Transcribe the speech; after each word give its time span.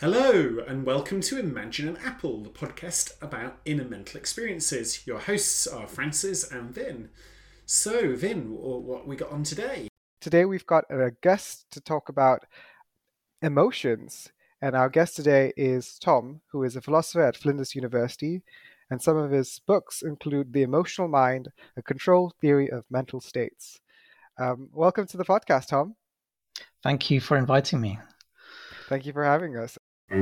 Hello, 0.00 0.58
and 0.66 0.84
welcome 0.84 1.20
to 1.20 1.38
Imagine 1.38 1.86
an 1.86 1.96
Apple, 2.04 2.42
the 2.42 2.50
podcast 2.50 3.12
about 3.22 3.60
inner 3.64 3.84
mental 3.84 4.18
experiences. 4.18 5.06
Your 5.06 5.20
hosts 5.20 5.68
are 5.68 5.86
Francis 5.86 6.50
and 6.50 6.74
Vynn. 6.74 7.10
So, 7.64 8.16
Vynn, 8.16 8.58
what 8.58 9.06
we 9.06 9.14
got 9.14 9.30
on 9.30 9.44
today? 9.44 9.86
Today 10.20 10.46
we've 10.46 10.66
got 10.66 10.82
a 10.90 11.12
guest 11.22 11.66
to 11.70 11.80
talk 11.80 12.08
about 12.08 12.44
emotions. 13.40 14.32
And 14.60 14.74
our 14.74 14.88
guest 14.88 15.14
today 15.14 15.52
is 15.56 15.96
Tom, 16.00 16.40
who 16.50 16.64
is 16.64 16.74
a 16.74 16.82
philosopher 16.82 17.22
at 17.22 17.36
Flinders 17.36 17.76
University. 17.76 18.42
And 18.90 19.00
some 19.00 19.16
of 19.16 19.30
his 19.30 19.60
books 19.64 20.02
include 20.02 20.52
The 20.52 20.62
Emotional 20.62 21.06
Mind, 21.06 21.50
A 21.76 21.82
Control 21.82 22.32
Theory 22.40 22.68
of 22.68 22.84
Mental 22.90 23.20
States. 23.20 23.78
Um, 24.40 24.70
welcome 24.72 25.06
to 25.06 25.16
the 25.16 25.24
podcast, 25.24 25.68
Tom. 25.68 25.94
Thank 26.82 27.12
you 27.12 27.20
for 27.20 27.36
inviting 27.36 27.80
me. 27.80 28.00
Thank 28.88 29.06
you 29.06 29.12
for 29.12 29.24
having 29.24 29.56
us. 29.56 29.78
So, 30.10 30.20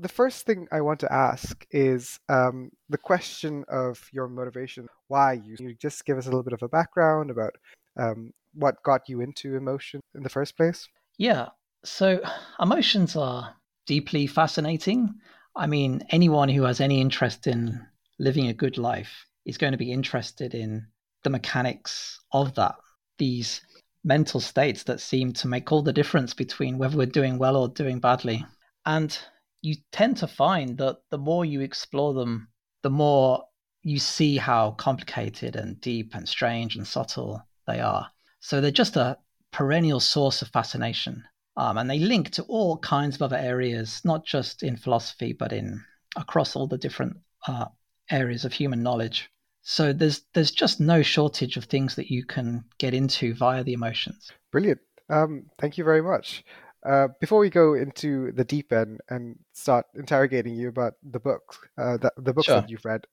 the 0.00 0.08
first 0.08 0.46
thing 0.46 0.66
I 0.72 0.80
want 0.80 0.98
to 1.00 1.12
ask 1.12 1.64
is 1.70 2.18
um, 2.28 2.70
the 2.88 2.98
question 2.98 3.64
of 3.68 4.04
your 4.12 4.26
motivation. 4.26 4.88
Why 5.06 5.34
you, 5.34 5.54
you 5.60 5.76
just 5.76 6.04
give 6.04 6.18
us 6.18 6.26
a 6.26 6.30
little 6.30 6.42
bit 6.42 6.52
of 6.52 6.64
a 6.64 6.68
background 6.68 7.30
about 7.30 7.52
um, 7.96 8.32
what 8.52 8.82
got 8.82 9.08
you 9.08 9.20
into 9.20 9.54
emotion 9.54 10.00
in 10.16 10.24
the 10.24 10.28
first 10.28 10.56
place? 10.56 10.88
Yeah. 11.18 11.50
So, 11.84 12.20
emotions 12.60 13.14
are 13.14 13.54
deeply 13.86 14.26
fascinating. 14.26 15.14
I 15.54 15.68
mean, 15.68 16.02
anyone 16.10 16.48
who 16.48 16.64
has 16.64 16.80
any 16.80 17.00
interest 17.00 17.46
in 17.46 17.86
living 18.20 18.48
a 18.48 18.52
good 18.52 18.78
life 18.78 19.26
is 19.46 19.58
going 19.58 19.72
to 19.72 19.78
be 19.78 19.90
interested 19.90 20.54
in 20.54 20.86
the 21.24 21.30
mechanics 21.30 22.20
of 22.32 22.54
that. 22.54 22.74
These 23.18 23.62
mental 24.04 24.40
states 24.40 24.82
that 24.84 25.00
seem 25.00 25.32
to 25.32 25.48
make 25.48 25.72
all 25.72 25.82
the 25.82 25.92
difference 25.92 26.34
between 26.34 26.78
whether 26.78 26.96
we're 26.96 27.06
doing 27.06 27.38
well 27.38 27.56
or 27.56 27.68
doing 27.68 27.98
badly. 27.98 28.44
And 28.84 29.18
you 29.62 29.76
tend 29.90 30.18
to 30.18 30.26
find 30.26 30.78
that 30.78 30.98
the 31.10 31.18
more 31.18 31.44
you 31.44 31.60
explore 31.60 32.14
them, 32.14 32.48
the 32.82 32.90
more 32.90 33.44
you 33.82 33.98
see 33.98 34.36
how 34.36 34.72
complicated 34.72 35.56
and 35.56 35.80
deep 35.80 36.14
and 36.14 36.28
strange 36.28 36.76
and 36.76 36.86
subtle 36.86 37.42
they 37.66 37.80
are. 37.80 38.06
So 38.40 38.60
they're 38.60 38.70
just 38.70 38.96
a 38.96 39.18
perennial 39.50 40.00
source 40.00 40.42
of 40.42 40.48
fascination. 40.48 41.24
Um, 41.56 41.78
and 41.78 41.90
they 41.90 41.98
link 41.98 42.30
to 42.32 42.42
all 42.44 42.78
kinds 42.78 43.16
of 43.16 43.22
other 43.22 43.36
areas, 43.36 44.00
not 44.04 44.24
just 44.24 44.62
in 44.62 44.76
philosophy, 44.76 45.32
but 45.32 45.52
in 45.52 45.82
across 46.16 46.56
all 46.56 46.66
the 46.66 46.78
different 46.78 47.16
uh, 47.46 47.66
areas 48.10 48.44
of 48.44 48.52
human 48.52 48.82
knowledge. 48.82 49.30
So 49.62 49.92
there's 49.92 50.22
there's 50.34 50.50
just 50.50 50.80
no 50.80 51.02
shortage 51.02 51.56
of 51.56 51.64
things 51.64 51.94
that 51.96 52.10
you 52.10 52.24
can 52.24 52.64
get 52.78 52.94
into 52.94 53.34
via 53.34 53.62
the 53.62 53.72
emotions. 53.72 54.30
Brilliant. 54.50 54.80
Um, 55.08 55.46
thank 55.58 55.76
you 55.76 55.84
very 55.84 56.02
much. 56.02 56.44
Uh, 56.84 57.08
before 57.20 57.40
we 57.40 57.50
go 57.50 57.74
into 57.74 58.32
the 58.32 58.44
deep 58.44 58.72
end 58.72 59.00
and 59.10 59.36
start 59.52 59.84
interrogating 59.94 60.54
you 60.54 60.68
about 60.68 60.94
the 61.02 61.20
books, 61.20 61.58
uh, 61.76 61.98
the, 61.98 62.10
the 62.16 62.32
books 62.32 62.46
sure. 62.46 62.60
that 62.60 62.70
you've 62.70 62.84
read, 62.86 63.04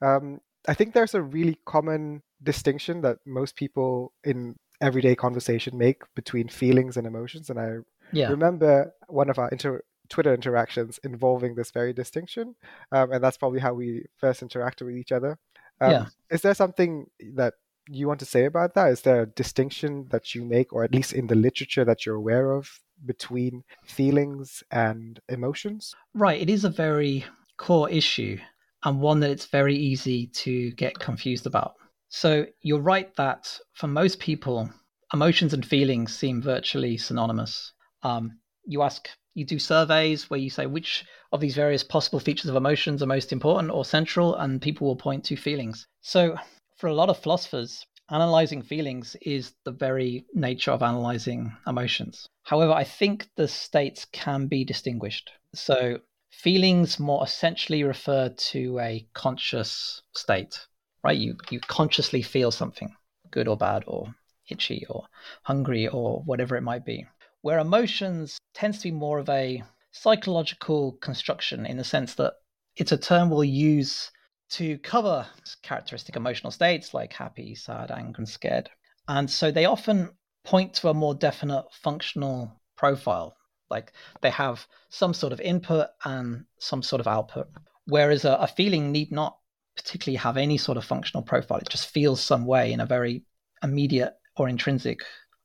um, 0.00 0.40
I 0.68 0.74
think 0.74 0.94
there's 0.94 1.14
a 1.14 1.22
really 1.22 1.58
common 1.66 2.22
distinction 2.42 3.00
that 3.02 3.18
most 3.26 3.56
people 3.56 4.12
in 4.22 4.56
everyday 4.80 5.16
conversation 5.16 5.76
make 5.76 6.02
between 6.14 6.48
feelings 6.48 6.96
and 6.96 7.06
emotions. 7.06 7.50
And 7.50 7.58
I 7.58 7.78
yeah. 8.12 8.28
remember 8.28 8.92
one 9.08 9.30
of 9.30 9.38
our 9.38 9.48
inter- 9.48 9.82
Twitter 10.08 10.34
interactions 10.34 10.98
involving 11.04 11.54
this 11.54 11.70
very 11.70 11.92
distinction, 11.92 12.54
um, 12.92 13.12
and 13.12 13.22
that's 13.22 13.36
probably 13.36 13.60
how 13.60 13.74
we 13.74 14.04
first 14.16 14.42
interacted 14.42 14.86
with 14.86 14.96
each 14.96 15.12
other. 15.12 15.38
Um, 15.80 15.90
yeah. 15.90 16.06
Is 16.30 16.42
there 16.42 16.54
something 16.54 17.06
that 17.34 17.54
you 17.88 18.08
want 18.08 18.20
to 18.20 18.26
say 18.26 18.44
about 18.44 18.74
that? 18.74 18.90
Is 18.90 19.02
there 19.02 19.22
a 19.22 19.26
distinction 19.26 20.06
that 20.10 20.34
you 20.34 20.44
make, 20.44 20.72
or 20.72 20.84
at 20.84 20.94
least 20.94 21.12
in 21.12 21.26
the 21.26 21.34
literature 21.34 21.84
that 21.84 22.04
you're 22.04 22.16
aware 22.16 22.52
of, 22.52 22.80
between 23.04 23.62
feelings 23.84 24.62
and 24.70 25.20
emotions? 25.28 25.94
Right. 26.14 26.40
It 26.40 26.50
is 26.50 26.64
a 26.64 26.70
very 26.70 27.24
core 27.58 27.90
issue 27.90 28.38
and 28.84 29.00
one 29.00 29.20
that 29.20 29.30
it's 29.30 29.46
very 29.46 29.76
easy 29.76 30.28
to 30.28 30.70
get 30.72 30.98
confused 30.98 31.46
about. 31.46 31.74
So 32.08 32.46
you're 32.62 32.80
right 32.80 33.14
that 33.16 33.58
for 33.74 33.86
most 33.86 34.20
people, 34.20 34.70
emotions 35.12 35.52
and 35.54 35.66
feelings 35.66 36.16
seem 36.16 36.40
virtually 36.40 36.96
synonymous. 36.96 37.72
Um, 38.02 38.38
you 38.64 38.82
ask 38.82 39.08
you 39.36 39.44
do 39.44 39.58
surveys 39.58 40.30
where 40.30 40.40
you 40.40 40.48
say 40.48 40.64
which 40.64 41.04
of 41.30 41.40
these 41.40 41.54
various 41.54 41.84
possible 41.84 42.18
features 42.18 42.48
of 42.48 42.56
emotions 42.56 43.02
are 43.02 43.06
most 43.06 43.32
important 43.32 43.70
or 43.70 43.84
central, 43.84 44.34
and 44.34 44.62
people 44.62 44.86
will 44.86 44.96
point 44.96 45.22
to 45.24 45.36
feelings. 45.36 45.86
So, 46.00 46.38
for 46.76 46.86
a 46.86 46.94
lot 46.94 47.10
of 47.10 47.18
philosophers, 47.18 47.84
analyzing 48.10 48.62
feelings 48.62 49.14
is 49.20 49.52
the 49.64 49.72
very 49.72 50.24
nature 50.32 50.70
of 50.70 50.82
analyzing 50.82 51.54
emotions. 51.66 52.26
However, 52.44 52.72
I 52.72 52.84
think 52.84 53.28
the 53.36 53.46
states 53.46 54.06
can 54.06 54.46
be 54.46 54.64
distinguished. 54.64 55.30
So, 55.54 55.98
feelings 56.30 56.98
more 56.98 57.22
essentially 57.22 57.84
refer 57.84 58.30
to 58.30 58.78
a 58.78 59.06
conscious 59.12 60.00
state, 60.14 60.58
right? 61.04 61.18
You, 61.18 61.36
you 61.50 61.60
consciously 61.60 62.22
feel 62.22 62.50
something, 62.50 62.96
good 63.30 63.48
or 63.48 63.58
bad, 63.58 63.84
or 63.86 64.14
itchy, 64.48 64.86
or 64.88 65.04
hungry, 65.42 65.88
or 65.88 66.22
whatever 66.22 66.56
it 66.56 66.62
might 66.62 66.86
be 66.86 67.06
where 67.46 67.60
emotions 67.60 68.38
tends 68.54 68.78
to 68.78 68.88
be 68.88 68.90
more 68.90 69.20
of 69.20 69.28
a 69.28 69.62
psychological 69.92 70.98
construction 71.00 71.64
in 71.64 71.76
the 71.76 71.84
sense 71.84 72.16
that 72.16 72.32
it's 72.74 72.90
a 72.90 72.96
term 72.96 73.30
we'll 73.30 73.44
use 73.44 74.10
to 74.50 74.76
cover 74.78 75.24
characteristic 75.62 76.16
emotional 76.16 76.50
states 76.50 76.92
like 76.92 77.12
happy, 77.12 77.54
sad, 77.54 77.92
angry, 77.92 78.14
and 78.18 78.28
scared. 78.28 78.68
And 79.06 79.30
so 79.30 79.52
they 79.52 79.64
often 79.64 80.10
point 80.44 80.74
to 80.74 80.88
a 80.88 80.94
more 80.94 81.14
definite 81.14 81.66
functional 81.70 82.50
profile, 82.76 83.36
like 83.70 83.92
they 84.22 84.30
have 84.30 84.66
some 84.88 85.14
sort 85.14 85.32
of 85.32 85.40
input 85.40 85.86
and 86.04 86.46
some 86.58 86.82
sort 86.82 86.98
of 86.98 87.06
output. 87.06 87.46
Whereas 87.84 88.24
a, 88.24 88.32
a 88.40 88.48
feeling 88.48 88.90
need 88.90 89.12
not 89.12 89.38
particularly 89.76 90.16
have 90.16 90.36
any 90.36 90.58
sort 90.58 90.78
of 90.78 90.84
functional 90.84 91.22
profile, 91.22 91.58
it 91.58 91.68
just 91.68 91.90
feels 91.90 92.20
some 92.20 92.44
way 92.44 92.72
in 92.72 92.80
a 92.80 92.86
very 92.86 93.22
immediate 93.62 94.14
or 94.36 94.48
intrinsic 94.48 94.98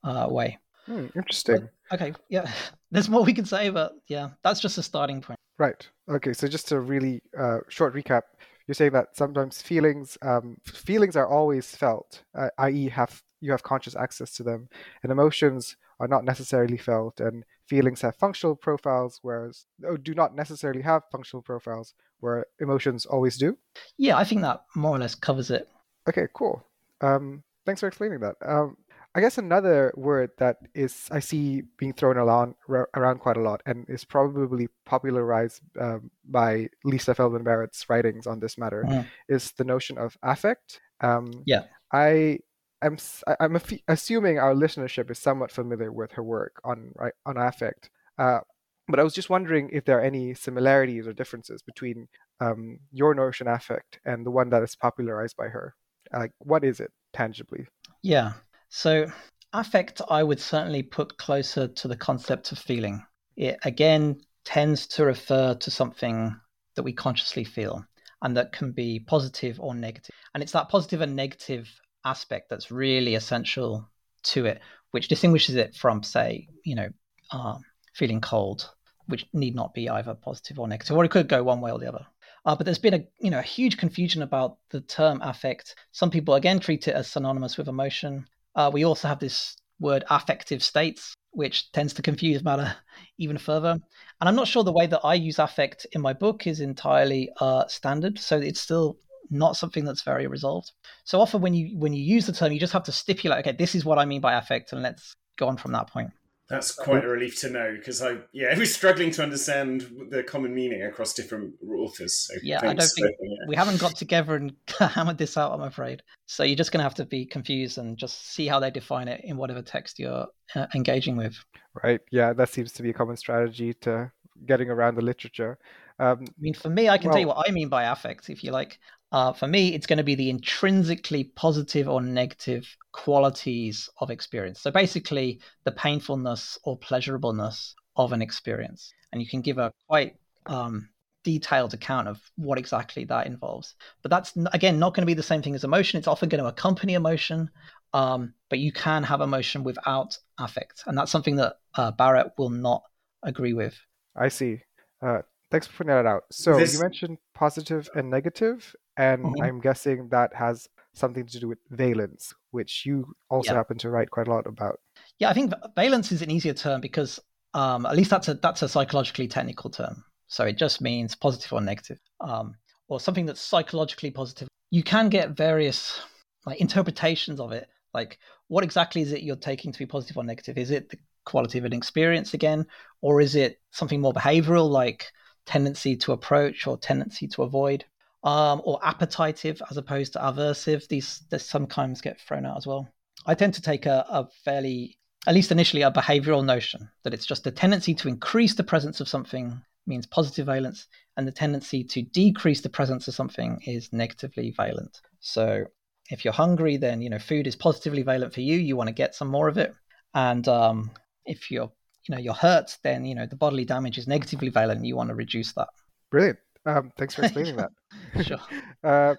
uh, 0.03 0.25
way. 0.27 0.57
Hmm, 0.87 1.05
interesting. 1.15 1.61
But, 1.61 1.69
okay, 1.93 2.13
yeah. 2.29 2.51
There's 2.91 3.09
more 3.09 3.23
we 3.23 3.33
can 3.33 3.45
say, 3.45 3.69
but 3.69 3.93
yeah, 4.07 4.29
that's 4.43 4.59
just 4.59 4.77
a 4.77 4.83
starting 4.83 5.21
point. 5.21 5.39
Right. 5.57 5.87
Okay. 6.09 6.33
So 6.33 6.47
just 6.47 6.71
a 6.71 6.79
really 6.79 7.21
uh, 7.37 7.59
short 7.69 7.93
recap, 7.93 8.23
you're 8.67 8.75
saying 8.75 8.93
that 8.93 9.15
sometimes 9.15 9.61
feelings 9.61 10.17
um, 10.21 10.57
feelings 10.65 11.15
are 11.15 11.27
always 11.27 11.75
felt, 11.75 12.23
uh, 12.35 12.49
i.e., 12.57 12.89
have 12.89 13.21
you 13.41 13.51
have 13.51 13.63
conscious 13.63 13.95
access 13.95 14.33
to 14.35 14.43
them, 14.43 14.69
and 15.03 15.11
emotions 15.11 15.75
are 15.99 16.07
not 16.07 16.25
necessarily 16.25 16.77
felt, 16.77 17.19
and 17.19 17.43
feelings 17.67 18.01
have 18.01 18.15
functional 18.15 18.55
profiles, 18.55 19.19
whereas 19.21 19.65
oh, 19.87 19.97
do 19.97 20.13
not 20.13 20.35
necessarily 20.35 20.81
have 20.81 21.03
functional 21.11 21.41
profiles, 21.41 21.93
where 22.19 22.45
emotions 22.59 23.05
always 23.05 23.37
do. 23.37 23.57
Yeah, 23.97 24.17
I 24.17 24.23
think 24.23 24.41
that 24.41 24.63
more 24.75 24.95
or 24.95 24.99
less 24.99 25.15
covers 25.15 25.51
it. 25.51 25.69
Okay. 26.09 26.27
Cool. 26.33 26.63
Um, 27.01 27.43
thanks 27.65 27.81
for 27.81 27.87
explaining 27.87 28.19
that. 28.21 28.35
Um, 28.45 28.77
I 29.13 29.19
guess 29.19 29.37
another 29.37 29.93
word 29.97 30.31
that 30.37 30.57
is 30.73 31.07
I 31.11 31.19
see 31.19 31.63
being 31.77 31.93
thrown 31.93 32.17
around 32.17 32.55
around 32.69 33.19
quite 33.19 33.35
a 33.35 33.41
lot 33.41 33.61
and 33.65 33.85
is 33.89 34.05
probably 34.05 34.69
popularized 34.85 35.61
um, 35.79 36.11
by 36.23 36.69
Lisa 36.85 37.13
Feldman 37.13 37.43
Barrett's 37.43 37.89
writings 37.89 38.25
on 38.25 38.39
this 38.39 38.57
matter 38.57 38.85
mm. 38.87 39.05
is 39.27 39.51
the 39.53 39.65
notion 39.65 39.97
of 39.97 40.17
affect. 40.23 40.79
Um, 41.01 41.43
yeah, 41.45 41.63
I 41.91 42.39
am 42.81 42.97
I'm 43.39 43.59
assuming 43.89 44.39
our 44.39 44.53
listenership 44.53 45.11
is 45.11 45.19
somewhat 45.19 45.51
familiar 45.51 45.91
with 45.91 46.13
her 46.13 46.23
work 46.23 46.61
on 46.63 46.93
right, 46.95 47.13
on 47.25 47.35
affect. 47.35 47.89
Uh, 48.17 48.39
but 48.87 48.99
I 48.99 49.03
was 49.03 49.13
just 49.13 49.29
wondering 49.29 49.69
if 49.73 49.85
there 49.85 49.97
are 49.97 50.03
any 50.03 50.33
similarities 50.33 51.07
or 51.07 51.13
differences 51.13 51.61
between 51.61 52.07
um, 52.39 52.79
your 52.91 53.13
notion 53.13 53.47
affect 53.47 53.99
and 54.05 54.25
the 54.25 54.31
one 54.31 54.49
that 54.49 54.63
is 54.63 54.75
popularized 54.75 55.37
by 55.37 55.47
her. 55.47 55.75
Like, 56.13 56.31
what 56.39 56.63
is 56.63 56.79
it 56.79 56.91
tangibly? 57.13 57.67
Yeah. 58.03 58.33
So, 58.73 59.11
affect, 59.51 60.01
I 60.09 60.23
would 60.23 60.39
certainly 60.39 60.81
put 60.81 61.17
closer 61.17 61.67
to 61.67 61.87
the 61.89 61.97
concept 61.97 62.53
of 62.53 62.57
feeling. 62.57 63.05
It 63.35 63.59
again 63.65 64.21
tends 64.45 64.87
to 64.87 65.03
refer 65.03 65.55
to 65.55 65.69
something 65.69 66.39
that 66.75 66.83
we 66.83 66.93
consciously 66.93 67.43
feel 67.43 67.85
and 68.21 68.37
that 68.37 68.53
can 68.53 68.71
be 68.71 69.01
positive 69.01 69.59
or 69.59 69.75
negative. 69.75 70.15
And 70.33 70.41
it's 70.41 70.53
that 70.53 70.69
positive 70.69 71.01
and 71.01 71.17
negative 71.17 71.69
aspect 72.05 72.49
that's 72.49 72.71
really 72.71 73.15
essential 73.15 73.89
to 74.23 74.45
it, 74.45 74.61
which 74.91 75.09
distinguishes 75.09 75.57
it 75.57 75.75
from, 75.75 76.01
say, 76.01 76.47
you 76.63 76.75
know, 76.75 76.89
uh, 77.31 77.57
feeling 77.93 78.21
cold, 78.21 78.69
which 79.07 79.25
need 79.33 79.53
not 79.53 79.73
be 79.73 79.89
either 79.89 80.13
positive 80.13 80.59
or 80.59 80.69
negative, 80.69 80.95
or 80.95 81.03
it 81.03 81.11
could 81.11 81.27
go 81.27 81.43
one 81.43 81.59
way 81.59 81.73
or 81.73 81.79
the 81.79 81.89
other. 81.89 82.05
Uh, 82.45 82.55
but 82.55 82.63
there's 82.63 82.79
been 82.79 82.93
a 82.93 83.05
you 83.19 83.31
know 83.31 83.39
a 83.39 83.43
huge 83.43 83.77
confusion 83.77 84.21
about 84.21 84.59
the 84.69 84.79
term 84.79 85.21
affect. 85.21 85.75
Some 85.91 86.09
people 86.09 86.35
again 86.35 86.61
treat 86.61 86.87
it 86.87 86.95
as 86.95 87.07
synonymous 87.09 87.57
with 87.57 87.67
emotion. 87.67 88.25
Uh, 88.55 88.69
we 88.73 88.85
also 88.85 89.07
have 89.07 89.19
this 89.19 89.55
word 89.79 90.03
affective 90.09 90.63
states, 90.63 91.13
which 91.31 91.71
tends 91.71 91.93
to 91.93 92.01
confuse 92.01 92.43
matter 92.43 92.75
even 93.17 93.37
further. 93.37 93.71
And 93.71 94.29
I'm 94.29 94.35
not 94.35 94.47
sure 94.47 94.63
the 94.63 94.71
way 94.71 94.87
that 94.87 95.01
I 95.03 95.15
use 95.15 95.39
affect 95.39 95.87
in 95.93 96.01
my 96.01 96.13
book 96.13 96.47
is 96.47 96.59
entirely 96.59 97.29
uh, 97.39 97.67
standard. 97.67 98.19
So 98.19 98.37
it's 98.37 98.61
still 98.61 98.97
not 99.29 99.55
something 99.55 99.85
that's 99.85 100.03
very 100.03 100.27
resolved. 100.27 100.71
So 101.05 101.19
often 101.21 101.41
when 101.41 101.53
you 101.53 101.77
when 101.77 101.93
you 101.93 102.03
use 102.03 102.25
the 102.25 102.33
term, 102.33 102.51
you 102.51 102.59
just 102.59 102.73
have 102.73 102.83
to 102.83 102.91
stipulate, 102.91 103.39
okay, 103.39 103.55
this 103.57 103.75
is 103.75 103.85
what 103.85 103.97
I 103.97 104.05
mean 104.05 104.21
by 104.21 104.35
affect, 104.35 104.73
and 104.73 104.83
let's 104.83 105.15
go 105.37 105.47
on 105.47 105.57
from 105.57 105.71
that 105.71 105.87
point. 105.89 106.11
That's 106.51 106.71
quite 106.71 107.03
a 107.03 107.07
relief 107.07 107.39
to 107.41 107.49
know 107.49 107.75
because 107.77 108.01
I 108.01 108.17
yeah 108.33 108.47
I 108.53 108.57
was 108.57 108.73
struggling 108.73 109.11
to 109.11 109.23
understand 109.23 109.81
the 110.09 110.23
common 110.23 110.53
meaning 110.53 110.83
across 110.83 111.13
different 111.13 111.55
authors. 111.67 112.15
So 112.15 112.35
yeah, 112.43 112.59
I 112.61 112.73
don't 112.73 112.81
think 112.81 113.15
yeah. 113.21 113.35
we 113.47 113.55
haven't 113.55 113.79
got 113.79 113.95
together 113.95 114.35
and 114.35 114.53
hammered 114.79 115.17
this 115.17 115.37
out. 115.37 115.53
I'm 115.53 115.61
afraid. 115.61 116.03
So 116.25 116.43
you're 116.43 116.55
just 116.55 116.71
going 116.71 116.79
to 116.79 116.83
have 116.83 116.95
to 116.95 117.05
be 117.05 117.25
confused 117.25 117.77
and 117.77 117.97
just 117.97 118.33
see 118.33 118.47
how 118.47 118.59
they 118.59 118.71
define 118.71 119.07
it 119.07 119.21
in 119.23 119.37
whatever 119.37 119.61
text 119.61 119.99
you're 119.99 120.27
uh, 120.55 120.67
engaging 120.75 121.17
with. 121.17 121.35
Right. 121.83 122.01
Yeah, 122.11 122.33
that 122.33 122.49
seems 122.49 122.71
to 122.73 122.83
be 122.83 122.89
a 122.89 122.93
common 122.93 123.17
strategy 123.17 123.73
to 123.81 124.11
getting 124.45 124.69
around 124.69 124.95
the 124.95 125.01
literature. 125.01 125.57
Um, 125.99 126.25
I 126.27 126.33
mean, 126.39 126.53
for 126.53 126.69
me, 126.69 126.89
I 126.89 126.97
can 126.97 127.07
well, 127.07 127.13
tell 127.13 127.21
you 127.21 127.27
what 127.27 127.47
I 127.47 127.51
mean 127.51 127.69
by 127.69 127.83
affect, 127.83 128.29
if 128.29 128.43
you 128.43 128.51
like. 128.51 128.79
Uh, 129.11 129.33
for 129.33 129.47
me, 129.47 129.73
it's 129.73 129.87
going 129.87 129.97
to 129.97 130.03
be 130.03 130.15
the 130.15 130.29
intrinsically 130.29 131.25
positive 131.35 131.89
or 131.89 132.01
negative 132.01 132.77
qualities 132.93 133.89
of 133.99 134.09
experience. 134.09 134.61
So 134.61 134.71
basically, 134.71 135.39
the 135.65 135.71
painfulness 135.71 136.57
or 136.63 136.77
pleasurableness 136.77 137.75
of 137.95 138.13
an 138.13 138.21
experience. 138.21 138.93
And 139.11 139.21
you 139.21 139.27
can 139.27 139.41
give 139.41 139.57
a 139.57 139.73
quite 139.87 140.15
um, 140.45 140.89
detailed 141.23 141.73
account 141.73 142.07
of 142.07 142.19
what 142.35 142.57
exactly 142.57 143.03
that 143.05 143.27
involves. 143.27 143.75
But 144.01 144.11
that's, 144.11 144.33
again, 144.53 144.79
not 144.79 144.93
going 144.93 145.03
to 145.03 145.07
be 145.07 145.13
the 145.13 145.23
same 145.23 145.41
thing 145.41 145.55
as 145.55 145.63
emotion. 145.63 145.97
It's 145.97 146.07
often 146.07 146.29
going 146.29 146.41
to 146.41 146.47
accompany 146.47 146.93
emotion, 146.93 147.49
um, 147.93 148.33
but 148.49 148.59
you 148.59 148.71
can 148.71 149.03
have 149.03 149.21
emotion 149.21 149.63
without 149.63 150.17
affect. 150.37 150.83
And 150.87 150.97
that's 150.97 151.11
something 151.11 151.35
that 151.35 151.55
uh, 151.75 151.91
Barrett 151.91 152.31
will 152.37 152.49
not 152.49 152.83
agree 153.23 153.53
with. 153.53 153.77
I 154.15 154.29
see. 154.29 154.61
Uh, 155.01 155.19
thanks 155.51 155.67
for 155.67 155.83
pointing 155.83 155.97
that 155.97 156.05
out. 156.05 156.23
So 156.31 156.57
this... 156.57 156.73
you 156.73 156.79
mentioned 156.79 157.17
positive 157.35 157.89
and 157.93 158.09
negative, 158.09 158.73
and 158.97 159.23
mm-hmm. 159.23 159.43
I'm 159.43 159.61
guessing 159.61 160.09
that 160.09 160.33
has 160.33 160.67
something 160.93 161.25
to 161.25 161.39
do 161.39 161.47
with 161.47 161.59
valence, 161.69 162.33
which 162.51 162.85
you 162.85 163.13
also 163.29 163.53
happen 163.55 163.77
to 163.79 163.89
write 163.89 164.11
quite 164.11 164.27
a 164.27 164.31
lot 164.31 164.45
about. 164.45 164.79
Yeah, 165.19 165.29
I 165.29 165.33
think 165.33 165.53
valence 165.75 166.11
is 166.11 166.21
an 166.21 166.31
easier 166.31 166.53
term 166.53 166.81
because 166.81 167.19
um, 167.53 167.85
at 167.85 167.95
least 167.95 168.09
that's 168.09 168.27
a 168.27 168.35
that's 168.35 168.61
a 168.61 168.69
psychologically 168.69 169.27
technical 169.27 169.69
term. 169.69 170.03
So 170.27 170.45
it 170.45 170.57
just 170.57 170.81
means 170.81 171.15
positive 171.15 171.51
or 171.51 171.61
negative, 171.61 171.99
um, 172.21 172.55
or 172.87 172.99
something 172.99 173.25
that's 173.25 173.41
psychologically 173.41 174.11
positive. 174.11 174.47
You 174.69 174.83
can 174.83 175.09
get 175.09 175.31
various 175.31 176.01
like 176.45 176.59
interpretations 176.61 177.39
of 177.39 177.51
it. 177.51 177.67
Like, 177.93 178.19
what 178.47 178.63
exactly 178.63 179.01
is 179.01 179.11
it 179.11 179.23
you're 179.23 179.35
taking 179.35 179.71
to 179.71 179.79
be 179.79 179.85
positive 179.85 180.17
or 180.17 180.23
negative? 180.23 180.57
Is 180.57 180.71
it 180.71 180.89
the 180.89 180.97
quality 181.25 181.59
of 181.59 181.65
an 181.65 181.73
experience 181.73 182.33
again, 182.33 182.65
or 183.01 183.21
is 183.21 183.35
it 183.35 183.59
something 183.71 184.01
more 184.01 184.13
behavioral, 184.13 184.69
like 184.69 185.11
tendency 185.45 185.97
to 185.97 186.13
approach 186.13 186.67
or 186.67 186.77
tendency 186.77 187.27
to 187.27 187.43
avoid? 187.43 187.85
Um, 188.23 188.61
or 188.63 188.79
appetitive 188.83 189.61
as 189.69 189.77
opposed 189.77 190.13
to 190.13 190.19
aversive. 190.19 190.87
These, 190.87 191.23
these 191.29 191.45
sometimes 191.45 192.01
get 192.01 192.19
thrown 192.19 192.45
out 192.45 192.57
as 192.57 192.67
well. 192.67 192.87
I 193.25 193.35
tend 193.35 193.53
to 193.55 193.61
take 193.61 193.85
a, 193.85 194.05
a 194.09 194.27
fairly, 194.43 194.97
at 195.27 195.35
least 195.35 195.51
initially, 195.51 195.83
a 195.83 195.91
behavioral 195.91 196.43
notion 196.43 196.89
that 197.03 197.13
it's 197.13 197.25
just 197.25 197.47
a 197.47 197.51
tendency 197.51 197.93
to 197.95 198.07
increase 198.07 198.55
the 198.55 198.63
presence 198.63 198.99
of 198.99 199.07
something 199.07 199.61
means 199.87 200.05
positive 200.05 200.45
valence, 200.45 200.87
and 201.17 201.27
the 201.27 201.31
tendency 201.31 201.83
to 201.83 202.01
decrease 202.01 202.61
the 202.61 202.69
presence 202.69 203.07
of 203.07 203.13
something 203.13 203.59
is 203.65 203.91
negatively 203.91 204.51
valent. 204.51 205.01
So 205.19 205.65
if 206.09 206.23
you're 206.23 206.33
hungry, 206.33 206.77
then 206.77 207.01
you 207.01 207.09
know 207.09 207.19
food 207.19 207.47
is 207.47 207.55
positively 207.55 208.03
valent 208.03 208.33
for 208.33 208.41
you. 208.41 208.57
You 208.57 208.75
want 208.75 208.87
to 208.87 208.93
get 208.93 209.15
some 209.15 209.27
more 209.27 209.47
of 209.47 209.57
it, 209.57 209.73
and 210.13 210.47
um, 210.47 210.91
if 211.25 211.51
you're 211.51 211.71
you 212.07 212.15
know 212.15 212.21
you're 212.21 212.33
hurt, 212.33 212.77
then 212.83 213.05
you 213.05 213.15
know 213.15 213.25
the 213.25 213.35
bodily 213.35 213.65
damage 213.65 213.97
is 213.97 214.07
negatively 214.07 214.49
valent. 214.49 214.85
You 214.85 214.95
want 214.95 215.09
to 215.09 215.15
reduce 215.15 215.53
that. 215.53 215.69
Brilliant. 216.09 216.39
Um, 216.65 216.91
thanks 216.97 217.15
for 217.15 217.21
explaining 217.23 217.55
that. 217.57 217.71
sure. 218.23 218.39
Uh, 218.83 219.15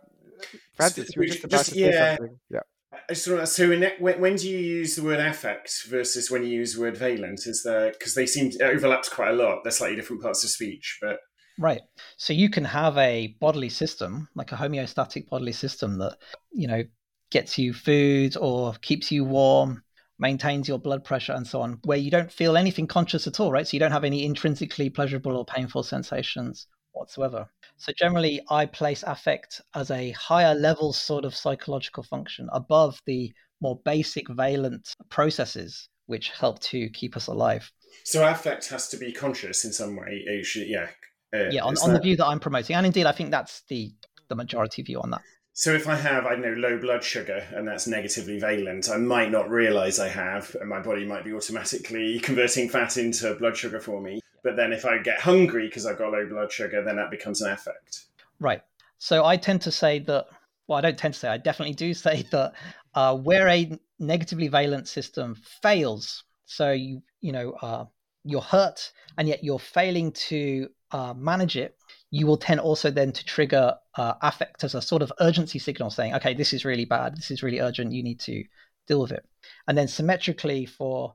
Francis, 0.74 1.14
you 1.14 1.20
were 1.20 1.26
just 1.26 1.44
about 1.44 1.50
just, 1.58 1.68
to 1.68 1.74
say 1.76 1.90
yeah. 1.90 2.16
something. 2.16 2.38
Yeah. 2.50 3.14
So, 3.14 3.44
so 3.44 3.70
in, 3.70 3.90
when, 4.00 4.20
when 4.20 4.36
do 4.36 4.48
you 4.48 4.58
use 4.58 4.96
the 4.96 5.02
word 5.02 5.20
affect 5.20 5.84
versus 5.88 6.30
when 6.30 6.42
you 6.42 6.48
use 6.48 6.74
the 6.74 6.80
word 6.80 6.96
valent? 6.96 7.46
Is 7.46 7.62
there 7.62 7.92
because 7.92 8.14
they 8.14 8.26
seem 8.26 8.50
to, 8.50 8.64
overlaps 8.64 9.08
quite 9.08 9.30
a 9.30 9.34
lot? 9.34 9.60
They're 9.62 9.70
slightly 9.70 9.96
different 9.96 10.22
parts 10.22 10.42
of 10.42 10.50
speech, 10.50 10.98
but 11.00 11.18
right. 11.58 11.80
So 12.16 12.32
you 12.32 12.50
can 12.50 12.64
have 12.64 12.98
a 12.98 13.36
bodily 13.40 13.68
system, 13.68 14.28
like 14.34 14.52
a 14.52 14.56
homeostatic 14.56 15.28
bodily 15.28 15.52
system, 15.52 15.98
that 15.98 16.16
you 16.52 16.66
know 16.66 16.82
gets 17.30 17.56
you 17.56 17.72
food 17.72 18.36
or 18.36 18.74
keeps 18.82 19.12
you 19.12 19.24
warm, 19.24 19.82
maintains 20.18 20.66
your 20.66 20.78
blood 20.78 21.04
pressure, 21.04 21.32
and 21.34 21.46
so 21.46 21.62
on, 21.62 21.78
where 21.84 21.98
you 21.98 22.10
don't 22.10 22.32
feel 22.32 22.56
anything 22.56 22.88
conscious 22.88 23.28
at 23.28 23.38
all, 23.38 23.52
right? 23.52 23.66
So 23.66 23.74
you 23.74 23.80
don't 23.80 23.92
have 23.92 24.04
any 24.04 24.24
intrinsically 24.24 24.90
pleasurable 24.90 25.36
or 25.36 25.44
painful 25.44 25.84
sensations 25.84 26.66
whatsoever. 26.92 27.48
So 27.76 27.92
generally, 27.96 28.40
I 28.50 28.66
place 28.66 29.02
affect 29.06 29.60
as 29.74 29.90
a 29.90 30.10
higher 30.12 30.54
level 30.54 30.92
sort 30.92 31.24
of 31.24 31.34
psychological 31.34 32.02
function 32.02 32.48
above 32.52 32.98
the 33.06 33.32
more 33.60 33.80
basic 33.84 34.28
valent 34.28 34.94
processes 35.08 35.88
which 36.06 36.30
help 36.30 36.60
to 36.60 36.90
keep 36.90 37.16
us 37.16 37.28
alive. 37.28 37.70
So 38.04 38.26
affect 38.26 38.68
has 38.68 38.88
to 38.88 38.96
be 38.96 39.12
conscious 39.12 39.64
in 39.64 39.72
some 39.72 39.96
way. 39.96 40.42
Should, 40.42 40.68
yeah. 40.68 40.88
Uh, 41.34 41.48
yeah, 41.50 41.62
on, 41.62 41.78
on 41.78 41.94
the 41.94 42.00
view 42.00 42.16
that 42.16 42.26
I'm 42.26 42.40
promoting, 42.40 42.76
and 42.76 42.84
indeed, 42.84 43.06
I 43.06 43.12
think 43.12 43.30
that's 43.30 43.62
the 43.68 43.92
the 44.28 44.34
majority 44.34 44.82
view 44.82 45.00
on 45.00 45.10
that. 45.10 45.22
So 45.54 45.72
if 45.74 45.86
I 45.86 45.96
have, 45.96 46.24
I 46.24 46.30
don't 46.30 46.42
know, 46.42 46.68
low 46.68 46.78
blood 46.78 47.04
sugar 47.04 47.46
and 47.54 47.68
that's 47.68 47.86
negatively 47.86 48.38
valent, 48.38 48.88
I 48.88 48.96
might 48.96 49.30
not 49.30 49.50
realize 49.50 49.98
I 49.98 50.08
have, 50.08 50.54
and 50.60 50.68
my 50.68 50.80
body 50.80 51.04
might 51.04 51.24
be 51.24 51.32
automatically 51.32 52.18
converting 52.22 52.68
fat 52.68 52.96
into 52.96 53.34
blood 53.34 53.56
sugar 53.56 53.80
for 53.80 54.00
me. 54.00 54.20
But 54.42 54.56
then 54.56 54.72
if 54.72 54.84
I 54.84 54.98
get 54.98 55.20
hungry 55.20 55.66
because 55.68 55.86
I've 55.86 55.98
got 55.98 56.12
low 56.12 56.26
blood 56.26 56.50
sugar, 56.50 56.82
then 56.82 56.96
that 56.96 57.10
becomes 57.10 57.40
an 57.42 57.52
affect. 57.52 58.06
Right. 58.40 58.62
So 58.98 59.24
I 59.24 59.36
tend 59.36 59.62
to 59.62 59.72
say 59.72 60.00
that, 60.00 60.26
well, 60.66 60.78
I 60.78 60.80
don't 60.80 60.98
tend 60.98 61.14
to 61.14 61.20
say, 61.20 61.28
I 61.28 61.38
definitely 61.38 61.74
do 61.74 61.94
say 62.06 62.26
that 62.30 62.54
uh, 62.94 63.16
where 63.16 63.48
a 63.48 63.78
negatively 63.98 64.48
valent 64.48 64.88
system 64.88 65.36
fails, 65.62 66.24
so 66.44 66.72
you, 66.72 67.02
you 67.20 67.32
know, 67.32 67.52
uh, 67.62 67.84
you're 68.24 68.40
hurt 68.40 68.92
and 69.18 69.28
yet 69.28 69.42
you're 69.42 69.58
failing 69.58 70.12
to 70.12 70.68
uh, 70.90 71.14
manage 71.14 71.56
it, 71.56 71.76
you 72.10 72.26
will 72.26 72.36
tend 72.36 72.60
also 72.60 72.90
then 72.90 73.12
to 73.12 73.24
trigger 73.24 73.74
uh, 73.96 74.14
affect 74.20 74.64
as 74.64 74.74
a 74.74 74.82
sort 74.82 75.02
of 75.02 75.12
urgency 75.20 75.58
signal 75.58 75.90
saying, 75.90 76.14
okay, 76.14 76.34
this 76.34 76.52
is 76.52 76.64
really 76.64 76.84
bad, 76.84 77.16
this 77.16 77.30
is 77.30 77.42
really 77.42 77.60
urgent, 77.60 77.92
you 77.92 78.02
need 78.02 78.20
to 78.20 78.44
deal 78.86 79.00
with 79.00 79.12
it. 79.12 79.24
And 79.66 79.76
then 79.76 79.88
symmetrically 79.88 80.66
for 80.66 81.14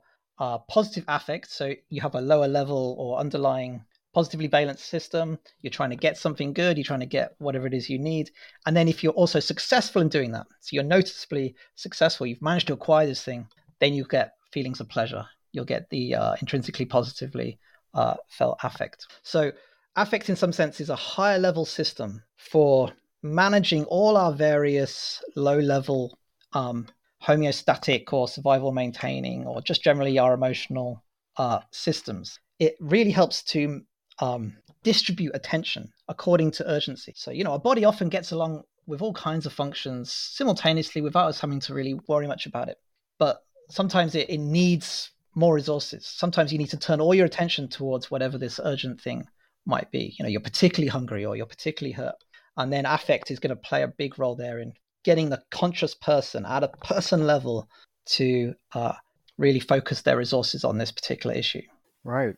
positive 0.59 1.03
affect. 1.07 1.51
So 1.51 1.73
you 1.89 2.01
have 2.01 2.15
a 2.15 2.21
lower 2.21 2.47
level 2.47 2.95
or 2.97 3.19
underlying 3.19 3.83
positively 4.13 4.47
valent 4.47 4.79
system. 4.79 5.37
You're 5.61 5.71
trying 5.71 5.91
to 5.91 5.95
get 5.95 6.17
something 6.17 6.53
good. 6.53 6.77
You're 6.77 6.83
trying 6.83 7.01
to 7.01 7.05
get 7.05 7.35
whatever 7.37 7.67
it 7.67 7.73
is 7.73 7.89
you 7.89 7.99
need. 7.99 8.31
And 8.65 8.75
then 8.75 8.87
if 8.87 9.03
you're 9.03 9.13
also 9.13 9.39
successful 9.39 10.01
in 10.01 10.09
doing 10.09 10.31
that, 10.31 10.47
so 10.59 10.69
you're 10.73 10.83
noticeably 10.83 11.55
successful, 11.75 12.25
you've 12.25 12.41
managed 12.41 12.67
to 12.67 12.73
acquire 12.73 13.05
this 13.05 13.23
thing, 13.23 13.47
then 13.79 13.93
you 13.93 14.05
get 14.05 14.33
feelings 14.51 14.79
of 14.79 14.89
pleasure. 14.89 15.25
You'll 15.51 15.65
get 15.65 15.89
the 15.89 16.15
uh, 16.15 16.35
intrinsically 16.41 16.85
positively 16.85 17.59
uh, 17.93 18.15
felt 18.27 18.57
affect. 18.63 19.07
So 19.23 19.51
affect, 19.95 20.29
in 20.29 20.35
some 20.35 20.53
sense, 20.53 20.79
is 20.79 20.89
a 20.89 20.95
higher 20.95 21.39
level 21.39 21.65
system 21.65 22.23
for 22.37 22.91
managing 23.23 23.85
all 23.85 24.17
our 24.17 24.33
various 24.33 25.21
low 25.35 25.59
level 25.59 26.17
um, 26.53 26.87
homeostatic 27.25 28.11
or 28.13 28.27
survival 28.27 28.71
maintaining 28.71 29.45
or 29.45 29.61
just 29.61 29.83
generally 29.83 30.19
our 30.19 30.33
emotional 30.33 31.03
uh, 31.37 31.59
systems. 31.71 32.39
It 32.59 32.75
really 32.79 33.11
helps 33.11 33.43
to 33.43 33.81
um, 34.19 34.57
distribute 34.83 35.31
attention 35.33 35.91
according 36.07 36.51
to 36.51 36.69
urgency. 36.69 37.13
So, 37.15 37.31
you 37.31 37.43
know, 37.43 37.51
our 37.51 37.59
body 37.59 37.85
often 37.85 38.09
gets 38.09 38.31
along 38.31 38.63
with 38.85 39.01
all 39.01 39.13
kinds 39.13 39.45
of 39.45 39.53
functions 39.53 40.11
simultaneously 40.11 41.01
without 41.01 41.27
us 41.27 41.39
having 41.39 41.59
to 41.61 41.73
really 41.73 41.99
worry 42.07 42.27
much 42.27 42.45
about 42.45 42.69
it. 42.69 42.77
But 43.19 43.43
sometimes 43.69 44.15
it, 44.15 44.29
it 44.29 44.39
needs 44.39 45.11
more 45.35 45.53
resources. 45.53 46.05
Sometimes 46.05 46.51
you 46.51 46.57
need 46.57 46.69
to 46.69 46.77
turn 46.77 47.01
all 47.01 47.13
your 47.13 47.25
attention 47.25 47.67
towards 47.67 48.09
whatever 48.09 48.37
this 48.37 48.59
urgent 48.63 49.01
thing 49.01 49.27
might 49.65 49.91
be. 49.91 50.15
You 50.17 50.23
know, 50.23 50.29
you're 50.29 50.41
particularly 50.41 50.87
hungry 50.87 51.25
or 51.25 51.35
you're 51.35 51.45
particularly 51.45 51.93
hurt. 51.93 52.15
And 52.55 52.73
then 52.73 52.85
affect 52.87 53.29
is 53.29 53.39
going 53.39 53.55
to 53.55 53.55
play 53.55 53.83
a 53.83 53.87
big 53.87 54.17
role 54.17 54.35
there 54.35 54.59
in 54.59 54.73
getting 55.07 55.29
the 55.29 55.41
conscious 55.51 55.95
person 55.95 56.45
at 56.45 56.63
a 56.63 56.67
person 56.67 57.25
level 57.25 57.69
to 58.05 58.53
uh, 58.73 58.91
really 59.37 59.61
focus 59.61 60.01
their 60.01 60.17
resources 60.17 60.65
on 60.65 60.77
this 60.77 60.91
particular 60.91 61.33
issue. 61.33 61.61
Right. 62.03 62.35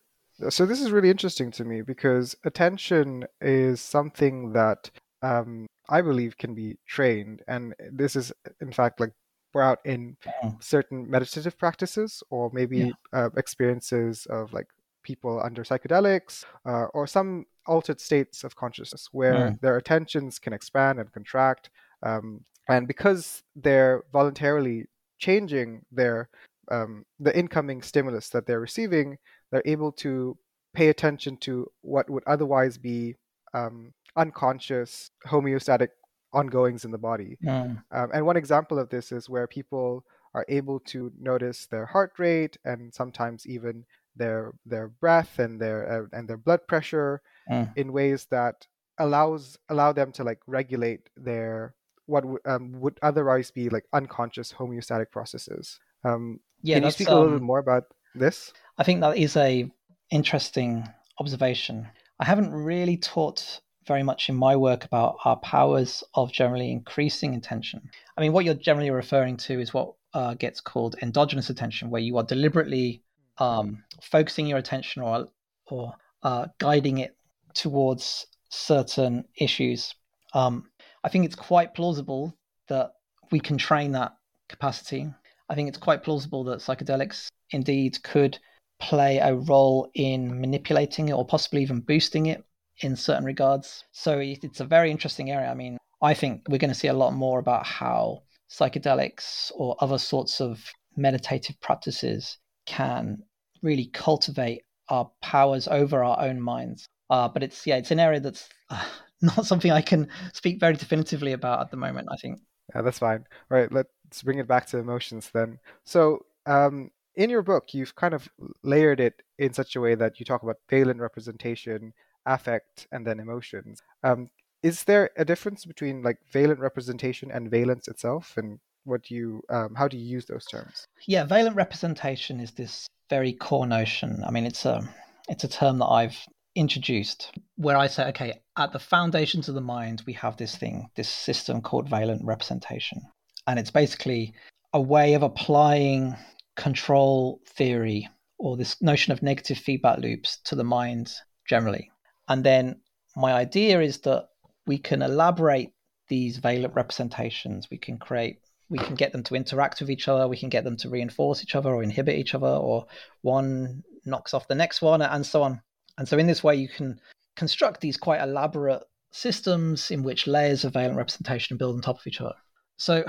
So 0.49 0.67
this 0.67 0.79
is 0.79 0.91
really 0.91 1.09
interesting 1.09 1.49
to 1.53 1.65
me 1.65 1.81
because 1.81 2.35
attention 2.45 3.25
is 3.41 3.81
something 3.81 4.53
that 4.53 4.91
um, 5.23 5.65
I 5.89 6.01
believe 6.01 6.37
can 6.37 6.53
be 6.53 6.77
trained, 6.87 7.41
and 7.47 7.73
this 7.91 8.15
is 8.15 8.31
in 8.61 8.71
fact 8.71 8.99
like 8.99 9.13
brought 9.51 9.79
in 9.83 10.15
mm. 10.43 10.63
certain 10.63 11.09
meditative 11.09 11.57
practices 11.57 12.21
or 12.29 12.51
maybe 12.53 12.77
yeah. 12.77 12.91
uh, 13.13 13.29
experiences 13.35 14.27
of 14.29 14.53
like 14.53 14.67
people 15.01 15.41
under 15.43 15.63
psychedelics 15.63 16.45
uh, 16.67 16.85
or 16.93 17.07
some 17.07 17.45
altered 17.65 17.99
states 17.99 18.43
of 18.43 18.55
consciousness 18.55 19.09
where 19.11 19.33
mm. 19.33 19.61
their 19.61 19.75
attentions 19.75 20.37
can 20.37 20.53
expand 20.53 20.99
and 20.99 21.11
contract 21.11 21.71
um, 22.03 22.45
and 22.69 22.87
because 22.87 23.43
they're 23.55 24.03
voluntarily 24.13 24.85
changing 25.17 25.85
their 25.91 26.29
um, 26.71 27.05
the 27.19 27.37
incoming 27.37 27.81
stimulus 27.81 28.29
that 28.29 28.45
they're 28.45 28.59
receiving, 28.59 29.17
they're 29.51 29.63
able 29.65 29.91
to 29.91 30.37
pay 30.75 30.89
attention 30.89 31.35
to 31.37 31.67
what 31.81 32.09
would 32.09 32.23
otherwise 32.27 32.77
be 32.77 33.15
um, 33.55 33.91
unconscious 34.15 35.09
homeostatic 35.27 35.89
ongoings 36.31 36.85
in 36.85 36.91
the 36.91 36.97
body. 36.97 37.37
Mm. 37.43 37.81
Um, 37.91 38.09
and 38.13 38.25
one 38.25 38.37
example 38.37 38.77
of 38.77 38.89
this 38.89 39.11
is 39.11 39.27
where 39.29 39.47
people 39.47 40.05
are 40.35 40.45
able 40.47 40.79
to 40.79 41.11
notice 41.19 41.65
their 41.65 41.87
heart 41.87 42.13
rate 42.19 42.55
and 42.63 42.93
sometimes 42.93 43.47
even 43.47 43.83
their 44.15 44.53
their 44.65 44.89
breath 44.89 45.39
and 45.39 45.59
their 45.59 46.03
uh, 46.03 46.17
and 46.17 46.27
their 46.27 46.37
blood 46.37 46.61
pressure 46.67 47.21
Mm. 47.49 47.75
in 47.75 47.91
ways 47.93 48.27
that 48.29 48.67
allows 48.99 49.57
allow 49.69 49.91
them 49.91 50.11
to 50.11 50.23
like 50.23 50.39
regulate 50.45 51.09
their 51.17 51.73
what 52.09 52.21
w- 52.21 52.39
um, 52.45 52.79
would 52.81 52.99
otherwise 53.01 53.51
be 53.51 53.69
like 53.69 53.85
unconscious 53.93 54.51
homeostatic 54.51 55.11
processes. 55.11 55.79
Um, 56.03 56.39
Yeah, 56.61 56.75
can 56.75 56.85
you 56.85 56.91
speak 56.91 57.07
a 57.07 57.15
little 57.15 57.29
bit 57.31 57.41
um, 57.41 57.43
more 57.43 57.59
about 57.59 57.83
this? 58.15 58.51
I 58.77 58.83
think 58.83 59.01
that 59.01 59.17
is 59.17 59.37
a 59.37 59.69
interesting 60.09 60.87
observation. 61.19 61.87
I 62.19 62.25
haven't 62.25 62.51
really 62.51 62.97
taught 62.97 63.61
very 63.85 64.03
much 64.03 64.29
in 64.29 64.35
my 64.35 64.55
work 64.55 64.85
about 64.85 65.17
our 65.25 65.37
powers 65.37 66.03
of 66.13 66.31
generally 66.31 66.71
increasing 66.71 67.35
attention. 67.35 67.89
I 68.17 68.21
mean, 68.21 68.33
what 68.33 68.45
you're 68.45 68.53
generally 68.53 68.91
referring 68.91 69.37
to 69.37 69.59
is 69.59 69.73
what 69.73 69.93
uh, 70.13 70.33
gets 70.33 70.61
called 70.61 70.95
endogenous 71.01 71.49
attention, 71.49 71.89
where 71.89 72.01
you 72.01 72.17
are 72.17 72.23
deliberately 72.23 73.03
um, 73.37 73.83
focusing 74.01 74.47
your 74.47 74.57
attention 74.57 75.01
or 75.01 75.27
or 75.67 75.93
uh, 76.23 76.47
guiding 76.57 76.97
it 76.99 77.15
towards 77.53 78.27
certain 78.49 79.25
issues. 79.35 79.93
Um, 80.33 80.68
I 81.03 81.09
think 81.09 81.25
it's 81.25 81.35
quite 81.35 81.73
plausible 81.73 82.35
that 82.67 82.93
we 83.31 83.39
can 83.39 83.57
train 83.57 83.91
that 83.93 84.13
capacity. 84.47 85.07
I 85.49 85.55
think 85.55 85.69
it's 85.69 85.77
quite 85.77 86.03
plausible 86.03 86.43
that 86.45 86.59
psychedelics 86.59 87.27
indeed 87.51 88.01
could 88.03 88.37
play 88.79 89.17
a 89.17 89.35
role 89.35 89.89
in 89.93 90.39
manipulating 90.39 91.09
it 91.09 91.13
or 91.13 91.25
possibly 91.25 91.61
even 91.61 91.81
boosting 91.81 92.27
it 92.27 92.43
in 92.81 92.95
certain 92.95 93.25
regards. 93.25 93.83
So 93.91 94.19
it's 94.19 94.59
a 94.59 94.65
very 94.65 94.91
interesting 94.91 95.31
area. 95.31 95.49
I 95.49 95.53
mean, 95.53 95.77
I 96.01 96.13
think 96.13 96.43
we're 96.47 96.59
going 96.59 96.73
to 96.73 96.79
see 96.79 96.87
a 96.87 96.93
lot 96.93 97.13
more 97.13 97.39
about 97.39 97.65
how 97.65 98.23
psychedelics 98.49 99.51
or 99.55 99.75
other 99.79 99.97
sorts 99.97 100.39
of 100.39 100.63
meditative 100.95 101.59
practices 101.61 102.37
can 102.65 103.23
really 103.61 103.87
cultivate 103.87 104.63
our 104.89 105.11
powers 105.21 105.67
over 105.67 106.03
our 106.03 106.19
own 106.21 106.41
minds. 106.41 106.85
Uh, 107.09 107.27
but 107.27 107.43
it's 107.43 107.65
yeah, 107.67 107.75
it's 107.75 107.91
an 107.91 107.99
area 107.99 108.19
that's 108.19 108.47
uh, 108.69 108.83
not 109.37 109.45
something 109.45 109.71
I 109.71 109.81
can 109.81 110.09
speak 110.33 110.59
very 110.59 110.73
definitively 110.73 111.33
about 111.33 111.61
at 111.61 111.71
the 111.71 111.77
moment. 111.77 112.09
I 112.11 112.17
think. 112.17 112.39
Yeah, 112.73 112.81
that's 112.81 112.99
fine. 112.99 113.25
All 113.51 113.57
right, 113.57 113.71
let's 113.71 114.23
bring 114.23 114.39
it 114.39 114.47
back 114.47 114.67
to 114.67 114.77
emotions 114.77 115.29
then. 115.33 115.59
So, 115.85 116.25
um, 116.45 116.91
in 117.15 117.29
your 117.29 117.41
book, 117.41 117.73
you've 117.73 117.95
kind 117.95 118.13
of 118.13 118.29
layered 118.63 118.99
it 118.99 119.21
in 119.37 119.53
such 119.53 119.75
a 119.75 119.81
way 119.81 119.95
that 119.95 120.19
you 120.19 120.25
talk 120.25 120.43
about 120.43 120.57
valent 120.69 120.99
representation, 120.99 121.93
affect, 122.25 122.87
and 122.91 123.05
then 123.05 123.19
emotions. 123.19 123.81
Um, 124.03 124.29
is 124.61 124.83
there 124.83 125.09
a 125.17 125.25
difference 125.25 125.65
between 125.65 126.03
like 126.03 126.17
valent 126.31 126.59
representation 126.59 127.31
and 127.31 127.49
valence 127.49 127.87
itself, 127.87 128.35
and 128.37 128.59
what 128.83 129.03
do 129.03 129.15
you, 129.15 129.41
um, 129.49 129.73
how 129.75 129.87
do 129.87 129.97
you 129.97 130.05
use 130.05 130.25
those 130.25 130.45
terms? 130.45 130.85
Yeah, 131.07 131.25
valent 131.25 131.55
representation 131.55 132.39
is 132.39 132.51
this 132.51 132.87
very 133.09 133.33
core 133.33 133.67
notion. 133.67 134.23
I 134.25 134.31
mean, 134.31 134.45
it's 134.45 134.65
a 134.65 134.87
it's 135.27 135.43
a 135.43 135.47
term 135.47 135.79
that 135.79 135.87
I've 135.87 136.17
introduced 136.55 137.31
where 137.55 137.77
I 137.77 137.87
say, 137.87 138.07
okay, 138.09 138.41
at 138.59 138.73
the 138.73 138.79
foundations 138.79 139.47
of 139.47 139.55
the 139.55 139.61
mind, 139.61 140.03
we 140.05 140.13
have 140.13 140.35
this 140.35 140.57
thing, 140.57 140.89
this 140.95 141.07
system 141.07 141.61
called 141.61 141.89
valent 141.89 142.21
representation, 142.25 143.01
and 143.47 143.57
it's 143.57 143.71
basically 143.71 144.33
a 144.73 144.81
way 144.81 145.13
of 145.13 145.23
applying 145.23 146.15
control 146.57 147.39
theory 147.47 148.07
or 148.37 148.57
this 148.57 148.81
notion 148.81 149.13
of 149.13 149.23
negative 149.23 149.57
feedback 149.57 149.99
loops 149.99 150.39
to 150.43 150.55
the 150.55 150.63
mind 150.63 151.13
generally. 151.47 151.89
And 152.27 152.43
then 152.43 152.81
my 153.15 153.31
idea 153.31 153.79
is 153.79 153.99
that 153.99 154.27
we 154.67 154.77
can 154.77 155.01
elaborate 155.01 155.71
these 156.09 156.37
valent 156.37 156.75
representations. 156.75 157.69
We 157.71 157.77
can 157.77 157.97
create 157.97 158.39
we 158.71 158.77
can 158.77 158.93
get 158.93 159.11
them 159.13 159.23
to 159.23 159.35
interact 159.35 159.81
with 159.81 159.89
each 159.89 160.07
other 160.07 160.27
we 160.27 160.37
can 160.37 160.49
get 160.49 160.63
them 160.63 160.77
to 160.77 160.89
reinforce 160.89 161.41
each 161.41 161.55
other 161.55 161.73
or 161.73 161.81
inhibit 161.81 162.15
each 162.15 162.35
other 162.35 162.45
or 162.45 162.85
one 163.21 163.83
knocks 164.05 164.31
off 164.31 164.47
the 164.47 164.53
next 164.53 164.79
one 164.79 165.01
and 165.01 165.25
so 165.25 165.41
on 165.41 165.59
and 165.97 166.07
so 166.07 166.15
in 166.19 166.27
this 166.27 166.43
way 166.43 166.55
you 166.55 166.67
can 166.67 166.99
construct 167.39 167.79
these 167.79 167.95
quite 167.95 168.21
elaborate 168.21 168.83
systems 169.11 169.91
in 169.91 170.03
which 170.03 170.27
layers 170.27 170.65
of 170.65 170.73
valent 170.73 170.97
representation 170.97 171.55
build 171.55 171.75
on 171.75 171.81
top 171.81 171.97
of 171.97 172.05
each 172.05 172.19
other. 172.19 172.35
So 172.75 173.05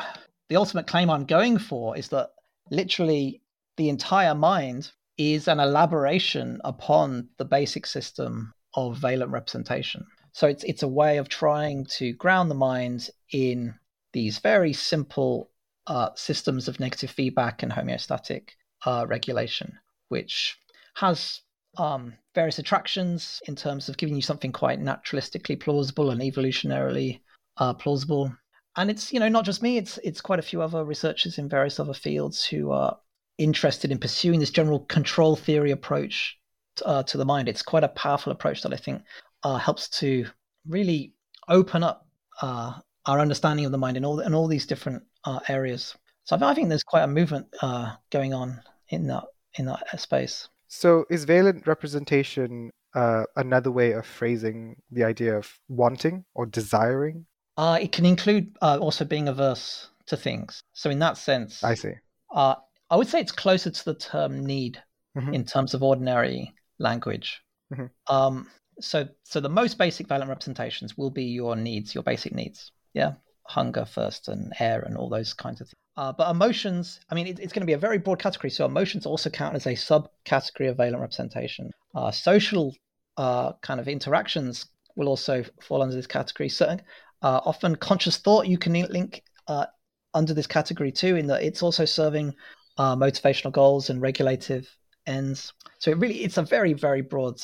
the 0.49 0.57
ultimate 0.57 0.87
claim 0.87 1.11
i'm 1.11 1.27
going 1.27 1.59
for 1.59 1.97
is 1.97 2.09
that 2.09 2.31
literally 2.71 3.43
the 3.77 3.89
entire 3.89 4.35
mind 4.35 4.93
is 5.19 5.49
an 5.49 5.59
elaboration 5.61 6.61
upon 6.65 7.29
the 7.39 7.45
basic 7.45 7.87
system 7.87 8.55
of 8.75 8.97
valent 8.99 9.33
representation. 9.33 10.07
So 10.33 10.47
it's 10.47 10.65
it's 10.65 10.85
a 10.85 10.95
way 11.03 11.19
of 11.19 11.29
trying 11.29 11.87
to 11.99 12.13
ground 12.13 12.51
the 12.51 12.63
mind 12.73 13.11
in 13.33 13.75
these 14.13 14.39
very 14.39 14.73
simple 14.73 15.51
uh, 15.89 16.11
systems 16.15 16.69
of 16.69 16.79
negative 16.79 17.11
feedback 17.11 17.63
and 17.65 17.73
homeostatic 17.73 18.51
uh, 18.87 19.07
regulation, 19.09 19.79
which 20.09 20.57
has 20.95 21.41
um, 21.77 22.15
various 22.35 22.59
attractions 22.59 23.41
in 23.47 23.57
terms 23.57 23.89
of 23.89 23.97
giving 23.97 24.17
you 24.17 24.23
something 24.23 24.53
quite 24.53 24.81
naturalistically 24.81 25.61
plausible 25.61 26.11
and 26.11 26.21
evolutionarily 26.21 27.21
uh, 27.57 27.75
plausible. 27.75 28.35
And 28.77 28.91
it's 28.91 29.12
you 29.12 29.21
know 29.21 29.29
not 29.29 29.45
just 29.45 29.62
me; 29.62 29.79
it's 29.79 29.99
it's 29.99 30.21
quite 30.21 30.39
a 30.39 30.43
few 30.43 30.62
other 30.62 30.85
researchers 30.85 31.39
in 31.39 31.49
various 31.49 31.81
other 31.81 31.95
fields 31.95 32.45
who 32.45 32.71
are 32.71 32.99
interested 33.39 33.91
in 33.91 33.99
pursuing 33.99 34.39
this 34.39 34.50
general 34.50 34.81
control 34.81 35.35
theory 35.35 35.71
approach 35.71 36.39
to, 36.77 36.87
uh, 36.87 37.03
to 37.05 37.19
the 37.19 37.25
mind. 37.25 37.49
It's 37.49 37.62
quite 37.62 37.85
a 37.85 37.89
powerful 37.89 38.33
approach 38.33 38.62
that 38.62 38.73
I 38.73 38.77
think 38.77 39.03
uh, 39.43 39.57
helps 39.57 39.89
to 40.00 40.27
really 40.67 41.15
open 41.49 41.83
up 41.83 42.07
uh, 42.43 42.75
our 43.07 43.19
understanding 43.19 43.65
of 43.65 43.73
the 43.73 43.79
mind 43.79 43.97
in 43.97 44.05
all 44.05 44.21
in 44.21 44.35
all 44.35 44.47
these 44.47 44.67
different 44.67 45.03
uh, 45.25 45.41
areas. 45.49 45.97
So 46.25 46.39
I 46.41 46.55
think 46.55 46.69
there's 46.69 46.85
quite 46.85 47.03
a 47.03 47.09
movement 47.09 47.49
uh, 47.61 47.97
going 48.11 48.35
on 48.35 48.61
in 48.89 49.09
that 49.09 49.25
in 49.55 49.67
that 49.67 50.00
space. 50.00 50.49
So, 50.73 51.05
is 51.11 51.25
valent 51.25 51.67
representation 51.67 52.71
uh, 52.95 53.25
another 53.35 53.73
way 53.73 53.91
of 53.91 54.07
phrasing 54.07 54.77
the 54.93 55.03
idea 55.03 55.37
of 55.37 55.53
wanting 55.69 56.25
or 56.33 56.47
desiring? 56.47 57.27
Uh, 57.57 57.79
it 57.83 57.91
can 57.91 58.07
include 58.07 58.57
uh, 58.62 58.79
also 58.81 59.05
being 59.05 59.27
averse 59.27 59.89
to 60.07 60.17
things. 60.17 60.61
So 60.73 60.89
in 60.89 61.00
that 61.00 61.19
sense, 61.19 61.65
I 61.65 61.75
see. 61.75 61.95
Uh, 62.33 62.55
I 62.89 62.95
would 62.97 63.09
say 63.09 63.21
it's 63.21 63.33
closer 63.33 63.71
to 63.71 63.85
the 63.85 63.95
term 63.95 64.47
need 64.47 64.81
Mhm. 65.17 65.35
in 65.35 65.45
terms 65.45 65.75
of 65.75 65.83
ordinary 65.83 66.55
language. 66.79 67.43
Mhm. 67.75 67.91
Um, 68.07 68.49
so, 68.81 69.09
so 69.25 69.41
the 69.41 69.49
most 69.49 69.77
basic 69.77 70.07
valent 70.07 70.29
representations 70.29 70.97
will 70.97 71.11
be 71.11 71.25
your 71.25 71.57
needs, 71.57 71.97
your 71.97 72.05
basic 72.05 72.33
needs. 72.33 72.71
Yeah, 72.95 73.15
hunger, 73.50 73.85
thirst, 73.85 74.28
and 74.28 74.52
air, 74.61 74.80
and 74.87 74.97
all 74.97 75.09
those 75.09 75.35
kinds 75.35 75.61
of 75.61 75.66
things. 75.66 75.75
Uh, 75.97 76.12
but 76.12 76.30
emotions, 76.30 77.00
I 77.11 77.14
mean, 77.14 77.26
it, 77.26 77.40
it's 77.40 77.52
going 77.52 77.62
to 77.62 77.66
be 77.66 77.75
a 77.75 77.78
very 77.78 77.99
broad 77.99 78.21
category. 78.21 78.50
So 78.50 78.64
emotions 78.64 79.07
also 79.07 79.28
count 79.28 79.57
as 79.57 79.66
a 79.66 79.75
subcategory 79.75 80.71
of 80.71 80.76
valent 80.76 81.00
representation. 81.00 81.71
Uh, 81.95 82.11
social 82.11 82.75
uh, 83.16 83.52
kind 83.62 83.80
of 83.80 83.88
interactions 83.88 84.66
will 84.97 85.09
also 85.09 85.45
fall 85.61 85.83
under 85.83 85.95
this 85.95 86.07
category. 86.07 86.49
Certain, 86.49 86.80
uh, 87.23 87.40
often 87.45 87.76
conscious 87.76 88.19
thought 88.19 88.47
you 88.47 88.57
can 88.57 88.73
link 88.73 89.23
uh, 89.49 89.66
under 90.14 90.33
this 90.33 90.47
category 90.47 90.92
too, 90.92 91.16
in 91.16 91.26
that 91.26 91.42
it's 91.42 91.62
also 91.62 91.85
serving 91.85 92.33
uh, 92.78 92.97
motivational 92.97 93.52
goals 93.52 93.90
and 93.90 94.00
regulative 94.00 94.69
ends. 95.07 95.52
So 95.80 95.90
it 95.90 95.99
really, 95.99 96.23
it's 96.25 96.38
a 96.38 96.42
very, 96.42 96.73
very 96.73 97.02
broad 97.02 97.40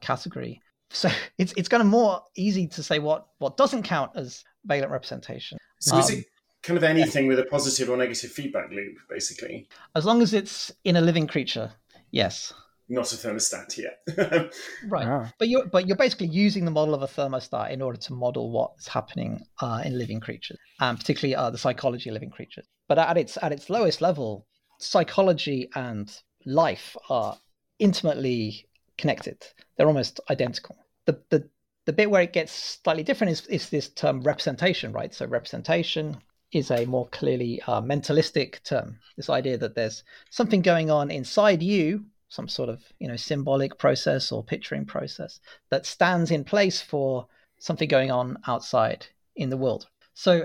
category. 0.00 0.60
So 0.90 1.08
it's 1.38 1.52
it's 1.56 1.68
kind 1.68 1.80
of 1.82 1.86
more 1.88 2.22
easy 2.36 2.66
to 2.68 2.82
say 2.82 2.98
what 2.98 3.26
what 3.38 3.56
doesn't 3.56 3.82
count 3.84 4.12
as 4.14 4.44
valent 4.64 4.90
representation. 4.90 5.58
So 5.80 5.98
is 5.98 6.10
Um, 6.10 6.16
it 6.18 6.26
kind 6.62 6.76
of 6.76 6.84
anything 6.84 7.26
with 7.28 7.38
a 7.38 7.44
positive 7.44 7.88
or 7.90 7.96
negative 7.96 8.30
feedback 8.32 8.70
loop, 8.70 8.96
basically? 9.08 9.68
As 9.94 10.04
long 10.04 10.22
as 10.22 10.32
it's 10.34 10.72
in 10.84 10.96
a 10.96 11.00
living 11.00 11.26
creature, 11.28 11.70
yes, 12.10 12.52
Not 12.88 13.12
a 13.12 13.16
thermostat 13.16 13.76
yet. 13.78 13.98
right. 14.88 15.06
Ah, 15.06 15.32
But 15.38 15.48
you're 15.48 15.66
but 15.66 15.86
you're 15.86 15.96
basically 15.96 16.28
using 16.28 16.64
the 16.64 16.70
model 16.70 16.94
of 16.94 17.02
a 17.02 17.06
thermostat 17.08 17.70
in 17.70 17.82
order 17.82 17.98
to 17.98 18.12
model 18.12 18.50
what's 18.50 18.86
happening 18.88 19.44
uh, 19.60 19.82
in 19.84 19.98
living 19.98 20.20
creatures, 20.20 20.58
and 20.80 20.98
particularly 20.98 21.34
uh, 21.36 21.50
the 21.50 21.58
psychology 21.58 22.10
of 22.10 22.14
living 22.14 22.30
creatures. 22.30 22.66
But 22.88 22.98
at 22.98 23.16
its 23.16 23.38
at 23.42 23.52
its 23.52 23.68
lowest 23.70 24.00
level, 24.00 24.46
psychology 24.78 25.68
and 25.74 26.06
life 26.44 26.96
are 27.10 27.36
intimately 27.78 28.65
connected. 28.98 29.44
They're 29.76 29.88
almost 29.88 30.20
identical. 30.30 30.76
The 31.06 31.20
the 31.30 31.48
the 31.84 31.92
bit 31.92 32.10
where 32.10 32.22
it 32.22 32.32
gets 32.32 32.52
slightly 32.52 33.02
different 33.02 33.32
is 33.32 33.46
is 33.46 33.70
this 33.70 33.88
term 33.88 34.20
representation, 34.22 34.92
right? 34.92 35.14
So 35.14 35.26
representation 35.26 36.16
is 36.52 36.70
a 36.70 36.84
more 36.86 37.08
clearly 37.08 37.60
uh, 37.66 37.80
mentalistic 37.80 38.62
term. 38.64 38.98
This 39.16 39.30
idea 39.30 39.58
that 39.58 39.74
there's 39.74 40.02
something 40.30 40.62
going 40.62 40.90
on 40.90 41.10
inside 41.10 41.62
you, 41.62 42.04
some 42.28 42.48
sort 42.48 42.68
of 42.68 42.82
you 42.98 43.08
know 43.08 43.16
symbolic 43.16 43.78
process 43.78 44.32
or 44.32 44.44
picturing 44.44 44.84
process 44.84 45.40
that 45.70 45.86
stands 45.86 46.30
in 46.30 46.44
place 46.44 46.80
for 46.80 47.26
something 47.58 47.88
going 47.88 48.10
on 48.10 48.38
outside 48.46 49.06
in 49.36 49.50
the 49.50 49.56
world. 49.56 49.86
So 50.14 50.44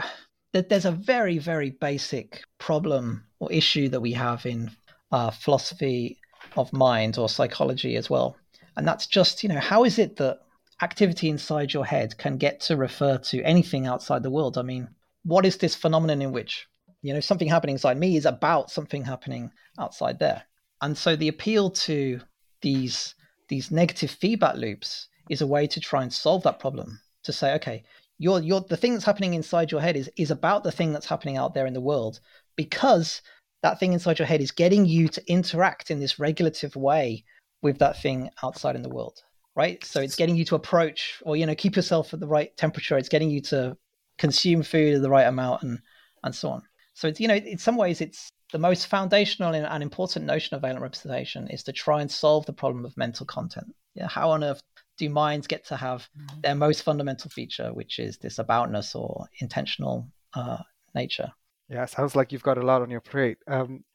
th- 0.54 0.68
there's 0.70 0.86
a 0.86 0.92
very 0.92 1.38
very 1.38 1.72
basic 1.72 2.44
problem 2.60 3.26
or 3.40 3.52
issue 3.52 3.90
that 3.90 4.02
we 4.02 4.14
have 4.14 4.46
in 4.46 4.72
uh, 5.12 5.32
philosophy 5.32 6.18
of 6.58 6.72
mind 6.74 7.18
or 7.18 7.30
psychology 7.30 7.96
as 7.96 8.10
well, 8.10 8.36
and 8.76 8.88
that's 8.88 9.08
just 9.08 9.44
you 9.44 9.50
know 9.50 9.60
how 9.60 9.84
is 9.84 10.00
it 10.00 10.16
that 10.18 10.42
activity 10.82 11.30
inside 11.30 11.74
your 11.74 11.86
head 11.86 12.18
can 12.18 12.38
get 12.38 12.60
to 12.60 12.76
refer 12.76 13.18
to 13.18 13.44
anything 13.44 13.86
outside 13.86 14.24
the 14.24 14.32
world. 14.32 14.58
I 14.58 14.64
mean, 14.64 14.90
what 15.24 15.46
is 15.46 15.58
this 15.58 15.76
phenomenon 15.76 16.22
in 16.22 16.32
which 16.32 16.68
you 17.02 17.14
know 17.14 17.20
something 17.20 17.48
happening 17.48 17.76
inside 17.76 17.98
me 17.98 18.18
is 18.18 18.26
about 18.26 18.72
something 18.72 19.06
happening 19.06 19.52
outside 19.80 20.20
there? 20.20 20.44
And 20.82 20.98
so 20.98 21.16
the 21.16 21.28
appeal 21.28 21.70
to 21.70 22.22
these 22.62 23.16
these 23.48 23.72
negative 23.72 24.12
feedback 24.12 24.56
loops 24.56 25.08
is 25.30 25.42
a 25.42 25.48
way 25.48 25.68
to 25.68 25.80
try 25.80 26.02
and 26.02 26.12
solve 26.12 26.44
that 26.44 26.60
problem. 26.60 27.00
To 27.26 27.34
say, 27.34 27.54
okay, 27.56 27.84
your 28.18 28.42
your 28.42 28.62
the 28.62 28.78
thing 28.78 28.94
that's 28.94 29.06
happening 29.06 29.36
inside 29.36 29.72
your 29.72 29.82
head 29.82 29.96
is 29.96 30.10
is 30.18 30.32
about 30.32 30.64
the 30.64 30.72
thing 30.72 30.92
that's 30.92 31.06
happening 31.06 31.38
out 31.38 31.54
there 31.54 31.68
in 31.68 31.74
the 31.74 31.82
world 31.82 32.20
because 32.56 33.22
that 33.62 33.80
thing 33.80 33.94
inside 33.94 34.18
your 34.18 34.26
head 34.26 34.42
is 34.42 34.50
getting 34.50 34.88
you 34.88 35.08
to 35.08 35.32
interact 35.32 35.92
in 35.92 36.00
this 36.00 36.18
regulative 36.18 36.76
way 36.76 37.24
with 37.62 37.80
that 37.80 38.02
thing 38.02 38.30
outside 38.44 38.76
in 38.76 38.82
the 38.82 38.90
world 38.90 39.22
right? 39.56 39.84
So 39.84 40.02
it's 40.02 40.16
getting 40.16 40.36
you 40.36 40.46
to 40.46 40.56
approach 40.56 41.22
or 41.26 41.36
you 41.36 41.46
know 41.46 41.56
keep 41.56 41.76
yourself 41.76 42.14
at 42.14 42.20
the 42.20 42.28
right 42.28 42.56
temperature. 42.58 42.98
It's 42.98 43.10
getting 43.10 43.30
you 43.30 43.42
to 43.42 43.78
consume 44.18 44.64
food 44.64 44.96
at 44.96 45.02
the 45.02 45.10
right 45.10 45.28
amount 45.28 45.64
and 45.64 45.80
and 46.24 46.34
so 46.34 46.50
on. 46.50 46.64
So 46.94 47.08
it's 47.08 47.20
you 47.20 47.28
know 47.28 47.36
in 47.36 47.58
some 47.58 47.78
ways 47.78 48.02
it's 48.02 48.32
the 48.52 48.60
most 48.60 48.88
foundational 48.88 49.54
and 49.54 49.84
important 49.84 50.26
notion 50.26 50.56
of 50.56 50.62
valent 50.62 50.82
representation 50.82 51.48
is 51.48 51.64
to 51.64 51.72
try 51.72 52.02
and 52.02 52.12
solve 52.12 52.46
the 52.46 52.54
problem 52.54 52.86
of 52.86 52.96
mental 52.98 53.26
content. 53.26 53.74
Yeah, 53.96 54.08
how 54.08 54.32
on 54.32 54.44
earth 54.44 54.62
do 54.98 55.10
minds 55.10 55.48
get 55.48 55.66
to 55.68 55.78
have 55.78 56.08
mm-hmm. 56.18 56.42
their 56.42 56.56
most 56.56 56.84
fundamental 56.84 57.30
feature, 57.30 57.74
which 57.74 57.98
is 57.98 58.18
this 58.18 58.38
aboutness 58.38 58.94
or 58.96 59.26
intentional 59.40 60.08
uh, 60.34 60.58
nature? 60.94 61.32
Yeah, 61.70 61.86
sounds 61.86 62.16
like 62.16 62.34
you've 62.34 62.44
got 62.44 62.58
a 62.58 62.62
lot 62.62 62.82
on 62.82 62.90
your 62.90 63.00
plate. 63.00 63.38
Um, 63.48 63.86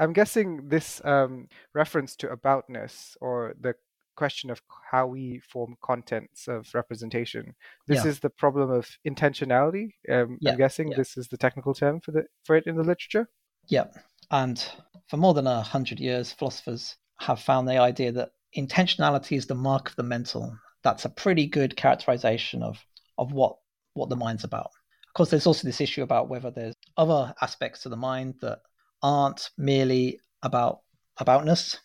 I'm 0.00 0.14
guessing 0.14 0.68
this 0.68 1.00
um, 1.04 1.46
reference 1.74 2.16
to 2.16 2.28
aboutness 2.28 3.16
or 3.20 3.54
the 3.60 3.74
question 4.16 4.50
of 4.50 4.60
how 4.90 5.06
we 5.06 5.40
form 5.40 5.76
contents 5.82 6.48
of 6.48 6.66
representation. 6.74 7.54
This 7.86 8.04
yeah. 8.04 8.10
is 8.10 8.18
the 8.18 8.30
problem 8.30 8.70
of 8.70 8.88
intentionality. 9.06 9.92
Um, 10.10 10.38
yeah. 10.40 10.52
I'm 10.52 10.58
guessing 10.58 10.88
yeah. 10.88 10.96
this 10.96 11.16
is 11.18 11.28
the 11.28 11.36
technical 11.36 11.74
term 11.74 12.00
for 12.00 12.12
the 12.12 12.24
for 12.44 12.56
it 12.56 12.66
in 12.66 12.76
the 12.76 12.82
literature. 12.82 13.28
Yeah, 13.68 13.84
and 14.30 14.64
for 15.08 15.18
more 15.18 15.34
than 15.34 15.46
a 15.46 15.60
hundred 15.60 16.00
years, 16.00 16.32
philosophers 16.32 16.96
have 17.20 17.40
found 17.40 17.68
the 17.68 17.78
idea 17.78 18.10
that 18.12 18.30
intentionality 18.56 19.36
is 19.36 19.46
the 19.46 19.54
mark 19.54 19.90
of 19.90 19.96
the 19.96 20.02
mental. 20.02 20.56
That's 20.82 21.04
a 21.04 21.10
pretty 21.10 21.46
good 21.46 21.76
characterization 21.76 22.62
of 22.62 22.78
of 23.18 23.32
what 23.32 23.56
what 23.92 24.08
the 24.08 24.16
mind's 24.16 24.44
about. 24.44 24.70
Of 25.08 25.14
course, 25.14 25.30
there's 25.30 25.46
also 25.46 25.66
this 25.66 25.80
issue 25.80 26.02
about 26.02 26.28
whether 26.28 26.50
there's 26.50 26.74
other 26.96 27.34
aspects 27.42 27.82
to 27.82 27.88
the 27.88 27.96
mind 27.96 28.36
that 28.40 28.60
aren't 29.02 29.50
merely 29.56 30.20
about 30.42 30.80
aboutness, 31.18 31.78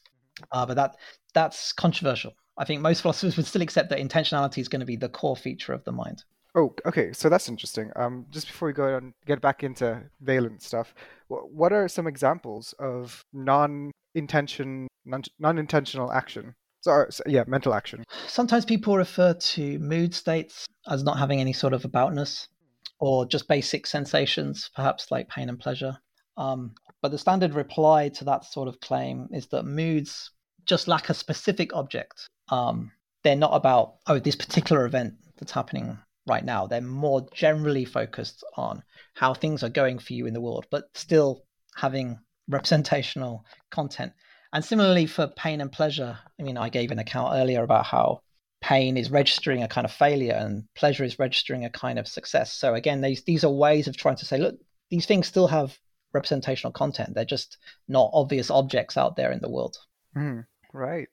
uh, 0.51 0.65
but 0.65 0.75
that 0.75 0.95
that's 1.33 1.73
controversial. 1.73 2.33
I 2.57 2.65
think 2.65 2.81
most 2.81 3.01
philosophers 3.01 3.35
would 3.37 3.45
still 3.45 3.61
accept 3.61 3.89
that 3.89 3.99
intentionality 3.99 4.59
is 4.59 4.69
going 4.69 4.79
to 4.79 4.85
be 4.85 4.95
the 4.95 5.09
core 5.09 5.35
feature 5.35 5.73
of 5.73 5.83
the 5.83 5.91
mind. 5.91 6.23
Oh, 6.55 6.73
okay. 6.85 7.11
So 7.11 7.27
that's 7.27 7.49
interesting. 7.49 7.91
Um, 7.97 8.25
just 8.29 8.47
before 8.47 8.67
we 8.67 8.73
go 8.73 8.95
and 8.95 9.13
get 9.25 9.41
back 9.41 9.63
into 9.63 10.01
valence 10.21 10.65
stuff, 10.65 10.95
what 11.27 11.73
are 11.73 11.89
some 11.89 12.07
examples 12.07 12.73
of 12.79 13.21
non-intention, 13.33 14.87
non-intentional 15.37 16.13
action? 16.13 16.55
So, 16.79 17.07
so, 17.09 17.23
yeah, 17.27 17.43
mental 17.47 17.73
action. 17.73 18.05
Sometimes 18.27 18.63
people 18.63 18.95
refer 18.95 19.33
to 19.33 19.79
mood 19.79 20.13
states 20.13 20.65
as 20.87 21.03
not 21.03 21.17
having 21.17 21.41
any 21.41 21.51
sort 21.51 21.73
of 21.73 21.81
aboutness, 21.83 22.47
or 22.99 23.25
just 23.25 23.49
basic 23.49 23.85
sensations, 23.85 24.69
perhaps 24.75 25.11
like 25.11 25.27
pain 25.27 25.49
and 25.49 25.59
pleasure. 25.59 25.97
Um, 26.37 26.73
but 27.05 27.11
the 27.11 27.19
standard 27.19 27.53
reply 27.53 28.09
to 28.09 28.23
that 28.23 28.45
sort 28.45 28.67
of 28.67 28.79
claim 28.79 29.27
is 29.31 29.45
that 29.49 29.63
moods 29.63 30.31
just 30.65 30.87
lack 30.87 31.07
a 31.07 31.13
specific 31.13 31.71
object. 31.75 32.27
Um, 32.49 32.91
they're 33.23 33.35
not 33.35 33.53
about, 33.53 33.97
oh, 34.07 34.17
this 34.17 34.35
particular 34.35 34.87
event 34.87 35.13
that's 35.37 35.51
happening 35.51 35.99
right 36.25 36.43
now. 36.43 36.65
They're 36.65 36.81
more 36.81 37.27
generally 37.31 37.85
focused 37.85 38.43
on 38.57 38.81
how 39.13 39.35
things 39.35 39.61
are 39.61 39.69
going 39.69 39.99
for 39.99 40.13
you 40.13 40.25
in 40.25 40.33
the 40.33 40.41
world, 40.41 40.65
but 40.71 40.85
still 40.95 41.43
having 41.75 42.17
representational 42.47 43.45
content. 43.69 44.11
And 44.51 44.65
similarly 44.65 45.05
for 45.05 45.27
pain 45.27 45.61
and 45.61 45.71
pleasure, 45.71 46.17
I 46.39 46.41
mean, 46.41 46.57
I 46.57 46.69
gave 46.69 46.89
an 46.89 46.97
account 46.97 47.35
earlier 47.35 47.61
about 47.61 47.85
how 47.85 48.21
pain 48.61 48.97
is 48.97 49.11
registering 49.11 49.61
a 49.61 49.67
kind 49.67 49.85
of 49.85 49.91
failure 49.91 50.39
and 50.39 50.63
pleasure 50.73 51.03
is 51.03 51.19
registering 51.19 51.65
a 51.65 51.69
kind 51.69 51.99
of 51.99 52.07
success. 52.07 52.51
So 52.51 52.73
again, 52.73 53.01
these 53.01 53.21
these 53.25 53.43
are 53.43 53.51
ways 53.51 53.87
of 53.87 53.95
trying 53.95 54.15
to 54.15 54.25
say, 54.25 54.39
look, 54.39 54.55
these 54.89 55.05
things 55.05 55.27
still 55.27 55.45
have 55.49 55.77
representational 56.15 56.71
content. 56.71 57.13
They're 57.13 57.25
just 57.25 57.57
not 57.87 58.09
obvious 58.13 58.49
objects 58.49 58.97
out 58.97 59.15
there 59.15 59.31
in 59.31 59.39
the 59.41 59.49
world. 59.49 59.77
Mm. 60.17 60.45
Right. 60.73 61.09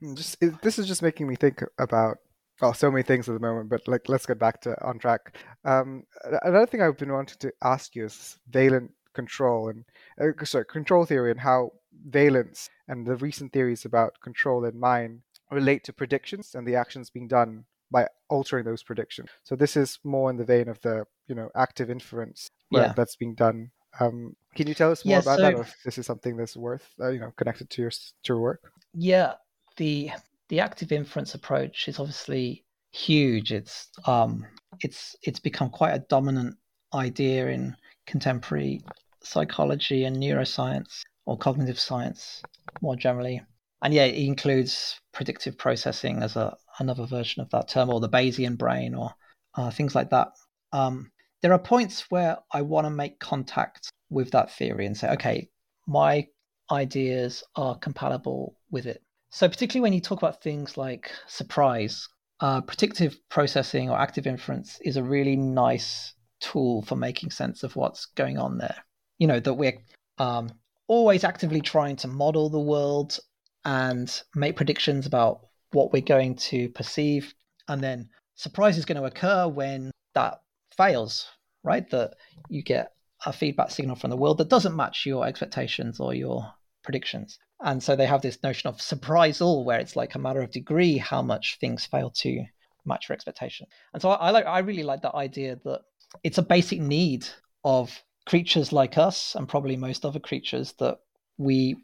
Hmm, 0.00 0.14
just 0.14 0.42
it, 0.42 0.62
this 0.62 0.78
is 0.78 0.86
just 0.86 1.02
making 1.02 1.26
me 1.28 1.36
think 1.36 1.62
about 1.78 2.18
well, 2.60 2.72
so 2.72 2.90
many 2.90 3.02
things 3.02 3.28
at 3.28 3.34
the 3.34 3.40
moment. 3.40 3.68
But 3.68 3.86
like, 3.88 4.08
let's 4.08 4.26
get 4.26 4.38
back 4.38 4.60
to 4.62 4.80
on 4.82 4.98
track. 4.98 5.36
Um, 5.64 6.04
another 6.42 6.66
thing 6.66 6.80
I've 6.80 6.96
been 6.96 7.12
wanting 7.12 7.38
to 7.40 7.52
ask 7.62 7.94
you 7.94 8.06
is 8.06 8.38
valent 8.48 8.92
control 9.14 9.68
and 9.68 9.84
uh, 10.20 10.44
sorry, 10.44 10.64
control 10.64 11.04
theory 11.04 11.30
and 11.30 11.40
how 11.40 11.72
valence 12.06 12.70
and 12.88 13.06
the 13.06 13.16
recent 13.16 13.52
theories 13.52 13.84
about 13.84 14.20
control 14.22 14.64
in 14.64 14.78
mind 14.78 15.20
relate 15.50 15.84
to 15.84 15.92
predictions 15.92 16.54
and 16.54 16.66
the 16.66 16.76
actions 16.76 17.10
being 17.10 17.28
done 17.28 17.64
by 17.90 18.06
altering 18.30 18.64
those 18.64 18.82
predictions. 18.82 19.28
So 19.42 19.54
this 19.54 19.76
is 19.76 19.98
more 20.02 20.30
in 20.30 20.38
the 20.38 20.44
vein 20.44 20.68
of 20.68 20.80
the 20.80 21.04
you 21.28 21.34
know 21.34 21.50
active 21.54 21.90
inference 21.90 22.48
yeah. 22.70 22.92
that's 22.96 23.16
being 23.16 23.34
done 23.34 23.70
um, 24.00 24.34
can 24.54 24.66
you 24.66 24.74
tell 24.74 24.90
us 24.90 25.04
more 25.04 25.14
yeah, 25.14 25.20
about 25.20 25.38
so, 25.38 25.42
that, 25.42 25.54
or 25.54 25.62
if 25.62 25.74
this 25.84 25.98
is 25.98 26.06
something 26.06 26.36
that's 26.36 26.56
worth, 26.56 26.86
uh, 27.00 27.08
you 27.08 27.20
know, 27.20 27.32
connected 27.36 27.70
to 27.70 27.82
your 27.82 27.90
to 27.90 28.28
your 28.28 28.40
work? 28.40 28.72
Yeah, 28.94 29.34
the 29.76 30.10
the 30.48 30.60
active 30.60 30.92
inference 30.92 31.34
approach 31.34 31.88
is 31.88 31.98
obviously 31.98 32.64
huge. 32.90 33.52
It's 33.52 33.88
um, 34.06 34.46
it's 34.80 35.16
it's 35.22 35.40
become 35.40 35.70
quite 35.70 35.94
a 35.94 36.04
dominant 36.08 36.56
idea 36.94 37.48
in 37.48 37.74
contemporary 38.06 38.82
psychology 39.22 40.04
and 40.04 40.16
neuroscience 40.16 41.02
or 41.24 41.38
cognitive 41.38 41.78
science 41.78 42.42
more 42.80 42.96
generally. 42.96 43.40
And 43.82 43.94
yeah, 43.94 44.04
it 44.04 44.16
includes 44.16 45.00
predictive 45.12 45.56
processing 45.58 46.22
as 46.22 46.36
a 46.36 46.56
another 46.78 47.06
version 47.06 47.42
of 47.42 47.50
that 47.50 47.68
term, 47.68 47.90
or 47.90 48.00
the 48.00 48.08
Bayesian 48.08 48.56
brain, 48.56 48.94
or 48.94 49.12
uh, 49.54 49.70
things 49.70 49.94
like 49.94 50.10
that. 50.10 50.28
Um, 50.72 51.10
there 51.42 51.52
are 51.52 51.58
points 51.58 52.10
where 52.10 52.38
I 52.52 52.62
want 52.62 52.86
to 52.86 52.90
make 52.90 53.18
contact 53.18 53.90
with 54.10 54.30
that 54.30 54.52
theory 54.52 54.86
and 54.86 54.96
say, 54.96 55.10
okay, 55.10 55.50
my 55.86 56.26
ideas 56.70 57.42
are 57.56 57.76
compatible 57.78 58.56
with 58.70 58.86
it. 58.86 59.02
So, 59.30 59.48
particularly 59.48 59.82
when 59.82 59.92
you 59.92 60.00
talk 60.00 60.18
about 60.18 60.42
things 60.42 60.76
like 60.76 61.10
surprise, 61.26 62.08
uh, 62.40 62.60
predictive 62.60 63.16
processing 63.28 63.90
or 63.90 63.98
active 63.98 64.26
inference 64.26 64.78
is 64.82 64.96
a 64.96 65.02
really 65.02 65.36
nice 65.36 66.14
tool 66.40 66.82
for 66.82 66.96
making 66.96 67.30
sense 67.30 67.62
of 67.62 67.76
what's 67.76 68.06
going 68.06 68.38
on 68.38 68.58
there. 68.58 68.76
You 69.18 69.26
know, 69.26 69.40
that 69.40 69.54
we're 69.54 69.78
um, 70.18 70.50
always 70.86 71.24
actively 71.24 71.60
trying 71.60 71.96
to 71.96 72.08
model 72.08 72.50
the 72.50 72.60
world 72.60 73.18
and 73.64 74.22
make 74.34 74.56
predictions 74.56 75.06
about 75.06 75.46
what 75.72 75.92
we're 75.92 76.02
going 76.02 76.36
to 76.36 76.68
perceive. 76.70 77.34
And 77.68 77.82
then 77.82 78.10
surprise 78.34 78.76
is 78.76 78.84
going 78.84 79.00
to 79.00 79.08
occur 79.08 79.48
when 79.48 79.90
that 80.14 80.41
fails, 80.76 81.26
right? 81.62 81.88
That 81.90 82.14
you 82.48 82.62
get 82.62 82.92
a 83.24 83.32
feedback 83.32 83.70
signal 83.70 83.96
from 83.96 84.10
the 84.10 84.16
world 84.16 84.38
that 84.38 84.48
doesn't 84.48 84.76
match 84.76 85.06
your 85.06 85.26
expectations 85.26 86.00
or 86.00 86.14
your 86.14 86.52
predictions. 86.82 87.38
And 87.60 87.82
so 87.82 87.94
they 87.94 88.06
have 88.06 88.22
this 88.22 88.42
notion 88.42 88.68
of 88.68 88.78
surprisal, 88.78 89.64
where 89.64 89.78
it's 89.78 89.94
like 89.94 90.14
a 90.14 90.18
matter 90.18 90.42
of 90.42 90.50
degree 90.50 90.98
how 90.98 91.22
much 91.22 91.58
things 91.60 91.86
fail 91.86 92.10
to 92.10 92.44
match 92.84 93.08
your 93.08 93.14
expectation. 93.14 93.66
And 93.92 94.02
so 94.02 94.10
I, 94.10 94.28
I 94.28 94.30
like 94.30 94.46
I 94.46 94.58
really 94.60 94.82
like 94.82 95.02
that 95.02 95.14
idea 95.14 95.58
that 95.64 95.82
it's 96.24 96.38
a 96.38 96.42
basic 96.42 96.80
need 96.80 97.26
of 97.64 97.96
creatures 98.26 98.72
like 98.72 98.98
us 98.98 99.34
and 99.34 99.48
probably 99.48 99.76
most 99.76 100.04
other 100.04 100.20
creatures 100.20 100.72
that 100.78 100.98
we 101.38 101.76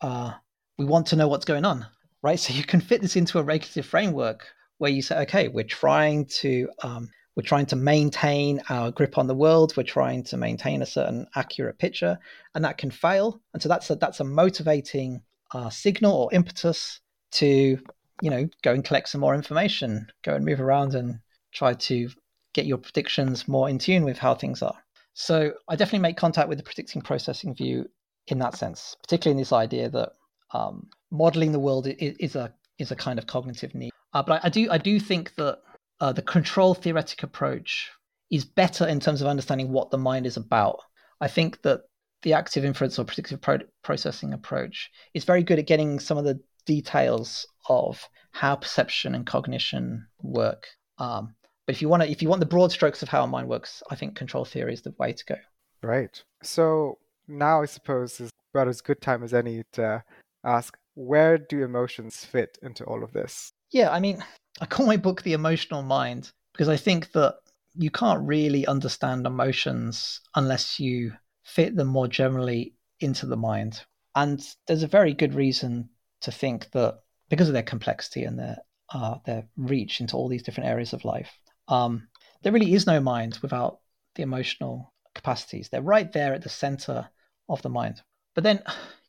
uh, 0.00 0.32
we 0.78 0.84
want 0.84 1.06
to 1.08 1.16
know 1.16 1.28
what's 1.28 1.44
going 1.44 1.64
on, 1.64 1.86
right? 2.22 2.38
So 2.44 2.54
you 2.54 2.64
can 2.64 2.80
fit 2.80 3.02
this 3.02 3.16
into 3.16 3.38
a 3.38 3.42
regulative 3.42 3.86
framework 3.86 4.46
where 4.78 4.90
you 4.90 5.02
say, 5.02 5.20
okay, 5.22 5.48
we're 5.48 5.64
trying 5.64 6.26
to 6.26 6.68
um, 6.82 7.08
we're 7.36 7.42
trying 7.42 7.66
to 7.66 7.76
maintain 7.76 8.62
our 8.70 8.90
grip 8.90 9.18
on 9.18 9.26
the 9.26 9.34
world. 9.34 9.76
We're 9.76 9.82
trying 9.82 10.24
to 10.24 10.38
maintain 10.38 10.80
a 10.80 10.86
certain 10.86 11.26
accurate 11.34 11.78
picture, 11.78 12.18
and 12.54 12.64
that 12.64 12.78
can 12.78 12.90
fail. 12.90 13.40
And 13.52 13.62
so 13.62 13.68
that's 13.68 13.90
a 13.90 13.96
that's 13.96 14.20
a 14.20 14.24
motivating 14.24 15.22
uh, 15.52 15.70
signal 15.70 16.14
or 16.14 16.34
impetus 16.34 17.00
to 17.32 17.78
you 18.22 18.30
know 18.30 18.48
go 18.62 18.72
and 18.72 18.84
collect 18.84 19.10
some 19.10 19.20
more 19.20 19.34
information, 19.34 20.06
go 20.24 20.34
and 20.34 20.44
move 20.44 20.60
around 20.60 20.94
and 20.94 21.20
try 21.52 21.74
to 21.74 22.08
get 22.54 22.66
your 22.66 22.78
predictions 22.78 23.46
more 23.46 23.68
in 23.68 23.78
tune 23.78 24.04
with 24.04 24.18
how 24.18 24.34
things 24.34 24.62
are. 24.62 24.82
So 25.12 25.52
I 25.68 25.76
definitely 25.76 26.00
make 26.00 26.16
contact 26.16 26.48
with 26.48 26.58
the 26.58 26.64
predicting 26.64 27.02
processing 27.02 27.54
view 27.54 27.88
in 28.28 28.38
that 28.38 28.56
sense, 28.56 28.96
particularly 29.02 29.32
in 29.32 29.38
this 29.38 29.52
idea 29.52 29.90
that 29.90 30.12
um, 30.52 30.88
modeling 31.10 31.52
the 31.52 31.58
world 31.58 31.86
is, 31.86 32.16
is, 32.18 32.36
a 32.36 32.52
is 32.78 32.90
a 32.90 32.96
kind 32.96 33.18
of 33.18 33.26
cognitive 33.26 33.74
need. 33.74 33.92
Uh, 34.14 34.22
but 34.22 34.42
I, 34.42 34.46
I 34.46 34.48
do 34.48 34.68
I 34.70 34.78
do 34.78 34.98
think 34.98 35.34
that 35.34 35.60
uh, 36.00 36.12
the 36.12 36.22
control 36.22 36.74
theoretic 36.74 37.22
approach 37.22 37.90
is 38.30 38.44
better 38.44 38.86
in 38.86 39.00
terms 39.00 39.20
of 39.20 39.28
understanding 39.28 39.70
what 39.70 39.90
the 39.90 39.98
mind 39.98 40.26
is 40.26 40.36
about. 40.36 40.80
I 41.20 41.28
think 41.28 41.62
that 41.62 41.82
the 42.22 42.32
active 42.32 42.64
inference 42.64 42.98
or 42.98 43.04
predictive 43.04 43.40
pro- 43.40 43.58
processing 43.82 44.32
approach 44.32 44.90
is 45.14 45.24
very 45.24 45.42
good 45.42 45.58
at 45.58 45.66
getting 45.66 46.00
some 46.00 46.18
of 46.18 46.24
the 46.24 46.40
details 46.66 47.46
of 47.68 48.08
how 48.32 48.56
perception 48.56 49.14
and 49.14 49.26
cognition 49.26 50.06
work. 50.20 50.66
Um, 50.98 51.34
but 51.66 51.74
if 51.74 51.82
you 51.82 51.88
want 51.88 52.02
to, 52.02 52.10
if 52.10 52.22
you 52.22 52.28
want 52.28 52.40
the 52.40 52.46
broad 52.46 52.72
strokes 52.72 53.02
of 53.02 53.08
how 53.08 53.24
a 53.24 53.26
mind 53.26 53.48
works, 53.48 53.82
I 53.90 53.96
think 53.96 54.16
control 54.16 54.44
theory 54.44 54.74
is 54.74 54.82
the 54.82 54.94
way 54.98 55.12
to 55.12 55.24
go. 55.24 55.36
Right. 55.82 56.22
So 56.42 56.98
now 57.28 57.62
I 57.62 57.66
suppose 57.66 58.20
is 58.20 58.30
about 58.54 58.68
as 58.68 58.80
good 58.80 59.00
time 59.00 59.22
as 59.22 59.34
any 59.34 59.62
to 59.72 60.02
ask 60.44 60.76
where 60.94 61.38
do 61.38 61.62
emotions 61.62 62.24
fit 62.24 62.58
into 62.62 62.84
all 62.84 63.04
of 63.04 63.12
this? 63.12 63.52
Yeah, 63.70 63.90
I 63.90 64.00
mean, 64.00 64.24
I 64.60 64.66
call 64.66 64.86
my 64.86 64.96
book 64.96 65.22
The 65.22 65.34
Emotional 65.34 65.82
Mind 65.82 66.32
because 66.52 66.68
I 66.68 66.76
think 66.76 67.12
that 67.12 67.36
you 67.74 67.90
can't 67.90 68.26
really 68.26 68.66
understand 68.66 69.26
emotions 69.26 70.20
unless 70.34 70.80
you 70.80 71.12
fit 71.44 71.76
them 71.76 71.88
more 71.88 72.08
generally 72.08 72.74
into 73.00 73.26
the 73.26 73.36
mind. 73.36 73.82
And 74.14 74.42
there's 74.66 74.82
a 74.82 74.88
very 74.88 75.12
good 75.12 75.34
reason 75.34 75.90
to 76.22 76.32
think 76.32 76.70
that 76.70 77.00
because 77.28 77.48
of 77.48 77.52
their 77.54 77.62
complexity 77.62 78.24
and 78.24 78.38
their 78.38 78.56
uh, 78.90 79.16
their 79.26 79.46
reach 79.56 80.00
into 80.00 80.16
all 80.16 80.28
these 80.28 80.44
different 80.44 80.70
areas 80.70 80.92
of 80.92 81.04
life, 81.04 81.30
um, 81.68 82.08
there 82.42 82.52
really 82.52 82.72
is 82.72 82.86
no 82.86 83.00
mind 83.00 83.38
without 83.42 83.80
the 84.14 84.22
emotional 84.22 84.92
capacities. 85.14 85.68
They're 85.68 85.82
right 85.82 86.10
there 86.12 86.32
at 86.32 86.42
the 86.42 86.48
center 86.48 87.08
of 87.48 87.60
the 87.62 87.68
mind. 87.68 88.00
But 88.34 88.44
then 88.44 88.62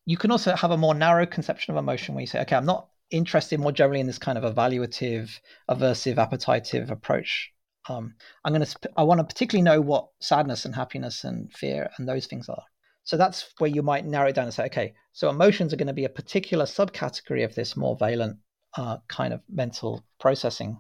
you 0.06 0.18
can 0.18 0.32
also 0.32 0.56
have 0.56 0.72
a 0.72 0.78
more 0.78 0.96
narrow 0.96 1.26
conception 1.26 1.74
of 1.74 1.78
emotion 1.78 2.16
where 2.16 2.22
you 2.22 2.28
say, 2.28 2.42
okay, 2.42 2.56
I'm 2.56 2.66
not 2.66 2.90
interested 3.12 3.60
more 3.60 3.72
generally 3.72 4.00
in 4.00 4.08
this 4.08 4.18
kind 4.18 4.38
of 4.38 4.44
evaluative, 4.56 5.40
aversive, 5.70 6.18
appetitive 6.18 6.92
approach. 6.92 7.52
Um, 7.90 8.16
I'm 8.44 8.54
going 8.54 8.66
to, 8.66 8.90
I 8.98 9.04
want 9.04 9.20
to 9.20 9.24
particularly 9.24 9.64
know 9.64 9.80
what 9.80 10.10
sadness 10.20 10.66
and 10.66 10.76
happiness 10.76 11.24
and 11.24 11.52
fear 11.54 11.90
and 11.98 12.08
those 12.08 12.26
things 12.26 12.50
are. 12.50 12.64
So 13.04 13.16
that's 13.16 13.54
where 13.60 13.70
you 13.70 13.82
might 13.82 14.06
narrow 14.06 14.28
it 14.28 14.36
down 14.36 14.46
and 14.46 14.54
say, 14.54 14.66
okay, 14.66 14.94
so 15.14 15.30
emotions 15.30 15.74
are 15.74 15.78
going 15.78 15.88
to 15.88 15.94
be 15.94 16.04
a 16.04 16.10
particular 16.10 16.66
subcategory 16.66 17.46
of 17.46 17.56
this 17.56 17.78
more 17.78 17.96
valent 17.96 18.38
uh, 18.76 18.98
kind 19.08 19.34
of 19.34 19.42
mental 19.50 20.04
processing. 20.20 20.78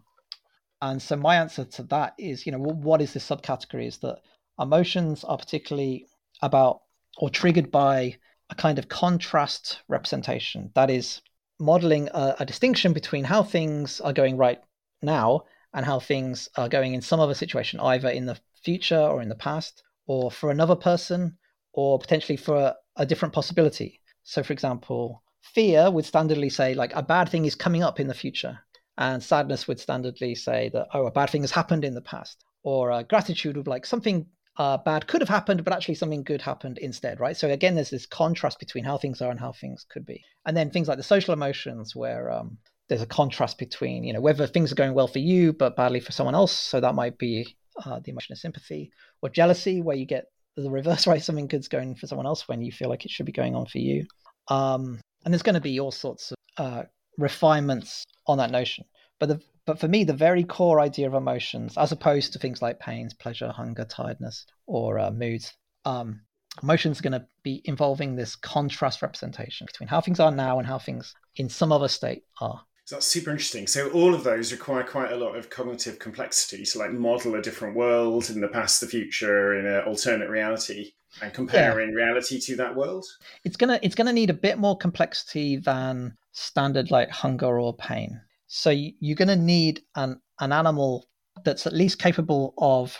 And 0.81 1.01
so 1.01 1.15
my 1.15 1.37
answer 1.37 1.63
to 1.63 1.83
that 1.83 2.13
is, 2.19 2.45
you 2.45 2.51
know, 2.51 2.59
what 2.59 3.01
is 3.01 3.13
this 3.13 3.27
subcategory? 3.27 3.87
Is 3.87 3.97
that 3.99 4.17
emotions 4.59 5.23
are 5.23 5.37
particularly 5.37 6.07
about 6.41 6.81
or 7.17 7.29
triggered 7.29 7.71
by 7.71 8.17
a 8.49 8.55
kind 8.55 8.79
of 8.79 8.87
contrast 8.87 9.79
representation. 9.87 10.71
That 10.75 10.89
is 10.89 11.21
modeling 11.59 12.09
a, 12.13 12.35
a 12.39 12.45
distinction 12.45 12.93
between 12.93 13.23
how 13.23 13.43
things 13.43 13.99
are 14.01 14.13
going 14.13 14.37
right 14.37 14.59
now 15.01 15.43
and 15.73 15.85
how 15.85 15.99
things 15.99 16.49
are 16.55 16.69
going 16.69 16.93
in 16.93 17.01
some 17.01 17.19
other 17.19 17.33
situation, 17.33 17.79
either 17.79 18.09
in 18.09 18.25
the 18.25 18.39
future 18.63 18.99
or 18.99 19.21
in 19.21 19.29
the 19.29 19.35
past, 19.35 19.83
or 20.05 20.31
for 20.31 20.51
another 20.51 20.75
person, 20.75 21.37
or 21.73 21.99
potentially 21.99 22.37
for 22.37 22.55
a, 22.55 22.75
a 22.95 23.05
different 23.05 23.33
possibility. 23.33 24.01
So, 24.23 24.43
for 24.43 24.53
example, 24.53 25.23
fear 25.41 25.91
would 25.91 26.05
standardly 26.05 26.51
say, 26.51 26.73
like, 26.73 26.93
a 26.95 27.03
bad 27.03 27.29
thing 27.29 27.45
is 27.45 27.55
coming 27.55 27.83
up 27.83 27.99
in 27.99 28.07
the 28.07 28.13
future. 28.13 28.59
And 28.97 29.21
sadness 29.21 29.67
would 29.67 29.77
standardly 29.77 30.35
say 30.37 30.69
that, 30.73 30.87
oh, 30.93 31.05
a 31.05 31.11
bad 31.11 31.29
thing 31.29 31.41
has 31.41 31.51
happened 31.51 31.85
in 31.85 31.93
the 31.93 32.01
past. 32.01 32.43
Or 32.63 32.91
uh, 32.91 33.03
gratitude 33.03 33.55
would 33.55 33.67
like, 33.67 33.85
something 33.85 34.25
uh, 34.57 34.77
bad 34.77 35.07
could 35.07 35.21
have 35.21 35.29
happened, 35.29 35.63
but 35.63 35.73
actually 35.73 35.95
something 35.95 36.23
good 36.23 36.41
happened 36.41 36.79
instead, 36.79 37.19
right? 37.19 37.37
So 37.37 37.49
again, 37.49 37.75
there's 37.75 37.91
this 37.91 38.05
contrast 38.05 38.59
between 38.59 38.83
how 38.83 38.97
things 38.97 39.21
are 39.21 39.29
and 39.29 39.39
how 39.39 39.51
things 39.51 39.85
could 39.87 40.05
be. 40.05 40.23
And 40.45 40.57
then 40.57 40.71
things 40.71 40.87
like 40.87 40.97
the 40.97 41.03
social 41.03 41.33
emotions, 41.33 41.95
where 41.95 42.31
um, 42.31 42.57
there's 42.89 43.03
a 43.03 43.07
contrast 43.07 43.59
between, 43.59 44.03
you 44.03 44.13
know, 44.13 44.21
whether 44.21 44.47
things 44.47 44.71
are 44.71 44.75
going 44.75 44.93
well 44.93 45.07
for 45.07 45.19
you 45.19 45.53
but 45.53 45.75
badly 45.75 45.99
for 45.99 46.11
someone 46.11 46.35
else. 46.35 46.53
So 46.53 46.79
that 46.79 46.95
might 46.95 47.17
be 47.17 47.55
uh, 47.85 47.99
the 48.03 48.11
emotion 48.11 48.33
of 48.33 48.39
sympathy, 48.39 48.91
or 49.21 49.29
jealousy, 49.29 49.81
where 49.81 49.95
you 49.95 50.05
get 50.05 50.25
the 50.55 50.71
reverse, 50.71 51.05
right? 51.07 51.21
Something 51.21 51.47
good's 51.47 51.67
going 51.67 51.95
for 51.95 52.07
someone 52.07 52.25
else 52.25 52.47
when 52.47 52.61
you 52.61 52.71
feel 52.71 52.89
like 52.89 53.05
it 53.05 53.11
should 53.11 53.27
be 53.27 53.31
going 53.31 53.55
on 53.55 53.67
for 53.67 53.77
you. 53.77 54.05
Um, 54.47 54.99
and 55.23 55.33
there's 55.33 55.43
going 55.43 55.55
to 55.55 55.61
be 55.61 55.79
all 55.79 55.91
sorts 55.91 56.31
of 56.31 56.37
uh, 56.57 56.83
refinements 57.17 58.03
on 58.25 58.39
that 58.39 58.51
notion. 58.51 58.85
But 59.19 59.29
the 59.29 59.41
but 59.67 59.79
for 59.79 59.89
me, 59.89 60.05
the 60.05 60.13
very 60.13 60.45
core 60.45 60.79
idea 60.79 61.07
of 61.07 61.13
emotions, 61.13 61.77
as 61.77 61.91
opposed 61.91 62.33
to 62.33 62.39
things 62.39 62.61
like 62.61 62.79
pains, 62.79 63.13
pleasure, 63.13 63.49
hunger, 63.49 63.85
tiredness, 63.85 64.45
or 64.65 64.97
uh, 64.97 65.11
moods, 65.11 65.53
um, 65.83 66.21
emotions 66.63 66.99
are 66.99 67.03
going 67.03 67.19
to 67.19 67.27
be 67.43 67.61
involving 67.65 68.15
this 68.15 68.37
contrast 68.37 69.01
representation 69.01 69.67
between 69.67 69.89
how 69.89 69.99
things 69.99 70.21
are 70.21 70.31
now 70.31 70.57
and 70.57 70.67
how 70.67 70.79
things 70.79 71.13
in 71.35 71.49
some 71.49 71.73
other 71.73 71.89
state 71.89 72.23
are. 72.39 72.61
So 72.85 72.95
that's 72.95 73.05
super 73.05 73.31
interesting. 73.31 73.67
So 73.67 73.89
all 73.89 74.15
of 74.15 74.23
those 74.23 74.53
require 74.53 74.83
quite 74.83 75.11
a 75.11 75.17
lot 75.17 75.35
of 75.35 75.49
cognitive 75.49 75.99
complexity 75.99 76.63
to 76.63 76.79
like 76.79 76.93
model 76.93 77.35
a 77.35 77.41
different 77.41 77.75
world 77.75 78.29
in 78.29 78.39
the 78.39 78.47
past, 78.47 78.79
the 78.79 78.87
future, 78.87 79.59
in 79.59 79.65
an 79.65 79.83
alternate 79.83 80.29
reality, 80.29 80.93
and 81.21 81.33
comparing 81.33 81.89
yeah. 81.89 81.95
reality 81.95 82.39
to 82.39 82.55
that 82.55 82.73
world. 82.73 83.05
It's 83.43 83.57
gonna 83.57 83.79
it's 83.81 83.95
gonna 83.95 84.13
need 84.13 84.29
a 84.29 84.33
bit 84.33 84.57
more 84.57 84.77
complexity 84.77 85.57
than 85.57 86.15
standard 86.31 86.89
like 86.89 87.09
hunger 87.09 87.59
or 87.59 87.75
pain. 87.75 88.21
So 88.47 88.69
you're 88.69 89.15
going 89.15 89.27
to 89.27 89.35
need 89.35 89.81
an, 89.95 90.21
an 90.39 90.51
animal 90.51 91.05
that's 91.43 91.67
at 91.67 91.73
least 91.73 91.99
capable 91.99 92.53
of 92.57 92.97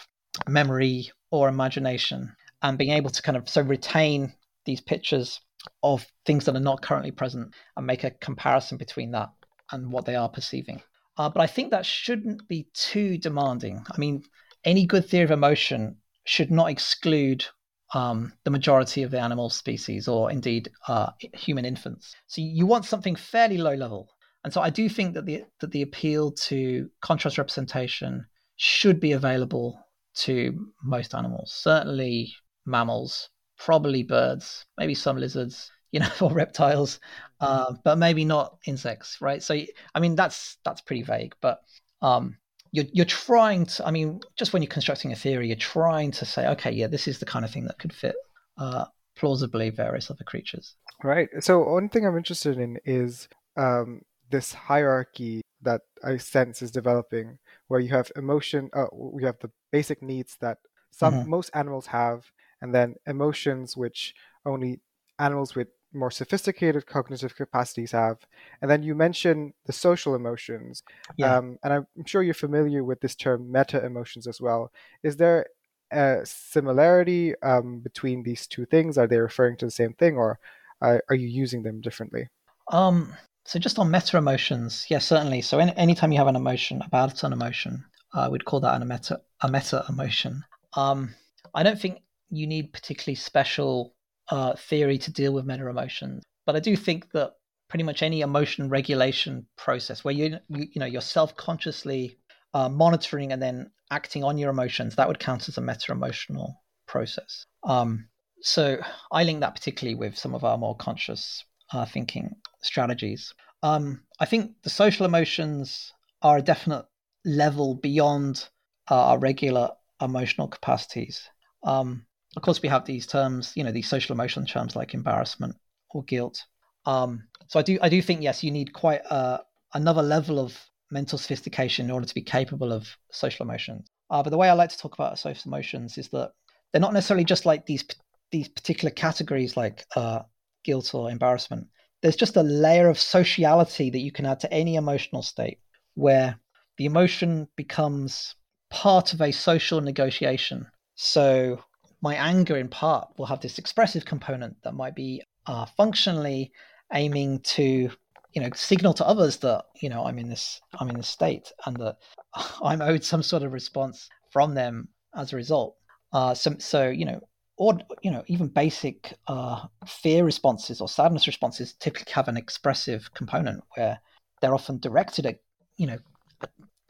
memory 0.47 1.12
or 1.31 1.49
imagination 1.49 2.36
and 2.62 2.77
being 2.77 2.91
able 2.91 3.10
to 3.10 3.21
kind 3.21 3.38
of 3.38 3.49
so 3.49 3.62
retain 3.62 4.33
these 4.65 4.81
pictures 4.81 5.39
of 5.83 6.05
things 6.25 6.45
that 6.45 6.55
are 6.55 6.60
not 6.60 6.81
currently 6.81 7.12
present 7.12 7.53
and 7.75 7.88
make 7.88 8.03
a 8.03 8.12
comparison 8.12 8.77
between 8.77 9.12
that 9.12 9.29
and 9.71 9.91
what 9.91 10.05
they 10.05 10.15
are 10.15 10.29
perceiving. 10.29 10.81
Uh, 11.17 11.29
but 11.29 11.41
I 11.41 11.47
think 11.47 11.71
that 11.71 11.86
shouldn't 11.86 12.47
be 12.47 12.67
too 12.73 13.17
demanding. 13.17 13.83
I 13.91 13.97
mean, 13.97 14.23
any 14.63 14.86
good 14.86 15.07
theory 15.07 15.23
of 15.23 15.31
emotion 15.31 15.97
should 16.25 16.51
not 16.51 16.69
exclude 16.69 17.45
um, 17.93 18.33
the 18.43 18.51
majority 18.51 19.03
of 19.03 19.12
the 19.12 19.19
animal 19.19 19.49
species 19.49 20.07
or 20.07 20.29
indeed 20.29 20.69
uh, 20.88 21.12
human 21.33 21.65
infants. 21.65 22.15
So 22.27 22.41
you 22.41 22.65
want 22.65 22.86
something 22.86 23.15
fairly 23.15 23.57
low 23.57 23.73
level. 23.73 24.10
And 24.47 24.53
so 24.53 24.62
I 24.62 24.69
do 24.69 24.88
think 24.88 25.13
that 25.15 25.25
the 25.25 25.43
that 25.60 25.71
the 25.71 25.81
appeal 25.81 26.31
to 26.31 26.89
contrast 27.01 27.38
representation 27.38 28.25
should 28.55 28.97
be 28.97 29.12
available 29.12 29.77
to 30.19 30.71
most 30.81 31.13
animals. 31.13 31.51
Certainly 31.51 32.33
mammals, 32.65 33.27
probably 33.60 34.03
birds, 34.03 34.65
maybe 34.77 34.95
some 34.95 35.17
lizards, 35.17 35.69
you 35.91 35.99
know, 35.99 36.10
or 36.21 36.31
reptiles, 36.31 37.01
uh, 37.41 37.73
but 37.83 37.97
maybe 37.97 38.23
not 38.23 38.57
insects, 38.65 39.17
right? 39.19 39.43
So 39.43 39.53
I 39.93 39.99
mean 39.99 40.15
that's 40.15 40.55
that's 40.63 40.79
pretty 40.79 41.03
vague, 41.03 41.36
but 41.41 41.60
um, 42.01 42.38
you're 42.71 42.86
you're 42.93 43.05
trying 43.05 43.65
to. 43.65 43.86
I 43.86 43.91
mean, 43.91 44.21
just 44.38 44.53
when 44.53 44.62
you're 44.62 44.69
constructing 44.69 45.12
a 45.12 45.17
theory, 45.17 45.47
you're 45.47 45.57
trying 45.57 46.12
to 46.12 46.25
say, 46.25 46.47
okay, 46.47 46.71
yeah, 46.71 46.88
this 46.88 47.10
is 47.10 47.19
the 47.19 47.25
kind 47.25 47.43
of 47.43 47.51
thing 47.51 47.65
that 47.65 47.79
could 47.79 47.91
fit 47.91 48.15
uh, 48.57 48.86
plausibly 49.17 49.71
various 49.71 50.10
other 50.10 50.23
creatures. 50.23 50.77
Right. 51.03 51.27
So 51.41 51.69
one 51.69 51.89
thing 51.89 52.07
I'm 52.07 52.15
interested 52.15 52.57
in 52.57 52.79
is 52.86 53.27
um, 53.57 54.03
this 54.30 54.54
hierarchy 54.54 55.42
that 55.62 55.82
I 56.04 56.18
sense 56.18 56.62
is 56.62 56.72
developing, 56.72 57.40
where 57.68 57.80
you 57.80 57.90
have 57.90 58.12
emotion, 58.16 58.70
uh, 58.74 58.86
we 58.94 59.24
have 59.24 59.40
the 59.40 59.52
basic 59.72 60.02
needs 60.02 60.38
that 60.42 60.60
some 60.92 61.13
mm-hmm. 61.13 61.30
most 61.30 61.50
animals 61.54 61.88
have, 61.88 62.32
and 62.62 62.74
then 62.74 62.96
emotions 63.06 63.76
which 63.76 64.13
only 64.46 64.80
animals 65.20 65.56
with 65.56 65.68
more 65.94 66.12
sophisticated 66.12 66.86
cognitive 66.86 67.36
capacities 67.36 67.92
have. 67.92 68.18
And 68.62 68.70
then 68.70 68.84
you 68.84 68.94
mention 68.94 69.54
the 69.66 69.74
social 69.74 70.16
emotions, 70.16 70.84
yeah. 71.18 71.38
um, 71.38 71.58
and 71.63 71.74
I'm 71.74 71.88
sure 72.06 72.22
you're 72.22 72.34
familiar 72.34 72.84
with 72.84 73.02
this 73.02 73.16
term 73.16 73.52
meta 73.52 73.84
emotions 73.84 74.28
as 74.28 74.40
well. 74.40 74.72
Is 75.04 75.18
there 75.18 75.48
a 75.92 76.20
similarity 76.24 77.34
um, 77.42 77.80
between 77.80 78.24
these 78.24 78.46
two 78.48 78.66
things? 78.66 78.98
Are 78.98 79.08
they 79.08 79.20
referring 79.20 79.58
to 79.58 79.66
the 79.66 79.72
same 79.72 79.94
thing, 79.94 80.18
or 80.18 80.40
are, 80.82 81.02
are 81.10 81.16
you 81.16 81.28
using 81.28 81.63
them 81.63 81.82
differently? 81.82 82.28
Um, 82.72 83.13
so 83.47 83.60
just 83.60 83.79
on 83.79 83.89
meta 83.89 84.17
emotions, 84.17 84.86
yes, 84.89 85.07
certainly. 85.07 85.41
So 85.41 85.57
any, 85.60 85.75
anytime 85.77 86.12
you 86.12 86.17
have 86.17 86.27
an 86.27 86.36
emotion 86.36 86.81
about 86.86 87.23
an 87.23 87.31
emotion, 87.31 87.86
we'd 88.29 88.45
call 88.45 88.60
that 88.62 88.81
a 88.81 88.86
meta 88.86 89.21
a 89.41 89.49
meta 89.49 89.86
emotion. 89.89 90.43
Um, 90.75 91.15
I 91.53 91.63
don't 91.63 91.79
think 91.79 92.01
you 92.29 92.45
need 92.47 92.73
particularly 92.73 93.15
special 93.15 93.95
uh, 94.29 94.55
theory 94.55 94.97
to 94.97 95.12
deal 95.12 95.33
with 95.33 95.45
meta 95.45 95.67
emotions, 95.67 96.23
but 96.45 96.55
I 96.55 96.60
do 96.60 96.75
think 96.75 97.12
that 97.12 97.33
pretty 97.69 97.83
much 97.83 98.01
any 98.01 98.21
emotion 98.21 98.69
regulation 98.69 99.45
process 99.57 100.03
where 100.03 100.13
you 100.13 100.39
you, 100.49 100.67
you 100.73 100.79
know 100.79 100.86
you're 100.86 101.01
self 101.01 101.36
consciously 101.36 102.17
uh, 102.53 102.69
monitoring 102.69 103.31
and 103.31 103.41
then 103.41 103.71
acting 103.91 104.23
on 104.23 104.38
your 104.38 104.49
emotions 104.49 104.95
that 104.95 105.07
would 105.07 105.19
count 105.19 105.47
as 105.47 105.57
a 105.57 105.62
meta 105.62 105.91
emotional 105.91 106.62
process. 106.88 107.45
Um, 107.63 108.10
so 108.41 108.77
I 109.12 109.23
link 109.23 109.39
that 109.39 109.55
particularly 109.55 109.95
with 109.95 110.17
some 110.17 110.36
of 110.36 110.43
our 110.43 110.57
more 110.57 110.75
conscious 110.75 111.43
uh, 111.73 111.86
thinking 111.86 112.36
strategies. 112.62 113.34
Um, 113.63 114.02
I 114.20 114.26
think 114.26 114.54
the 114.63 114.70
social 114.70 115.06
emotions 115.06 115.93
are 116.22 116.38
a 116.38 116.41
definite 116.41 116.86
level 117.26 117.76
beyond 117.76 118.48
uh, 118.89 118.96
our 118.96 119.20
regular 119.20 119.72
emotional 120.02 120.48
capacities. 120.48 121.30
Um, 121.63 122.06
of 122.36 122.43
course, 122.43 122.62
we 122.62 122.70
have 122.70 122.86
these 122.86 123.08
terms, 123.08 123.54
you 123.56 123.63
know, 123.63 123.72
these 123.72 123.89
social 123.89 124.13
emotion 124.13 124.46
terms 124.46 124.76
like 124.76 124.93
embarrassment 124.93 125.56
or 125.89 126.04
guilt. 126.04 126.43
Um, 126.86 127.28
so 127.48 127.60
I 127.60 127.63
do, 127.63 127.78
I 127.82 127.89
do 127.89 128.02
think 128.02 128.22
yes, 128.22 128.43
you 128.43 128.52
need 128.52 128.74
quite 128.74 129.02
a, 129.10 129.41
another 129.74 130.02
level 130.02 130.39
of 130.39 130.58
mental 130.91 131.17
sophistication 131.17 131.86
in 131.86 131.91
order 131.91 132.06
to 132.06 132.15
be 132.15 132.22
capable 132.22 132.72
of 132.72 132.88
social 133.12 133.46
emotions. 133.46 133.88
Uh, 134.10 134.24
but 134.24 134.30
the 134.30 134.38
way 134.38 134.50
I 134.50 134.54
like 134.54 134.70
to 134.70 134.78
talk 134.78 134.93
about 134.93 135.20
social 135.20 135.52
emotions 135.52 135.98
is 135.98 136.08
that 136.10 136.32
they're 136.72 136.82
not 136.82 136.93
necessarily 136.93 137.26
just 137.26 137.46
like 137.46 137.65
these 137.65 137.84
these 138.32 138.48
particular 138.50 138.91
categories 138.91 139.56
like 139.56 139.86
uh, 139.96 140.22
guilt 140.63 140.93
or 140.93 141.10
embarrassment 141.10 141.67
there's 142.01 142.15
just 142.15 142.38
a 142.38 142.43
layer 142.43 142.89
of 142.89 142.99
sociality 142.99 143.89
that 143.89 143.99
you 143.99 144.12
can 144.12 144.25
add 144.25 144.39
to 144.41 144.53
any 144.53 144.75
emotional 144.75 145.21
state 145.21 145.60
where 145.95 146.39
the 146.77 146.86
emotion 146.86 147.47
becomes 147.55 148.36
part 148.69 149.13
of 149.13 149.21
a 149.21 149.31
social 149.31 149.81
negotiation. 149.81 150.67
So 150.95 151.63
my 152.01 152.15
anger 152.15 152.57
in 152.57 152.69
part 152.69 153.10
will 153.17 153.25
have 153.25 153.41
this 153.41 153.57
expressive 153.57 154.05
component 154.05 154.55
that 154.63 154.73
might 154.73 154.95
be 154.95 155.23
uh, 155.47 155.65
functionally 155.65 156.51
aiming 156.93 157.39
to 157.41 157.89
you 158.33 158.41
know 158.41 158.49
signal 158.53 158.93
to 158.93 159.05
others 159.05 159.38
that 159.38 159.65
you 159.81 159.89
know 159.89 160.05
i'm 160.05 160.19
in 160.19 160.29
this 160.29 160.62
i'm 160.79 160.89
in 160.89 160.97
this 160.97 161.07
state 161.10 161.51
and 161.65 161.75
that 161.77 161.97
i'm 162.63 162.81
owed 162.81 163.03
some 163.03 163.23
sort 163.23 163.43
of 163.43 163.51
response 163.51 164.10
from 164.31 164.53
them 164.53 164.88
as 165.15 165.33
a 165.33 165.36
result 165.36 165.75
uh 166.13 166.33
so, 166.33 166.55
so 166.60 166.88
you 166.88 167.05
know 167.05 167.19
or 167.58 167.78
you 168.02 168.12
know 168.12 168.24
even 168.28 168.48
basic 168.48 169.13
uh, 169.28 169.65
fear 169.86 170.24
responses 170.24 170.80
or 170.80 170.88
sadness 170.88 171.28
responses 171.28 171.74
typically 171.74 172.12
have 172.13 172.28
an 172.28 172.38
expressive 172.38 173.13
component 173.13 173.63
where 173.76 174.00
they're 174.41 174.54
often 174.54 174.80
directed 174.80 175.26
at 175.26 175.39
you 175.78 175.88
know 175.88 175.98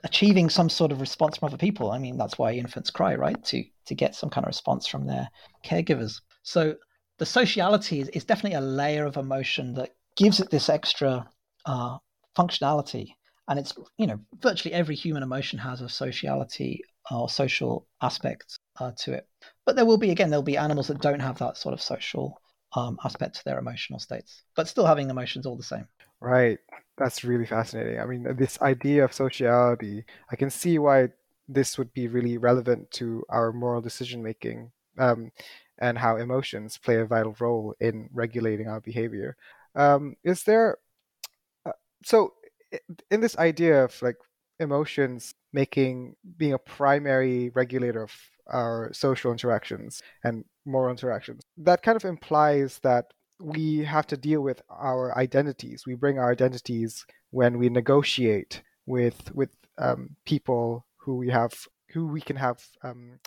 achieving 0.04 0.50
some 0.50 0.70
sort 0.70 0.92
of 0.92 1.02
response 1.02 1.38
from 1.38 1.48
other 1.48 1.58
people. 1.58 1.92
I 1.92 1.98
mean 1.98 2.18
that's 2.18 2.38
why 2.38 2.52
infants 2.52 2.92
cry 2.92 3.16
right? 3.16 3.42
To 3.46 3.64
to 3.86 3.96
get 3.96 4.16
some 4.16 4.30
kind 4.30 4.46
of 4.46 4.50
response 4.50 4.86
from 4.86 5.08
their 5.08 5.30
caregivers. 5.66 6.22
So 6.44 6.76
the 7.18 7.26
sociality 7.26 8.02
is, 8.02 8.10
is 8.10 8.26
definitely 8.26 8.58
a 8.58 8.62
layer 8.62 9.06
of 9.06 9.18
emotion 9.18 9.74
that 9.74 9.96
gives 10.18 10.40
it 10.40 10.52
this 10.52 10.70
extra 10.70 11.28
uh, 11.66 11.98
functionality. 12.38 13.08
And 13.48 13.58
it's 13.58 13.74
you 13.98 14.08
know 14.08 14.20
virtually 14.40 14.74
every 14.74 14.96
human 14.96 15.24
emotion 15.24 15.58
has 15.60 15.82
a 15.82 15.90
sociality 15.90 16.82
or 17.10 17.30
social 17.30 17.88
aspect 18.02 18.60
uh, 18.80 18.92
to 19.00 19.14
it. 19.14 19.28
But 19.66 19.76
there 19.76 19.86
will 19.86 19.98
be 19.98 20.12
again 20.12 20.30
there'll 20.30 20.44
be 20.44 20.58
animals 20.58 20.88
that 20.88 21.02
don't 21.02 21.20
have 21.20 21.40
that 21.40 21.58
sort 21.58 21.74
of 21.74 21.82
social 21.82 22.42
um, 22.76 22.98
aspect 23.04 23.36
to 23.38 23.46
their 23.46 23.60
emotional 23.60 24.00
states 24.00 24.44
but 24.56 24.68
still 24.68 24.86
having 24.86 25.10
emotions 25.10 25.46
all 25.46 25.56
the 25.56 25.64
same. 25.64 25.88
Right. 26.20 26.60
That's 26.98 27.24
really 27.24 27.46
fascinating. 27.46 28.00
I 28.00 28.06
mean 28.06 28.36
this 28.38 28.62
idea 28.62 29.04
of 29.04 29.14
sociality 29.14 30.06
i 30.32 30.36
can 30.36 30.50
see 30.50 30.80
why 30.80 31.10
this 31.48 31.78
would 31.78 31.94
be 31.94 32.08
really 32.08 32.38
relevant 32.38 32.92
to 32.92 33.24
our 33.30 33.54
moral 33.54 33.82
decision 33.82 34.22
making 34.22 34.72
um, 34.98 35.32
and 35.80 35.98
how 35.98 36.18
emotions 36.18 36.78
play 36.78 36.98
a 36.98 37.06
vital 37.06 37.36
role 37.40 37.76
in 37.80 38.10
regulating 38.12 38.68
our 38.68 38.82
behavior. 38.82 39.38
Um, 39.76 40.16
is 40.24 40.44
there 40.44 40.78
uh, 41.66 41.72
so 42.04 42.34
in 43.12 43.22
this 43.22 43.38
idea 43.38 43.84
of 43.84 44.02
like 44.02 44.18
emotions 44.60 45.36
making 45.54 46.16
being 46.38 46.54
a 46.54 46.60
primary 46.60 47.50
regulator 47.50 48.02
of 48.02 48.12
our 48.50 48.92
social 48.94 49.32
interactions 49.32 50.02
and 50.24 50.46
moral 50.66 50.92
interactions 50.92 51.42
that 51.58 51.82
kind 51.84 51.96
of 51.96 52.06
implies 52.06 52.80
that 52.84 53.06
we 53.40 53.80
have 53.80 54.08
to 54.08 54.18
deal 54.18 54.42
with 54.42 54.62
our 54.70 55.18
identities 55.18 55.84
we 55.86 55.96
bring 55.96 56.18
our 56.18 56.32
identities 56.32 57.06
when 57.32 57.58
we 57.58 57.70
negotiate 57.70 58.62
with 58.86 59.32
with 59.34 59.50
um, 59.78 60.10
people 60.26 60.86
who 60.98 61.16
we 61.16 61.30
have 61.30 61.54
who 61.94 62.08
we 62.08 62.22
can 62.22 62.36
have 62.36 62.66
um, 62.84 63.20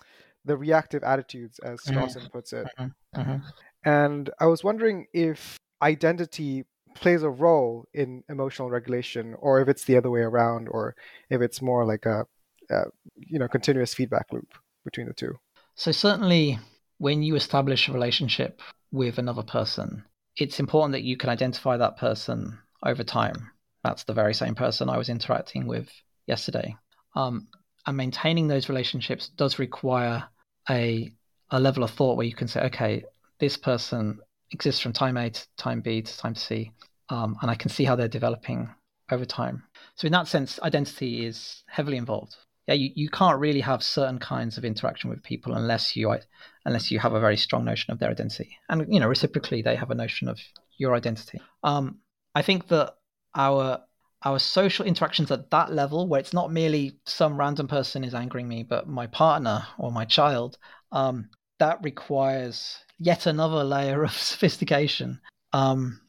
the 0.45 0.57
reactive 0.57 1.03
attitudes 1.03 1.59
as 1.59 1.79
Strawson 1.81 2.17
mm-hmm. 2.17 2.27
puts 2.27 2.53
it 2.53 2.67
mm-hmm. 2.79 3.19
mm-hmm. 3.19 3.37
and 3.85 4.29
i 4.39 4.45
was 4.45 4.63
wondering 4.63 5.05
if 5.13 5.57
identity 5.81 6.65
plays 6.95 7.23
a 7.23 7.29
role 7.29 7.85
in 7.93 8.23
emotional 8.29 8.69
regulation 8.69 9.35
or 9.39 9.61
if 9.61 9.67
it's 9.67 9.85
the 9.85 9.97
other 9.97 10.09
way 10.09 10.21
around 10.21 10.67
or 10.69 10.95
if 11.29 11.41
it's 11.41 11.61
more 11.61 11.85
like 11.85 12.05
a, 12.05 12.25
a, 12.69 12.83
you 13.15 13.39
know 13.39 13.47
continuous 13.47 13.93
feedback 13.93 14.27
loop 14.31 14.53
between 14.83 15.07
the 15.07 15.13
two 15.13 15.33
so 15.75 15.91
certainly 15.91 16.59
when 16.97 17.23
you 17.23 17.35
establish 17.35 17.87
a 17.87 17.93
relationship 17.93 18.61
with 18.91 19.17
another 19.17 19.43
person 19.43 20.03
it's 20.37 20.59
important 20.59 20.93
that 20.93 21.03
you 21.03 21.17
can 21.17 21.29
identify 21.29 21.77
that 21.77 21.97
person 21.97 22.57
over 22.85 23.03
time 23.03 23.51
that's 23.83 24.03
the 24.03 24.13
very 24.13 24.33
same 24.33 24.55
person 24.55 24.89
i 24.89 24.97
was 24.97 25.09
interacting 25.09 25.67
with 25.67 25.89
yesterday 26.27 26.75
um, 27.15 27.47
and 27.85 27.97
maintaining 27.97 28.47
those 28.47 28.69
relationships 28.69 29.29
does 29.29 29.59
require 29.59 30.23
a 30.69 31.11
a 31.49 31.59
level 31.59 31.83
of 31.83 31.91
thought 31.91 32.15
where 32.15 32.25
you 32.25 32.33
can 32.33 32.47
say 32.47 32.61
okay 32.61 33.03
this 33.41 33.57
person 33.57 34.19
exists 34.51 34.81
from 34.81 34.93
time 34.93 35.17
A 35.17 35.29
to 35.29 35.47
time 35.57 35.81
B 35.81 36.01
to 36.01 36.17
time 36.17 36.35
C, 36.35 36.71
um, 37.09 37.37
and 37.41 37.49
I 37.49 37.55
can 37.55 37.69
see 37.69 37.83
how 37.83 37.95
they're 37.95 38.07
developing 38.07 38.69
over 39.09 39.25
time. 39.25 39.63
So 39.95 40.05
in 40.05 40.13
that 40.13 40.27
sense, 40.27 40.59
identity 40.61 41.25
is 41.25 41.63
heavily 41.67 41.97
involved. 41.97 42.35
Yeah, 42.71 42.75
you, 42.77 42.91
you 42.95 43.09
can't 43.09 43.37
really 43.37 43.59
have 43.59 43.83
certain 43.83 44.17
kinds 44.17 44.57
of 44.57 44.63
interaction 44.63 45.09
with 45.09 45.21
people 45.23 45.55
unless 45.55 45.93
you 45.97 46.15
unless 46.63 46.89
you 46.89 46.99
have 46.99 47.11
a 47.11 47.19
very 47.19 47.35
strong 47.35 47.65
notion 47.65 47.91
of 47.91 47.99
their 47.99 48.09
identity, 48.09 48.57
and 48.69 48.85
you 48.87 48.97
know 48.97 49.09
reciprocally 49.09 49.61
they 49.61 49.75
have 49.75 49.91
a 49.91 49.95
notion 49.95 50.29
of 50.29 50.39
your 50.77 50.95
identity. 50.95 51.41
Um, 51.65 51.97
I 52.33 52.41
think 52.41 52.69
that 52.69 52.93
our 53.35 53.81
our 54.23 54.39
social 54.39 54.85
interactions 54.85 55.31
at 55.31 55.51
that 55.51 55.73
level, 55.73 56.07
where 56.07 56.21
it's 56.21 56.31
not 56.31 56.53
merely 56.53 56.97
some 57.05 57.37
random 57.37 57.67
person 57.67 58.05
is 58.05 58.13
angering 58.13 58.47
me, 58.47 58.63
but 58.63 58.87
my 58.87 59.05
partner 59.07 59.67
or 59.77 59.91
my 59.91 60.05
child, 60.05 60.57
um, 60.93 61.29
that 61.59 61.83
requires 61.83 62.77
yet 62.99 63.25
another 63.25 63.65
layer 63.65 64.01
of 64.05 64.13
sophistication. 64.17 65.19
Um, 65.51 65.99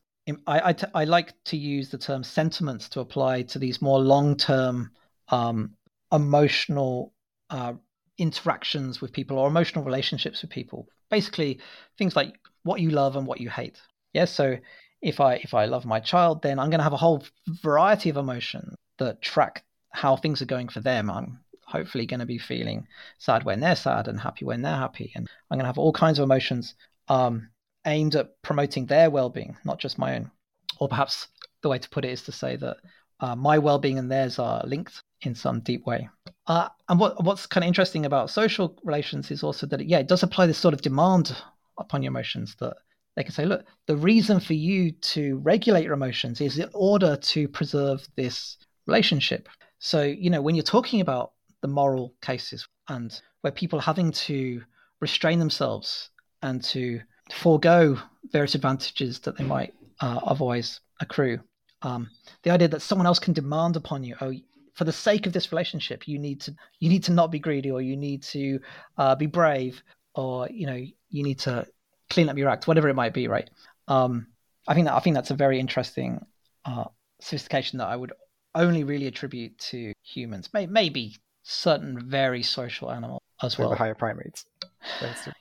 I, 0.47 0.69
I, 0.69 0.73
t- 0.75 0.87
I 0.95 1.05
like 1.07 1.35
to 1.47 1.57
use 1.57 1.91
the 1.91 1.99
term 1.99 2.23
sentiments 2.23 2.89
to 2.91 3.01
apply 3.01 3.43
to 3.43 3.59
these 3.59 3.83
more 3.83 3.99
long 3.99 4.37
term 4.37 4.93
um, 5.29 5.75
emotional 6.13 7.13
uh, 7.51 7.73
interactions 8.19 9.01
with 9.01 9.13
people 9.13 9.39
or 9.39 9.49
emotional 9.49 9.85
relationships 9.85 10.43
with 10.43 10.51
people. 10.51 10.87
Basically, 11.11 11.61
things 11.99 12.15
like 12.17 12.35
what 12.63 12.81
you 12.81 12.91
love 12.91 13.17
and 13.17 13.27
what 13.27 13.41
you 13.41 13.51
hate. 13.51 13.81
Yes, 14.13 14.31
yeah, 14.31 14.35
so 14.35 14.57
if 15.01 15.21
I 15.21 15.35
if 15.35 15.55
I 15.55 15.65
love 15.65 15.85
my 15.85 16.01
child, 16.01 16.43
then 16.43 16.59
I'm 16.59 16.71
going 16.71 16.79
to 16.79 16.85
have 16.85 16.93
a 16.93 16.99
whole 16.99 17.25
variety 17.63 18.11
of 18.11 18.17
emotions 18.17 18.77
that 18.99 19.21
track 19.23 19.65
how 19.91 20.17
things 20.17 20.41
are 20.41 20.47
going 20.47 20.69
for 20.69 20.81
them. 20.81 21.11
I'm 21.11 21.41
hopefully 21.67 22.07
going 22.07 22.21
to 22.21 22.27
be 22.27 22.39
feeling 22.39 22.87
sad 23.19 23.45
when 23.45 23.61
they're 23.61 23.77
sad 23.77 24.09
and 24.09 24.21
happy 24.21 24.45
when 24.45 24.63
they're 24.63 24.77
happy. 24.77 25.13
And 25.15 25.29
I'm 25.51 25.57
going 25.57 25.65
to 25.65 25.69
have 25.69 25.79
all 25.79 25.93
kinds 25.93 26.19
of 26.19 26.25
emotions 26.25 26.75
um, 27.09 27.49
aimed 27.87 28.15
at 28.15 28.41
promoting 28.43 28.87
their 28.87 29.11
well 29.11 29.31
being, 29.31 29.57
not 29.65 29.79
just 29.79 29.99
my 29.99 30.17
own. 30.17 30.31
Or 30.79 30.89
perhaps 30.89 31.29
the 31.63 31.69
way 31.69 31.79
to 31.79 31.91
put 31.91 32.05
it 32.05 32.13
is 32.13 32.23
to 32.23 32.33
say 32.33 32.57
that 32.57 32.77
uh, 33.21 33.37
my 33.37 33.59
well 33.59 33.79
being 33.79 33.99
and 33.99 34.11
theirs 34.11 34.39
are 34.39 34.63
linked 34.67 35.03
in 35.23 35.35
some 35.35 35.61
deep 35.61 35.87
way. 35.87 36.09
Uh, 36.47 36.69
and 36.89 36.99
what, 36.99 37.23
what's 37.25 37.47
kind 37.47 37.65
of 37.65 37.69
interesting 37.69 38.05
about 38.05 38.31
social 38.31 38.79
relations 38.85 39.31
is 39.31 39.43
also 39.43 39.67
that, 39.67 39.81
it, 39.81 39.87
yeah, 39.87 39.99
it 39.99 40.09
does 40.09 40.23
apply 40.23 40.47
this 40.47 40.59
sort 40.59 40.75
of 40.75 40.83
demand 40.83 41.37
upon 41.79 42.03
your 42.03 42.11
emotions 42.11 42.57
that 42.61 42.77
they 43.17 43.23
can 43.23 43.33
say, 43.33 43.45
look, 43.45 43.65
the 43.87 43.97
reason 43.97 44.41
for 44.41 44.55
you 44.55 44.91
to 44.93 45.39
regulate 45.39 45.85
your 45.85 45.93
emotions 45.93 46.41
is 46.41 46.59
in 46.59 46.69
order 46.75 47.17
to 47.17 47.47
preserve 47.49 48.07
this 48.17 48.57
relationship. 48.87 49.49
So, 49.79 50.03
you 50.03 50.31
know, 50.31 50.43
when 50.43 50.55
you're 50.55 50.63
talking 50.63 51.01
about 51.01 51.33
the 51.61 51.69
moral 51.69 52.15
cases 52.21 52.67
and 52.89 53.19
where 53.43 53.53
people 53.53 53.79
are 53.79 53.83
having 53.83 54.13
to 54.13 54.63
restrain 55.01 55.39
themselves 55.39 56.11
and 56.43 56.63
to 56.65 57.01
forego 57.31 57.99
various 58.31 58.55
advantages 58.55 59.21
that 59.21 59.37
they 59.37 59.45
might 59.45 59.75
uh, 60.01 60.21
otherwise 60.25 60.81
accrue. 61.01 61.39
Um, 61.83 62.11
the 62.43 62.51
idea 62.51 62.69
that 62.69 62.83
someone 62.83 63.07
else 63.07 63.19
can 63.19 63.33
demand 63.33 63.77
upon 63.77 64.05
you, 64.05 64.17
oh, 64.21 64.33
for 64.75 64.85
the 64.85 64.93
sake 64.93 65.27
of 65.27 65.33
this 65.33 65.53
relationship, 65.53 66.09
you 66.09 66.19
need 66.19 66.41
to 66.43 66.55
you 66.81 66.89
need 66.89 67.05
to 67.05 67.13
not 67.13 67.31
be 67.31 67.39
greedy, 67.39 67.71
or 67.71 67.83
you 67.83 67.97
need 67.97 68.23
to 68.25 68.61
uh, 68.99 69.15
be 69.15 69.27
brave, 69.27 69.83
or 70.15 70.49
you 70.51 70.67
know 70.67 70.81
you 71.11 71.23
need 71.23 71.39
to 71.41 71.67
clean 72.11 72.29
up 72.29 72.37
your 72.37 72.49
act, 72.49 72.67
whatever 72.67 72.89
it 72.89 72.95
might 72.95 73.15
be, 73.15 73.29
right? 73.29 73.49
Um, 73.89 74.27
I 74.69 74.75
think 74.75 74.87
that 74.87 74.95
I 74.95 75.01
think 75.01 75.15
that's 75.15 75.31
a 75.31 75.35
very 75.35 75.59
interesting 75.59 76.25
uh, 76.65 76.85
sophistication 77.21 77.79
that 77.79 77.89
I 77.89 77.97
would 77.97 78.13
only 78.55 78.85
really 78.85 79.07
attribute 79.07 79.57
to 79.59 79.93
humans. 80.03 80.49
Maybe 80.53 81.17
certain 81.43 82.09
very 82.09 82.43
social 82.43 82.91
animals 82.91 83.21
as 83.43 83.59
well. 83.59 83.71
The 83.71 83.77
higher 83.77 83.95
primates. 83.95 84.45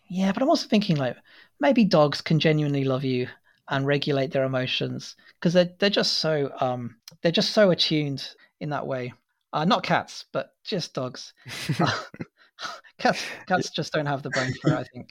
Yeah, 0.10 0.32
but 0.32 0.42
I'm 0.42 0.50
also 0.50 0.68
thinking 0.68 0.98
like 0.98 1.18
maybe 1.60 1.86
dogs 1.86 2.22
can 2.22 2.40
genuinely 2.40 2.84
love 2.84 3.04
you 3.04 3.28
and 3.70 3.86
regulate 3.86 4.32
their 4.32 4.44
emotions 4.44 5.16
because 5.40 5.54
they're 5.54 5.70
they're 5.80 5.90
just 5.90 6.14
so 6.14 6.52
um 6.60 6.96
they're 7.22 7.32
just 7.32 7.52
so 7.52 7.72
attuned 7.72 8.28
in 8.60 8.70
that 8.70 8.88
way. 8.88 9.14
Uh, 9.54 9.66
not 9.66 9.84
cats, 9.84 10.26
but 10.32 10.52
just 10.64 10.94
dogs. 10.94 11.34
cats 12.98 13.24
cats 13.48 13.70
just 13.72 13.92
don't 13.94 14.06
have 14.06 14.24
the 14.24 14.30
brain 14.30 14.54
for 14.62 14.72
it. 14.72 14.78
I 14.78 14.84
think. 14.84 15.10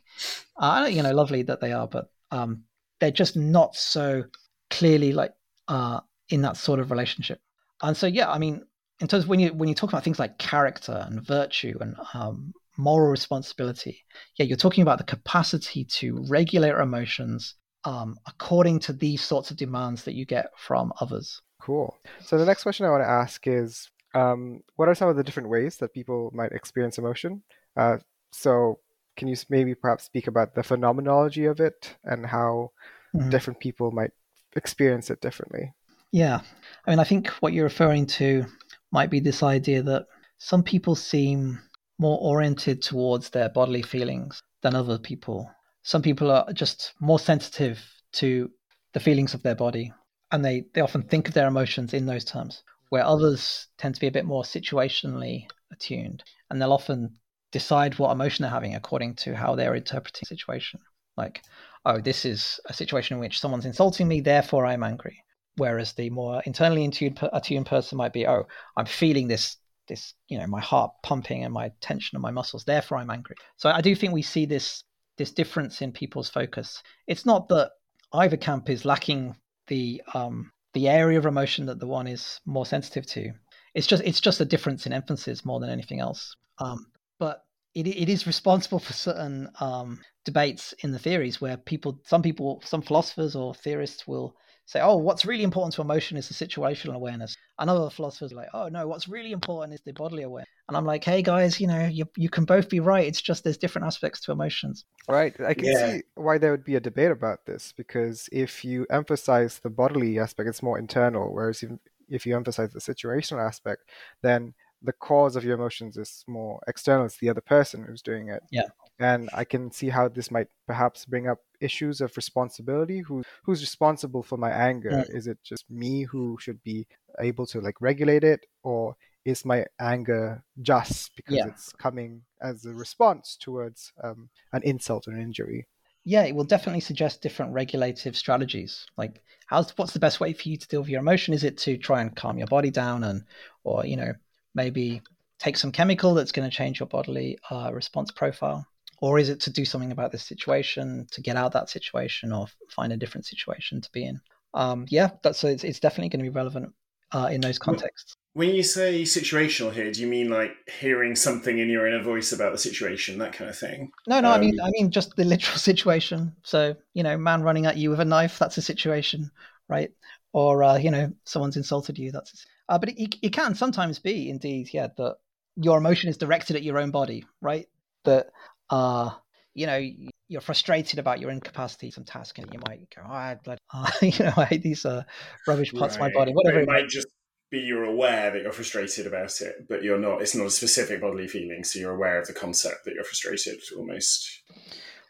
Uh, 0.57 0.89
you 0.91 1.03
know, 1.03 1.13
lovely 1.13 1.43
that 1.43 1.61
they 1.61 1.73
are, 1.73 1.87
but 1.87 2.07
um, 2.31 2.65
they're 3.01 3.11
just 3.11 3.37
not 3.37 3.75
so 3.75 4.25
clearly 4.71 5.13
like 5.13 5.33
uh 5.67 6.01
in 6.29 6.43
that 6.43 6.57
sort 6.57 6.81
of 6.81 6.91
relationship. 6.91 7.41
And 7.83 7.97
so 7.97 8.07
yeah, 8.07 8.31
I 8.31 8.39
mean, 8.39 8.63
in 9.01 9.09
terms 9.09 9.25
of 9.25 9.31
when 9.31 9.41
you 9.41 9.53
when 9.53 9.69
you 9.69 9.75
talk 9.75 9.91
about 9.91 10.05
things 10.05 10.19
like 10.19 10.39
character 10.39 11.05
and 11.07 11.27
virtue 11.27 11.77
and 11.81 11.97
um, 12.15 12.53
moral 12.77 13.11
responsibility, 13.11 14.05
yeah, 14.37 14.47
you're 14.47 14.57
talking 14.57 14.83
about 14.83 14.99
the 14.99 15.05
capacity 15.05 15.85
to 15.85 16.25
regulate 16.29 16.71
our 16.71 16.81
emotions 16.81 17.55
um, 17.85 18.19
according 18.27 18.79
to 18.81 18.93
these 18.93 19.23
sorts 19.23 19.51
of 19.51 19.57
demands 19.57 20.05
that 20.05 20.15
you 20.15 20.27
get 20.27 20.51
from 20.57 20.93
others. 21.01 21.41
Cool. 21.61 21.97
So 22.21 22.39
the 22.39 22.45
next 22.45 22.63
question 22.63 22.87
I 22.87 22.91
want 22.91 23.03
to 23.03 23.09
ask 23.09 23.47
is, 23.47 23.89
um, 24.15 24.63
what 24.77 24.89
are 24.89 24.95
some 24.95 25.09
of 25.09 25.17
the 25.17 25.25
different 25.25 25.49
ways 25.49 25.77
that 25.79 25.95
people 25.95 26.31
might 26.35 26.53
experience 26.53 26.99
emotion? 26.99 27.43
Uh, 27.77 27.99
so 28.33 28.79
can 29.17 29.29
you 29.29 29.37
maybe 29.49 29.75
perhaps 29.75 30.05
speak 30.05 30.27
about 30.27 30.55
the 30.55 30.63
phenomenology 30.63 31.45
of 31.45 31.61
it 31.61 31.97
and 32.05 32.27
how 32.27 32.71
mm-hmm. 33.15 33.29
different 33.31 33.61
people 33.61 33.91
might 33.91 34.13
experience 34.57 35.11
it 35.11 35.21
differently. 35.21 35.73
Yeah. 36.13 36.41
I 36.87 36.91
mean, 36.91 36.99
I 36.99 37.05
think 37.05 37.29
what 37.41 37.53
you're 37.53 37.65
referring 37.65 38.07
to 38.07 38.47
might 38.91 39.11
be 39.11 39.21
this 39.21 39.43
idea 39.43 39.83
that 39.83 40.07
some 40.39 40.63
people 40.63 40.95
seem 40.95 41.61
more 41.99 42.19
oriented 42.21 42.83
towards 42.83 43.31
their 43.31 43.49
bodily 43.49 43.83
feelings 43.83 44.43
than 44.63 44.75
other 44.75 44.99
people. 44.99 45.51
Some 45.83 46.03
people 46.03 46.31
are 46.31 46.53
just 46.53 46.95
more 47.01 47.19
sensitive 47.19 47.79
to 48.13 48.51
the 48.93 49.01
feelings 49.01 49.35
of 49.35 49.43
their 49.43 49.55
body 49.55 49.93
and 50.33 50.45
they, 50.45 50.65
they 50.75 50.81
often 50.81 51.03
think 51.03 51.29
of 51.29 51.35
their 51.35 51.49
emotions 51.49 51.95
in 51.95 52.07
those 52.07 52.25
terms, 52.25 52.63
where 52.91 53.05
others 53.05 53.69
tend 53.79 53.95
to 53.95 54.01
be 54.01 54.07
a 54.07 54.13
bit 54.13 54.25
more 54.25 54.43
situationally 54.43 55.47
attuned 55.73 56.23
and 56.51 56.61
they'll 56.61 56.73
often 56.73 57.17
decide 57.53 57.99
what 57.99 58.13
emotion 58.13 58.43
they're 58.43 58.51
having 58.51 58.75
according 58.75 59.15
to 59.15 59.35
how 59.35 59.55
they're 59.55 59.75
interpreting 59.75 60.21
the 60.23 60.27
situation. 60.27 60.81
Like, 61.17 61.43
oh, 61.85 62.01
this 62.01 62.25
is 62.25 62.61
a 62.67 62.73
situation 62.73 63.17
in 63.17 63.21
which 63.21 63.41
someone's 63.41 63.67
insulting 63.67 64.07
me, 64.07 64.21
therefore 64.21 64.67
I'm 64.67 64.83
angry. 64.83 65.25
Whereas 65.57 65.93
the 65.93 66.11
more 66.11 66.43
internally 66.47 66.85
attuned, 66.85 67.67
person 67.67 67.99
might 67.99 68.13
be, 68.13 68.27
oh, 68.27 68.47
I'm 68.77 68.87
feeling 68.87 69.29
this, 69.29 69.57
this, 69.89 70.15
you 70.29 70.39
know, 70.39 70.47
my 70.47 70.61
heart 70.61 70.93
pumping 71.03 71.45
and 71.45 71.53
my 71.53 71.73
tension 71.81 72.17
of 72.17 72.23
my 72.23 72.31
muscles, 72.31 72.65
therefore 72.65 72.99
I'm 72.99 73.11
angry. 73.11 73.37
So 73.57 73.71
I 73.71 73.81
do 73.81 73.95
think 73.95 74.13
we 74.13 74.23
see 74.23 74.47
this 74.47 74.85
this 75.17 75.33
difference 75.33 75.83
in 75.83 75.93
people's 75.93 76.31
focus. 76.31 76.83
It's 77.07 77.27
not 77.27 77.47
that 77.49 77.73
either 78.15 78.39
camp 78.39 78.71
is 78.71 78.87
lacking 78.87 79.37
the 79.67 80.03
um, 80.15 80.51
the 80.73 80.89
area 80.89 81.19
of 81.19 81.27
emotion 81.27 81.67
that 81.67 81.81
the 81.81 81.87
one 81.87 82.07
is 82.07 82.41
more 82.47 82.67
sensitive 82.67 83.07
to. 83.07 83.33
It's 83.75 83.87
just 83.87 84.03
it's 84.05 84.21
just 84.21 84.41
a 84.41 84.45
difference 84.45 84.87
in 84.87 84.93
emphasis 84.93 85.45
more 85.45 85.61
than 85.61 85.71
anything 85.71 86.01
else. 86.01 86.35
Um, 86.59 86.87
but 87.19 87.45
it, 87.75 87.87
it 87.87 88.09
is 88.09 88.27
responsible 88.27 88.79
for 88.79 88.93
certain 88.93 89.49
um, 89.61 90.01
debates 90.25 90.75
in 90.83 90.93
the 90.93 90.99
theories 90.99 91.41
where 91.41 91.57
people, 91.57 92.01
some 92.05 92.23
people, 92.23 92.63
some 92.65 92.83
philosophers 92.83 93.37
or 93.37 93.55
theorists 93.55 94.07
will 94.07 94.35
say, 94.67 94.81
oh, 94.81 94.97
what's 94.97 95.25
really 95.25 95.43
important 95.43 95.75
to 95.75 95.81
emotion 95.81 96.17
is 96.17 96.29
the 96.29 96.47
situational 96.47 96.95
awareness. 96.95 97.37
And 97.59 97.69
other 97.69 97.91
philosophers 97.91 98.33
like, 98.33 98.49
oh, 98.55 98.69
no, 98.69 98.87
what's 98.87 99.09
really 99.09 99.33
important 99.33 99.75
is 99.75 99.81
the 99.85 99.93
bodily 99.93 100.23
awareness. 100.23 100.49
And 100.69 100.77
I'm 100.77 100.85
like, 100.85 101.03
hey, 101.03 101.23
guys, 101.23 101.61
you 101.61 101.67
know, 101.67 101.87
you, 101.87 102.07
you 102.17 102.29
can 102.29 102.45
both 102.45 102.69
be 102.69 102.81
right. 102.81 103.07
It's 103.07 103.21
just 103.21 103.43
there's 103.43 103.59
different 103.59 103.87
aspects 103.87 104.21
to 104.23 104.33
emotions. 104.33 104.85
Right. 105.09 105.35
I 105.41 105.55
can 105.55 105.65
yeah. 105.65 105.91
see 105.91 106.03
why 106.15 106.39
there 106.39 106.53
would 106.53 106.65
be 106.65 106.77
a 106.77 106.81
debate 106.81 107.11
about 107.11 107.47
this 107.47 107.75
because 107.77 108.29
if 108.31 108.65
you 108.65 108.87
emphasize 108.91 109.59
the 109.59 109.71
bodily 109.71 110.19
aspect, 110.19 110.49
it's 110.49 110.63
more 110.63 110.79
internal, 110.79 111.35
whereas 111.35 111.63
if, 111.63 111.73
if 112.09 112.27
you 112.27 112.37
emphasize 112.37 112.73
the 112.73 112.81
situational 112.81 113.45
aspect, 113.45 113.83
then 114.23 114.55
the 114.83 114.93
cause 114.93 115.37
of 115.37 115.45
your 115.45 115.55
emotions 115.55 115.97
is 115.97 116.25
more 116.27 116.61
external. 116.67 117.07
It's 117.07 117.19
the 117.19 117.29
other 117.29 117.41
person 117.41 117.85
who's 117.85 118.03
doing 118.03 118.29
it. 118.29 118.43
Yeah. 118.51 118.69
And 118.99 119.31
I 119.33 119.45
can 119.45 119.71
see 119.71 119.89
how 119.89 120.09
this 120.09 120.31
might 120.31 120.49
perhaps 120.67 121.05
bring 121.05 121.27
up 121.27 121.39
issues 121.61 122.01
of 122.01 122.17
responsibility. 122.17 123.01
Who 123.01 123.23
who's 123.43 123.61
responsible 123.61 124.23
for 124.23 124.37
my 124.37 124.51
anger? 124.51 124.91
Mm. 124.91 125.15
Is 125.15 125.27
it 125.27 125.39
just 125.43 125.71
me 125.71 126.03
who 126.03 126.37
should 126.41 126.63
be 126.63 126.87
able 127.19 127.47
to 127.47 127.61
like 127.61 127.81
regulate 127.81 128.25
it, 128.25 128.47
or 128.63 128.97
is 129.25 129.45
my 129.45 129.67
anger 129.81 130.43
just 130.63 131.15
because 131.17 131.37
yeah. 131.37 131.47
it's 131.47 131.73
coming 131.73 132.23
as 132.41 132.65
a 132.65 132.73
response 132.73 133.37
towards 133.39 133.93
um, 134.03 134.31
an 134.53 134.63
insult 134.63 135.07
or 135.07 135.13
an 135.13 135.21
injury? 135.21 135.67
Yeah, 136.05 136.23
it 136.23 136.35
will 136.35 136.45
definitely 136.45 136.81
suggest 136.81 137.21
different 137.21 137.53
regulative 137.53 138.17
strategies. 138.17 138.87
Like, 138.97 139.23
how's 139.47 139.71
what's 139.77 139.93
the 139.93 140.01
best 140.01 140.21
way 140.21 140.33
for 140.33 140.49
you 140.49 140.57
to 140.57 140.69
deal 140.69 140.81
with 140.81 140.89
your 140.89 141.01
emotion? 141.01 141.35
Is 141.35 141.45
it 141.45 141.59
to 141.59 141.77
try 141.77 142.01
and 142.01 142.17
calm 142.17 142.39
your 142.39 142.47
body 142.47 142.71
down 142.71 143.05
and, 143.05 143.25
or 143.65 143.85
you 143.85 143.97
know, 143.97 144.13
maybe 144.55 145.03
take 145.39 145.57
some 145.57 145.73
chemical 145.73 146.15
that's 146.15 146.33
going 146.33 146.49
to 146.49 146.57
change 146.57 146.81
your 146.81 146.87
bodily 146.87 147.39
uh, 147.51 147.71
response 147.73 148.11
profile? 148.11 148.67
Or 149.01 149.19
is 149.19 149.29
it 149.31 149.41
to 149.41 149.51
do 149.51 149.65
something 149.65 149.93
about 149.93 150.13
this 150.13 150.23
situation, 150.23 151.07
to 151.13 151.23
get 151.23 151.37
out 151.37 151.53
that 151.53 151.71
situation, 151.71 152.33
or 152.33 152.47
find 152.69 152.93
a 152.93 152.97
different 152.97 153.27
situation 153.27 153.81
to 153.81 153.91
be 153.93 154.05
in? 154.05 154.21
Um, 154.53 154.87
yeah, 154.89 155.11
that's 155.23 155.39
so 155.39 155.49
it's, 155.49 155.65
it's 155.65 155.81
definitely 155.81 156.11
going 156.11 156.25
to 156.25 156.31
be 156.31 156.35
relevant 156.35 156.75
uh, 157.13 157.29
in 157.33 157.41
those 157.41 157.59
contexts. 157.59 158.15
When 158.35 158.51
you 158.51 158.63
say 158.63 159.03
situational 159.03 159.73
here, 159.73 159.91
do 159.91 160.01
you 160.01 160.07
mean 160.07 160.29
like 160.29 160.53
hearing 160.79 161.17
something 161.17 161.59
in 161.59 161.69
your 161.69 161.87
inner 161.87 162.03
voice 162.03 162.33
about 162.33 162.53
the 162.53 162.59
situation, 162.59 163.19
that 163.19 163.33
kind 163.33 163.51
of 163.51 163.59
thing? 163.59 163.91
No, 164.07 164.21
no, 164.21 164.29
um, 164.29 164.35
I 164.35 164.39
mean 164.39 164.61
I 164.61 164.71
mean 164.71 164.91
just 164.91 165.17
the 165.17 165.25
literal 165.25 165.59
situation. 165.71 166.37
So 166.43 166.77
you 166.95 167.03
know, 167.03 167.17
man 167.17 167.43
running 167.43 167.67
at 167.67 167.77
you 167.77 167.91
with 167.91 168.01
a 168.01 168.05
knife, 168.05 168.39
that's 168.39 168.59
a 168.59 168.63
situation, 168.63 169.31
right? 169.69 169.91
Or 170.33 170.63
uh, 170.63 170.77
you 170.77 170.91
know, 170.91 171.13
someone's 171.25 171.57
insulted 171.57 171.99
you, 171.99 172.13
that's 172.13 172.47
uh, 172.71 172.79
but 172.79 172.91
it, 172.91 173.17
it 173.21 173.33
can 173.33 173.57
sometimes 173.57 173.99
be, 173.99 174.31
indeed, 174.31 174.71
yeah, 174.73 174.87
that 174.97 175.17
your 175.57 175.77
emotion 175.77 176.09
is 176.09 176.17
directed 176.17 176.55
at 176.55 176.63
your 176.63 176.79
own 176.79 176.93
body, 176.93 177.25
right? 177.41 177.69
That, 178.05 178.29
uh, 178.71 179.11
you 179.55 179.67
know, 179.67 179.85
you're 180.29 180.41
frustrated 180.41 180.99
about 180.99 181.21
your 181.21 181.31
incapacity 181.31 181.89
to 181.89 181.95
some 181.95 182.05
task, 182.05 182.39
and 182.39 182.49
you 182.53 182.61
might 182.67 182.89
go, 182.95 183.03
oh, 183.05 183.13
I, 183.13 183.37
uh, 183.73 183.91
you 184.03 184.25
know, 184.25 184.33
I 184.37 184.45
hate 184.45 184.63
these 184.63 184.85
uh, 184.85 185.03
rubbish 185.47 185.73
parts 185.73 185.99
right. 185.99 186.07
of 186.07 186.15
my 186.15 186.19
body, 186.19 186.33
whatever. 186.33 186.61
It, 186.61 186.63
it 186.63 186.69
might 186.69 186.89
just 186.89 187.09
be 187.51 187.59
you're 187.59 187.85
aware 187.85 188.31
that 188.31 188.43
you're 188.43 188.53
frustrated 188.53 189.07
about 189.07 189.41
it, 189.41 189.69
but 189.69 189.83
you're 189.83 189.99
not. 189.99 190.23
It's 190.23 190.35
not 190.35 190.47
a 190.47 190.51
specific 190.51 191.01
bodily 191.01 191.29
feeling, 191.29 191.65
so 191.65 191.79
you're 191.79 191.95
aware 191.95 192.19
of 192.19 192.27
the 192.27 192.33
concept 192.33 192.85
that 192.85 192.95
you're 192.95 193.05
frustrated, 193.05 193.61
almost. 193.77 194.43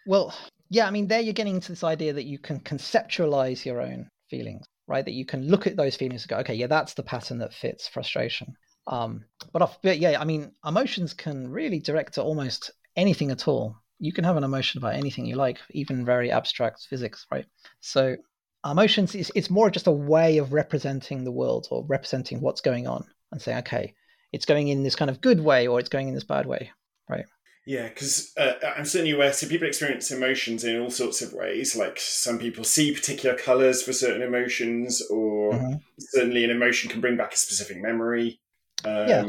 Well, 0.06 0.34
yeah, 0.70 0.86
I 0.86 0.90
mean, 0.90 1.08
there 1.08 1.20
you're 1.20 1.34
getting 1.34 1.56
into 1.56 1.72
this 1.72 1.84
idea 1.84 2.12
that 2.14 2.24
you 2.24 2.38
can 2.38 2.60
conceptualize 2.60 3.64
your 3.64 3.80
own 3.80 4.08
feelings 4.30 4.64
right? 4.90 5.04
That 5.04 5.14
you 5.14 5.24
can 5.24 5.46
look 5.46 5.68
at 5.68 5.76
those 5.76 5.94
feelings 5.94 6.22
and 6.22 6.30
go, 6.30 6.36
okay, 6.38 6.54
yeah, 6.54 6.66
that's 6.66 6.94
the 6.94 7.04
pattern 7.04 7.38
that 7.38 7.54
fits 7.54 7.86
frustration. 7.86 8.56
Um, 8.88 9.24
but, 9.52 9.62
off, 9.62 9.78
but 9.82 10.00
yeah, 10.00 10.20
I 10.20 10.24
mean, 10.24 10.50
emotions 10.66 11.14
can 11.14 11.48
really 11.48 11.78
direct 11.78 12.14
to 12.14 12.22
almost 12.22 12.72
anything 13.00 13.30
at 13.30 13.48
all. 13.48 13.76
You 13.98 14.12
can 14.12 14.24
have 14.24 14.36
an 14.36 14.44
emotion 14.44 14.78
about 14.78 14.94
anything 14.94 15.26
you 15.26 15.36
like, 15.36 15.58
even 15.70 16.04
very 16.04 16.30
abstract 16.30 16.86
physics, 16.88 17.26
right? 17.30 17.46
So 17.80 18.16
emotions 18.64 19.14
is 19.14 19.32
it's 19.34 19.50
more 19.50 19.70
just 19.70 19.86
a 19.86 19.92
way 19.92 20.38
of 20.38 20.52
representing 20.52 21.24
the 21.24 21.32
world 21.32 21.66
or 21.70 21.84
representing 21.86 22.40
what's 22.40 22.60
going 22.60 22.86
on 22.86 23.04
and 23.32 23.40
saying, 23.40 23.58
okay, 23.58 23.94
it's 24.32 24.46
going 24.46 24.68
in 24.68 24.82
this 24.82 24.96
kind 24.96 25.10
of 25.10 25.20
good 25.20 25.40
way 25.40 25.66
or 25.66 25.80
it's 25.80 25.88
going 25.88 26.08
in 26.08 26.14
this 26.14 26.24
bad 26.24 26.46
way, 26.46 26.70
right? 27.08 27.26
Yeah, 27.66 27.88
because 27.88 28.32
uh, 28.38 28.54
I'm 28.76 28.84
certainly 28.84 29.12
aware. 29.12 29.32
So 29.32 29.46
people 29.46 29.68
experience 29.68 30.10
emotions 30.10 30.64
in 30.64 30.80
all 30.80 30.90
sorts 30.90 31.20
of 31.20 31.32
ways. 31.32 31.76
Like 31.76 32.00
some 32.00 32.38
people 32.38 32.64
see 32.64 32.92
particular 32.92 33.36
colors 33.36 33.82
for 33.82 33.92
certain 33.92 34.22
emotions, 34.22 35.02
or 35.10 35.52
mm-hmm. 35.52 35.74
certainly 35.98 36.42
an 36.42 36.50
emotion 36.50 36.90
can 36.90 37.00
bring 37.00 37.16
back 37.16 37.34
a 37.34 37.36
specific 37.36 37.80
memory. 37.80 38.40
Um, 38.84 39.08
yeah. 39.08 39.24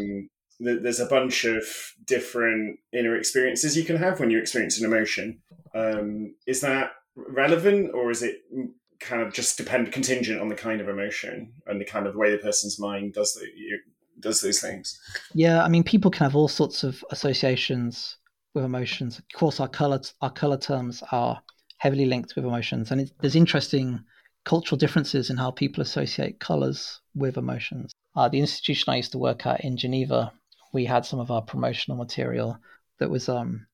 There's 0.64 1.00
a 1.00 1.06
bunch 1.06 1.44
of 1.44 1.64
different 2.06 2.80
inner 2.94 3.16
experiences 3.16 3.76
you 3.76 3.84
can 3.84 3.98
have 3.98 4.20
when 4.20 4.30
you 4.30 4.40
experience 4.40 4.80
an 4.80 4.86
emotion. 4.86 5.40
Um, 5.74 6.36
is 6.46 6.62
that 6.62 6.92
relevant, 7.16 7.92
or 7.94 8.12
is 8.12 8.22
it 8.22 8.42
kind 9.00 9.22
of 9.22 9.34
just 9.34 9.58
depend 9.58 9.92
contingent 9.92 10.40
on 10.40 10.50
the 10.50 10.56
kind 10.56 10.80
of 10.80 10.88
emotion 10.88 11.52
and 11.66 11.82
the 11.82 11.86
kind 11.86 12.06
of 12.06 12.16
way 12.16 12.32
the 12.32 12.38
person's 12.38 12.80
mind 12.80 13.14
does 13.14 13.34
the, 13.34 13.48
does 14.20 14.42
those 14.42 14.60
things? 14.60 15.00
Yeah, 15.34 15.64
I 15.64 15.68
mean, 15.68 15.84
people 15.84 16.12
can 16.12 16.26
have 16.26 16.36
all 16.36 16.48
sorts 16.48 16.84
of 16.84 17.04
associations 17.10 18.18
with 18.54 18.64
emotions. 18.64 19.18
Of 19.18 19.26
course, 19.34 19.60
our 19.60 19.68
color 19.68 20.02
our 20.22 20.32
color 20.32 20.58
terms 20.58 21.04
are 21.12 21.42
heavily 21.78 22.06
linked 22.06 22.36
with 22.36 22.46
emotions, 22.46 22.92
and 22.92 23.12
there's 23.22 23.36
interesting 23.36 24.02
cultural 24.44 24.78
differences 24.78 25.30
in 25.30 25.38
how 25.38 25.52
people 25.52 25.82
associate 25.82 26.40
colors 26.40 27.00
with 27.16 27.38
emotions. 27.38 27.92
Uh, 28.16 28.28
the 28.28 28.40
institution 28.40 28.92
I 28.92 28.98
used 28.98 29.12
to 29.14 29.18
work 29.18 29.46
at 29.46 29.64
in 29.64 29.78
Geneva, 29.78 30.32
we 30.72 30.86
had 30.86 31.06
some 31.06 31.20
of 31.20 31.32
our 31.32 31.42
promotional 31.42 31.98
material 31.98 32.58
that 33.00 33.10
was 33.10 33.30
um, 33.30 33.66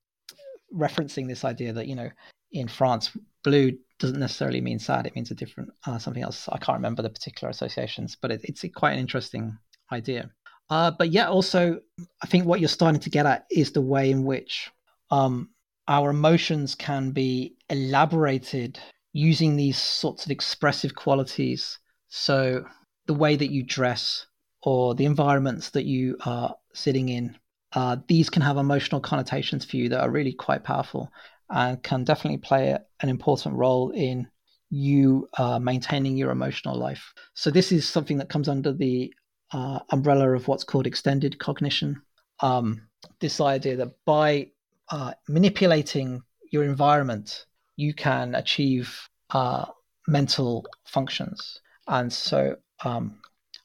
referencing 0.73 1.27
this 1.27 1.43
idea 1.43 1.73
that 1.73 1.88
you 1.88 1.95
know 1.95 2.10
in 2.51 2.67
France, 2.67 3.15
blue 3.43 3.77
doesn't 3.99 4.19
necessarily 4.19 4.62
mean 4.62 4.79
sad; 4.79 5.05
it 5.05 5.15
means 5.15 5.31
a 5.31 5.36
different 5.36 5.69
uh, 5.86 5.97
something 5.97 6.23
else. 6.23 6.47
I 6.49 6.57
can't 6.57 6.77
remember 6.77 7.01
the 7.01 7.10
particular 7.10 7.49
associations, 7.49 8.17
but 8.19 8.31
it, 8.31 8.41
it's 8.43 8.63
quite 8.75 8.93
an 8.93 8.99
interesting 8.99 9.57
idea. 9.91 10.31
Uh, 10.69 10.91
but 10.91 11.10
yeah, 11.10 11.27
also, 11.27 11.79
I 12.21 12.27
think 12.27 12.45
what 12.45 12.60
you're 12.60 12.69
starting 12.69 13.01
to 13.01 13.10
get 13.10 13.25
at 13.25 13.45
is 13.49 13.71
the 13.71 13.81
way 13.81 14.12
in 14.12 14.25
which 14.25 14.69
um, 15.12 15.49
our 15.88 16.10
emotions 16.10 16.75
can 16.75 17.12
be 17.12 17.55
elaborated 17.69 18.79
using 19.13 19.55
these 19.55 19.77
sorts 19.77 20.25
of 20.25 20.31
expressive 20.31 20.93
qualities. 20.95 21.79
So, 22.10 22.65
the 23.05 23.13
way 23.13 23.36
that 23.36 23.51
you 23.51 23.63
dress 23.63 24.27
or 24.63 24.95
the 24.95 25.06
environments 25.06 25.69
that 25.71 25.85
you 25.85 26.17
are 26.25 26.56
sitting 26.78 27.10
in, 27.10 27.38
uh, 27.73 27.98
these 28.08 28.30
can 28.30 28.42
have 28.42 28.58
emotional 28.58 29.02
connotations 29.02 29.65
for 29.65 29.78
you 29.78 29.90
that 29.90 30.02
are 30.02 30.10
really 30.10 30.34
quite 30.34 30.63
powerful 30.63 31.12
and 31.50 31.82
can 31.84 32.04
definitely 32.04 32.38
play 32.38 32.78
an 33.02 33.10
important 33.10 33.56
role 33.56 33.92
in 33.92 34.28
you 34.69 35.30
uh, 35.38 35.60
maintaining 35.60 36.17
your 36.17 36.32
emotional 36.32 36.75
life. 36.75 37.13
So, 37.34 37.50
this 37.50 37.71
is 37.71 37.88
something 37.88 38.17
that 38.17 38.30
comes 38.30 38.50
under 38.50 38.73
the 38.73 39.13
uh, 39.52 39.80
umbrella 39.92 40.32
of 40.32 40.48
what's 40.48 40.63
called 40.63 40.88
extended 40.88 41.40
cognition. 41.40 42.02
Um, 42.42 42.88
this 43.19 43.40
idea 43.40 43.78
that 43.78 43.94
by 44.06 44.50
uh, 44.90 45.13
manipulating 45.28 46.21
your 46.52 46.63
environment, 46.63 47.46
you 47.75 47.94
can 47.94 48.36
achieve 48.36 49.10
uh, 49.32 49.65
mental 50.08 50.65
functions. 50.86 51.62
And 51.88 52.12
so 52.12 52.58
um, 52.84 53.19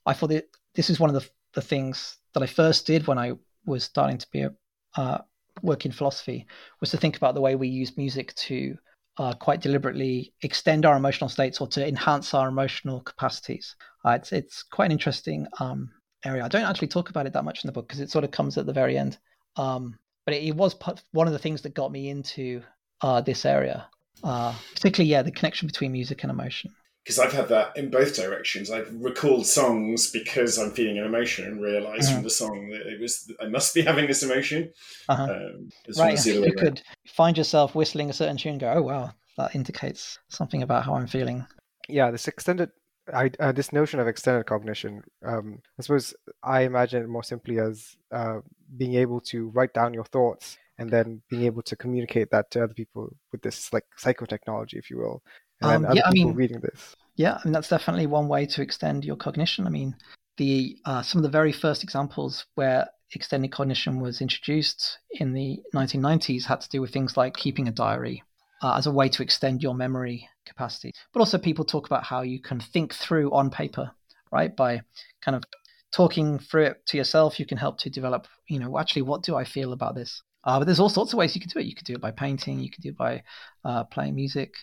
I 0.06 0.12
thought 0.12 0.30
that 0.30 0.48
this 0.74 0.90
is 0.90 1.00
one 1.00 1.10
of 1.10 1.14
the, 1.14 1.28
the 1.54 1.62
things 1.62 2.18
that 2.34 2.42
I 2.42 2.46
first 2.46 2.86
did 2.86 3.06
when 3.06 3.18
I 3.18 3.32
was 3.66 3.84
starting 3.84 4.18
to 4.18 4.26
be 4.30 4.42
a 4.42 4.52
uh, 4.96 5.18
work 5.62 5.84
in 5.86 5.92
philosophy 5.92 6.46
was 6.80 6.90
to 6.90 6.96
think 6.96 7.16
about 7.16 7.34
the 7.34 7.40
way 7.40 7.54
we 7.54 7.68
use 7.68 7.96
music 7.96 8.34
to 8.34 8.76
uh, 9.18 9.34
quite 9.34 9.60
deliberately 9.60 10.32
extend 10.42 10.86
our 10.86 10.96
emotional 10.96 11.28
states 11.28 11.60
or 11.60 11.66
to 11.68 11.86
enhance 11.86 12.32
our 12.32 12.48
emotional 12.48 13.00
capacities. 13.00 13.76
Uh, 14.04 14.10
it's 14.10 14.32
it's 14.32 14.62
quite 14.62 14.86
an 14.86 14.92
interesting 14.92 15.46
um, 15.60 15.90
area. 16.24 16.44
I 16.44 16.48
don't 16.48 16.64
actually 16.64 16.88
talk 16.88 17.10
about 17.10 17.26
it 17.26 17.32
that 17.34 17.44
much 17.44 17.62
in 17.62 17.68
the 17.68 17.72
book 17.72 17.88
because 17.88 18.00
it 18.00 18.10
sort 18.10 18.24
of 18.24 18.30
comes 18.30 18.56
at 18.56 18.66
the 18.66 18.72
very 18.72 18.96
end. 18.96 19.18
Um, 19.56 19.98
but 20.24 20.34
it, 20.34 20.44
it, 20.44 20.56
was 20.56 20.76
one 21.10 21.26
of 21.26 21.32
the 21.32 21.38
things 21.38 21.60
that 21.62 21.74
got 21.74 21.92
me 21.92 22.08
into 22.08 22.62
uh, 23.02 23.20
this 23.20 23.44
area, 23.44 23.86
uh, 24.24 24.54
particularly 24.74 25.10
yeah, 25.10 25.22
the 25.22 25.30
connection 25.30 25.66
between 25.66 25.92
music 25.92 26.22
and 26.22 26.30
emotion 26.30 26.72
because 27.02 27.18
I've 27.18 27.32
had 27.32 27.48
that 27.48 27.76
in 27.76 27.90
both 27.90 28.14
directions. 28.14 28.70
I've 28.70 28.92
recalled 28.94 29.46
songs 29.46 30.10
because 30.10 30.58
I'm 30.58 30.70
feeling 30.70 30.98
an 30.98 31.04
emotion 31.04 31.46
and 31.46 31.60
realised 31.60 32.04
uh-huh. 32.04 32.14
from 32.14 32.22
the 32.22 32.30
song 32.30 32.68
that 32.70 32.86
it 32.86 33.00
was 33.00 33.30
I 33.40 33.48
must 33.48 33.74
be 33.74 33.82
having 33.82 34.06
this 34.06 34.22
emotion. 34.22 34.72
Uh-huh. 35.08 35.24
Um, 35.24 35.70
right, 35.98 36.24
you 36.24 36.54
could 36.54 36.82
find 37.06 37.36
yourself 37.36 37.74
whistling 37.74 38.10
a 38.10 38.12
certain 38.12 38.36
tune, 38.36 38.52
and 38.52 38.60
go, 38.60 38.72
"Oh 38.76 38.82
wow, 38.82 39.10
that 39.36 39.54
indicates 39.54 40.18
something 40.28 40.62
about 40.62 40.84
how 40.84 40.94
I'm 40.94 41.08
feeling." 41.08 41.44
Yeah, 41.88 42.12
this 42.12 42.28
extended, 42.28 42.70
I, 43.12 43.30
uh, 43.40 43.50
this 43.50 43.72
notion 43.72 43.98
of 43.98 44.06
extended 44.06 44.46
cognition. 44.46 45.02
Um, 45.24 45.58
I 45.78 45.82
suppose 45.82 46.14
I 46.42 46.62
imagine 46.62 47.02
it 47.02 47.08
more 47.08 47.24
simply 47.24 47.58
as 47.58 47.96
uh, 48.12 48.40
being 48.76 48.94
able 48.94 49.20
to 49.22 49.48
write 49.48 49.74
down 49.74 49.92
your 49.92 50.04
thoughts 50.04 50.56
and 50.78 50.90
then 50.90 51.22
being 51.28 51.44
able 51.44 51.62
to 51.62 51.76
communicate 51.76 52.30
that 52.30 52.50
to 52.50 52.62
other 52.62 52.74
people 52.74 53.14
with 53.30 53.42
this 53.42 53.72
like 53.72 53.84
psychotechnology, 54.00 54.74
if 54.74 54.90
you 54.90 54.98
will 54.98 55.22
and 55.62 55.86
um, 55.86 55.94
yeah, 55.94 56.02
I 56.06 56.12
mean, 56.12 56.34
reading 56.34 56.60
this. 56.60 56.96
Yeah, 57.16 57.34
I 57.34 57.40
mean 57.44 57.52
that's 57.52 57.68
definitely 57.68 58.06
one 58.06 58.28
way 58.28 58.46
to 58.46 58.62
extend 58.62 59.04
your 59.04 59.16
cognition. 59.16 59.66
I 59.66 59.70
mean, 59.70 59.96
the 60.36 60.76
uh, 60.84 61.02
some 61.02 61.18
of 61.18 61.22
the 61.22 61.28
very 61.28 61.52
first 61.52 61.82
examples 61.82 62.46
where 62.54 62.88
extended 63.14 63.52
cognition 63.52 64.00
was 64.00 64.20
introduced 64.20 64.98
in 65.10 65.34
the 65.34 65.60
1990s 65.74 66.44
had 66.44 66.60
to 66.62 66.68
do 66.68 66.80
with 66.80 66.92
things 66.92 67.16
like 67.16 67.36
keeping 67.36 67.68
a 67.68 67.72
diary 67.72 68.22
uh, 68.62 68.74
as 68.76 68.86
a 68.86 68.90
way 68.90 69.08
to 69.10 69.22
extend 69.22 69.62
your 69.62 69.74
memory 69.74 70.28
capacity. 70.46 70.92
But 71.12 71.20
also, 71.20 71.38
people 71.38 71.64
talk 71.64 71.86
about 71.86 72.04
how 72.04 72.22
you 72.22 72.40
can 72.40 72.60
think 72.60 72.94
through 72.94 73.32
on 73.32 73.50
paper, 73.50 73.90
right? 74.30 74.54
By 74.54 74.82
kind 75.20 75.36
of 75.36 75.44
talking 75.92 76.38
through 76.38 76.64
it 76.64 76.86
to 76.86 76.96
yourself, 76.96 77.38
you 77.38 77.46
can 77.46 77.58
help 77.58 77.78
to 77.80 77.90
develop, 77.90 78.26
you 78.48 78.58
know, 78.58 78.78
actually, 78.78 79.02
what 79.02 79.22
do 79.22 79.36
I 79.36 79.44
feel 79.44 79.72
about 79.72 79.94
this? 79.94 80.22
Uh, 80.44 80.58
but 80.58 80.64
there's 80.64 80.80
all 80.80 80.88
sorts 80.88 81.12
of 81.12 81.18
ways 81.18 81.34
you 81.34 81.40
can 81.40 81.50
do 81.50 81.58
it. 81.58 81.66
You 81.66 81.74
could 81.74 81.86
do 81.86 81.94
it 81.94 82.00
by 82.00 82.10
painting. 82.10 82.58
You 82.58 82.70
could 82.70 82.82
do 82.82 82.90
it 82.90 82.96
by 82.96 83.22
uh, 83.64 83.84
playing 83.84 84.14
music. 84.14 84.54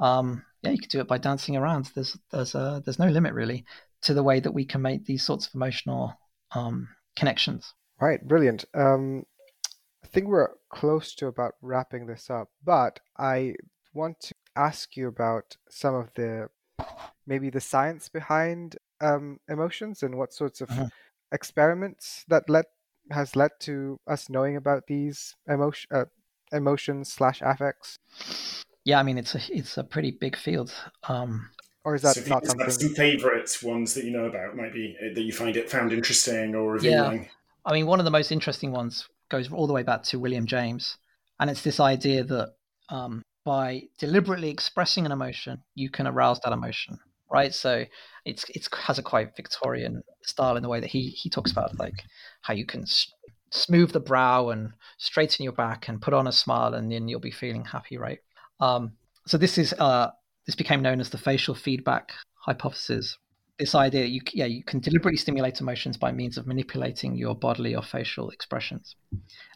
Um, 0.00 0.44
yeah, 0.62 0.70
you 0.70 0.78
could 0.78 0.90
do 0.90 1.00
it 1.00 1.08
by 1.08 1.18
dancing 1.18 1.56
around. 1.56 1.90
There's 1.94 2.16
there's 2.30 2.54
uh, 2.54 2.80
there's 2.84 2.98
no 2.98 3.08
limit 3.08 3.34
really 3.34 3.64
to 4.02 4.14
the 4.14 4.22
way 4.22 4.40
that 4.40 4.52
we 4.52 4.64
can 4.64 4.82
make 4.82 5.04
these 5.04 5.24
sorts 5.24 5.46
of 5.46 5.54
emotional 5.54 6.14
um, 6.52 6.88
connections. 7.16 7.74
Right, 8.00 8.26
brilliant. 8.26 8.64
Um, 8.74 9.24
I 10.04 10.06
think 10.06 10.28
we're 10.28 10.48
close 10.70 11.14
to 11.16 11.26
about 11.26 11.54
wrapping 11.60 12.06
this 12.06 12.30
up, 12.30 12.48
but 12.64 13.00
I 13.18 13.54
want 13.92 14.20
to 14.20 14.34
ask 14.56 14.96
you 14.96 15.08
about 15.08 15.56
some 15.68 15.94
of 15.94 16.10
the 16.14 16.48
maybe 17.26 17.50
the 17.50 17.60
science 17.60 18.08
behind 18.08 18.76
um, 19.00 19.38
emotions 19.48 20.02
and 20.02 20.16
what 20.16 20.32
sorts 20.32 20.60
of 20.60 20.70
uh-huh. 20.70 20.86
experiments 21.32 22.24
that 22.28 22.48
led 22.48 22.64
has 23.10 23.34
led 23.36 23.50
to 23.60 23.98
us 24.06 24.28
knowing 24.28 24.56
about 24.56 24.86
these 24.86 25.34
emotion 25.48 25.88
uh, 25.92 26.04
emotions 26.52 27.12
slash 27.12 27.40
affects 27.42 27.98
yeah, 28.88 28.98
I 28.98 29.02
mean 29.02 29.18
it's 29.18 29.34
a 29.34 29.40
it's 29.50 29.76
a 29.76 29.84
pretty 29.84 30.12
big 30.12 30.34
field. 30.34 30.72
Um, 31.06 31.50
or 31.84 31.94
is 31.94 32.00
that 32.02 32.14
so 32.14 32.22
not 32.26 32.46
something? 32.46 32.70
Some 32.70 32.94
favourite 32.94 33.54
ones 33.62 33.92
that 33.92 34.04
you 34.04 34.10
know 34.10 34.24
about, 34.24 34.56
maybe 34.56 34.96
uh, 34.98 35.12
that 35.14 35.20
you 35.20 35.32
find 35.32 35.58
it 35.58 35.70
found 35.70 35.92
interesting 35.92 36.54
or 36.54 36.72
revealing. 36.72 37.24
Yeah. 37.24 37.28
I 37.66 37.74
mean, 37.74 37.86
one 37.86 37.98
of 37.98 38.06
the 38.06 38.10
most 38.10 38.32
interesting 38.32 38.72
ones 38.72 39.06
goes 39.28 39.52
all 39.52 39.66
the 39.66 39.74
way 39.74 39.82
back 39.82 40.04
to 40.04 40.18
William 40.18 40.46
James, 40.46 40.96
and 41.38 41.50
it's 41.50 41.60
this 41.60 41.80
idea 41.80 42.24
that 42.24 42.54
um, 42.88 43.20
by 43.44 43.82
deliberately 43.98 44.48
expressing 44.48 45.04
an 45.04 45.12
emotion, 45.12 45.62
you 45.74 45.90
can 45.90 46.06
arouse 46.06 46.40
that 46.40 46.54
emotion, 46.54 46.98
right? 47.30 47.52
So 47.52 47.84
it's 48.24 48.46
it 48.48 48.68
has 48.86 48.98
a 48.98 49.02
quite 49.02 49.36
Victorian 49.36 50.02
style 50.22 50.56
in 50.56 50.62
the 50.62 50.70
way 50.70 50.80
that 50.80 50.88
he 50.88 51.10
he 51.10 51.28
talks 51.28 51.52
about 51.52 51.78
like 51.78 52.04
how 52.40 52.54
you 52.54 52.64
can 52.64 52.86
smooth 53.50 53.92
the 53.92 54.00
brow 54.00 54.48
and 54.48 54.72
straighten 54.96 55.44
your 55.44 55.52
back 55.52 55.88
and 55.88 56.00
put 56.00 56.14
on 56.14 56.26
a 56.26 56.32
smile, 56.32 56.72
and 56.72 56.90
then 56.90 57.06
you'll 57.06 57.20
be 57.20 57.30
feeling 57.30 57.66
happy, 57.66 57.98
right? 57.98 58.20
Um, 58.60 58.92
so 59.26 59.38
this 59.38 59.58
is 59.58 59.72
uh, 59.74 60.10
this 60.46 60.54
became 60.54 60.82
known 60.82 61.00
as 61.00 61.10
the 61.10 61.18
facial 61.18 61.54
feedback 61.54 62.12
hypothesis. 62.34 63.16
This 63.58 63.74
idea, 63.74 64.04
you 64.04 64.20
yeah, 64.32 64.46
you 64.46 64.62
can 64.62 64.80
deliberately 64.80 65.18
stimulate 65.18 65.60
emotions 65.60 65.96
by 65.96 66.12
means 66.12 66.38
of 66.38 66.46
manipulating 66.46 67.16
your 67.16 67.34
bodily 67.34 67.74
or 67.74 67.82
facial 67.82 68.30
expressions, 68.30 68.94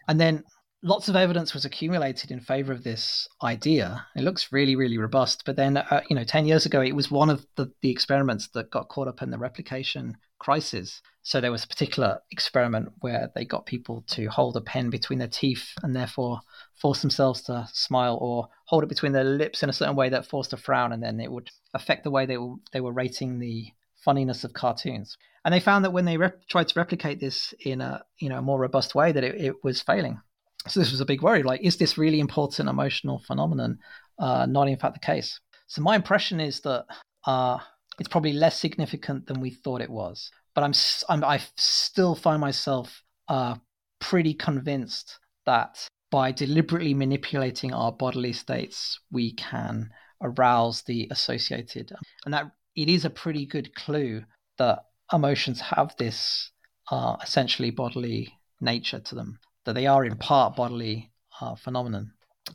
and 0.09 0.21
then 0.21 0.45
lots 0.83 1.09
of 1.09 1.17
evidence 1.17 1.55
was 1.55 1.65
accumulated 1.65 2.31
in 2.31 2.41
favor 2.41 2.73
of 2.73 2.83
this 2.83 3.29
idea. 3.43 4.05
It 4.17 4.23
looks 4.23 4.53
really, 4.53 4.77
really 4.77 4.99
robust. 4.99 5.45
But 5.47 5.57
then, 5.57 5.77
uh, 5.77 6.03
you 6.09 6.17
know, 6.17 6.25
10 6.25 6.47
years 6.47 6.67
ago, 6.67 6.81
it 6.81 6.97
was 6.97 7.11
one 7.11 7.31
of 7.31 7.47
the, 7.57 7.73
the 7.83 7.91
experiments 7.91 8.49
that 8.55 8.71
got 8.71 8.89
caught 8.89 9.09
up 9.09 9.23
in 9.23 9.31
the 9.31 9.39
replication 9.39 10.17
crisis. 10.43 11.01
So 11.22 11.40
there 11.40 11.53
was 11.53 11.64
a 11.64 11.68
particular 11.68 12.20
experiment 12.30 12.90
where 13.01 13.30
they 13.34 13.45
got 13.45 13.64
people 13.64 14.05
to 14.09 14.26
hold 14.26 14.57
a 14.57 14.61
pen 14.61 14.90
between 14.90 15.18
their 15.18 15.28
teeth 15.28 15.68
and 15.82 15.95
therefore 15.95 16.40
force 16.74 17.01
themselves 17.01 17.43
to 17.43 17.68
smile 17.72 18.18
or 18.20 18.49
hold 18.66 18.82
it 18.82 18.88
between 18.88 19.12
their 19.12 19.24
lips 19.24 19.62
in 19.62 19.70
a 19.70 19.72
certain 19.72 19.97
way 19.97 20.09
that 20.09 20.26
forced 20.26 20.53
a 20.53 20.57
frown. 20.57 20.93
And 20.93 21.03
then 21.03 21.20
it 21.20 21.30
would 21.30 21.51
affect 21.74 22.05
the 22.05 22.11
way 22.11 22.26
they 22.26 22.38
were, 22.38 22.57
they 22.72 22.80
were 22.80 22.93
rating 22.93 23.38
the 23.38 23.66
funniness 24.05 24.43
of 24.43 24.53
cartoons. 24.53 25.16
And 25.45 25.55
they 25.55 25.61
found 25.61 25.84
that 25.84 25.93
when 25.93 26.05
they 26.05 26.16
rep- 26.16 26.47
tried 26.49 26.68
to 26.68 26.78
replicate 26.78 27.20
this 27.20 27.55
in 27.64 27.80
a, 27.80 28.03
you 28.18 28.28
know, 28.28 28.43
more 28.43 28.59
robust 28.59 28.95
way, 28.95 29.12
that 29.12 29.24
it, 29.24 29.40
it 29.40 29.55
was 29.64 29.80
failing 29.80 30.20
so 30.68 30.80
this 30.80 30.93
was 30.93 31.01
a 31.01 31.07
big 31.07 31.22
worry. 31.22 31.43
Like, 31.43 31.61
is 31.62 31.76
this 31.76 31.99
really 31.99 32.20
important 32.20 32.68
emotional 32.68 33.18
phenomenon? 33.26 33.78
Uh, 34.18 34.47
not 34.47 34.68
in 34.68 34.76
fact 34.76 34.95
the 34.95 35.01
case. 35.01 35.40
So 35.66 35.82
my 35.82 35.97
impression 35.97 36.40
is 36.40 36.61
that 36.61 36.84
uh, 37.26 37.59
it's 37.99 38.09
probably 38.09 38.32
less 38.32 38.59
significant 38.59 39.26
than 39.26 39.40
we 39.40 39.51
thought 39.51 39.80
it 39.80 39.90
was. 39.90 40.30
But 40.55 40.64
I'm, 40.64 40.72
I'm 41.09 41.24
I 41.24 41.40
still 41.57 42.14
find 42.14 42.40
myself 42.40 43.03
uh, 43.28 43.57
pretty 44.01 44.34
convinced 44.34 45.18
that 45.47 45.88
by 46.11 46.30
deliberately 46.30 46.95
manipulating 46.95 47.72
our 47.72 47.90
bodily 47.90 48.32
states, 48.32 48.99
we 49.11 49.32
can 49.32 49.90
arouse 50.20 50.82
the 50.82 51.09
associated, 51.11 51.93
and 52.24 52.34
that 52.34 52.53
it 52.76 52.88
is 52.88 53.05
a 53.05 53.11
pretty 53.11 53.47
good 53.47 53.74
clue 53.74 54.22
that 54.59 54.84
emotions 55.12 55.61
have 55.61 55.95
this 55.97 56.51
uh, 56.90 57.16
essentially 57.22 57.70
bodily 57.70 58.38
nature 58.61 59.01
to 59.01 59.14
them 59.14 59.38
that 59.64 59.74
they 59.74 59.86
are 59.86 60.05
in 60.05 60.16
part 60.16 60.57
bodily 60.57 61.11
uh, 61.40 61.55
phenomenon. 61.55 62.12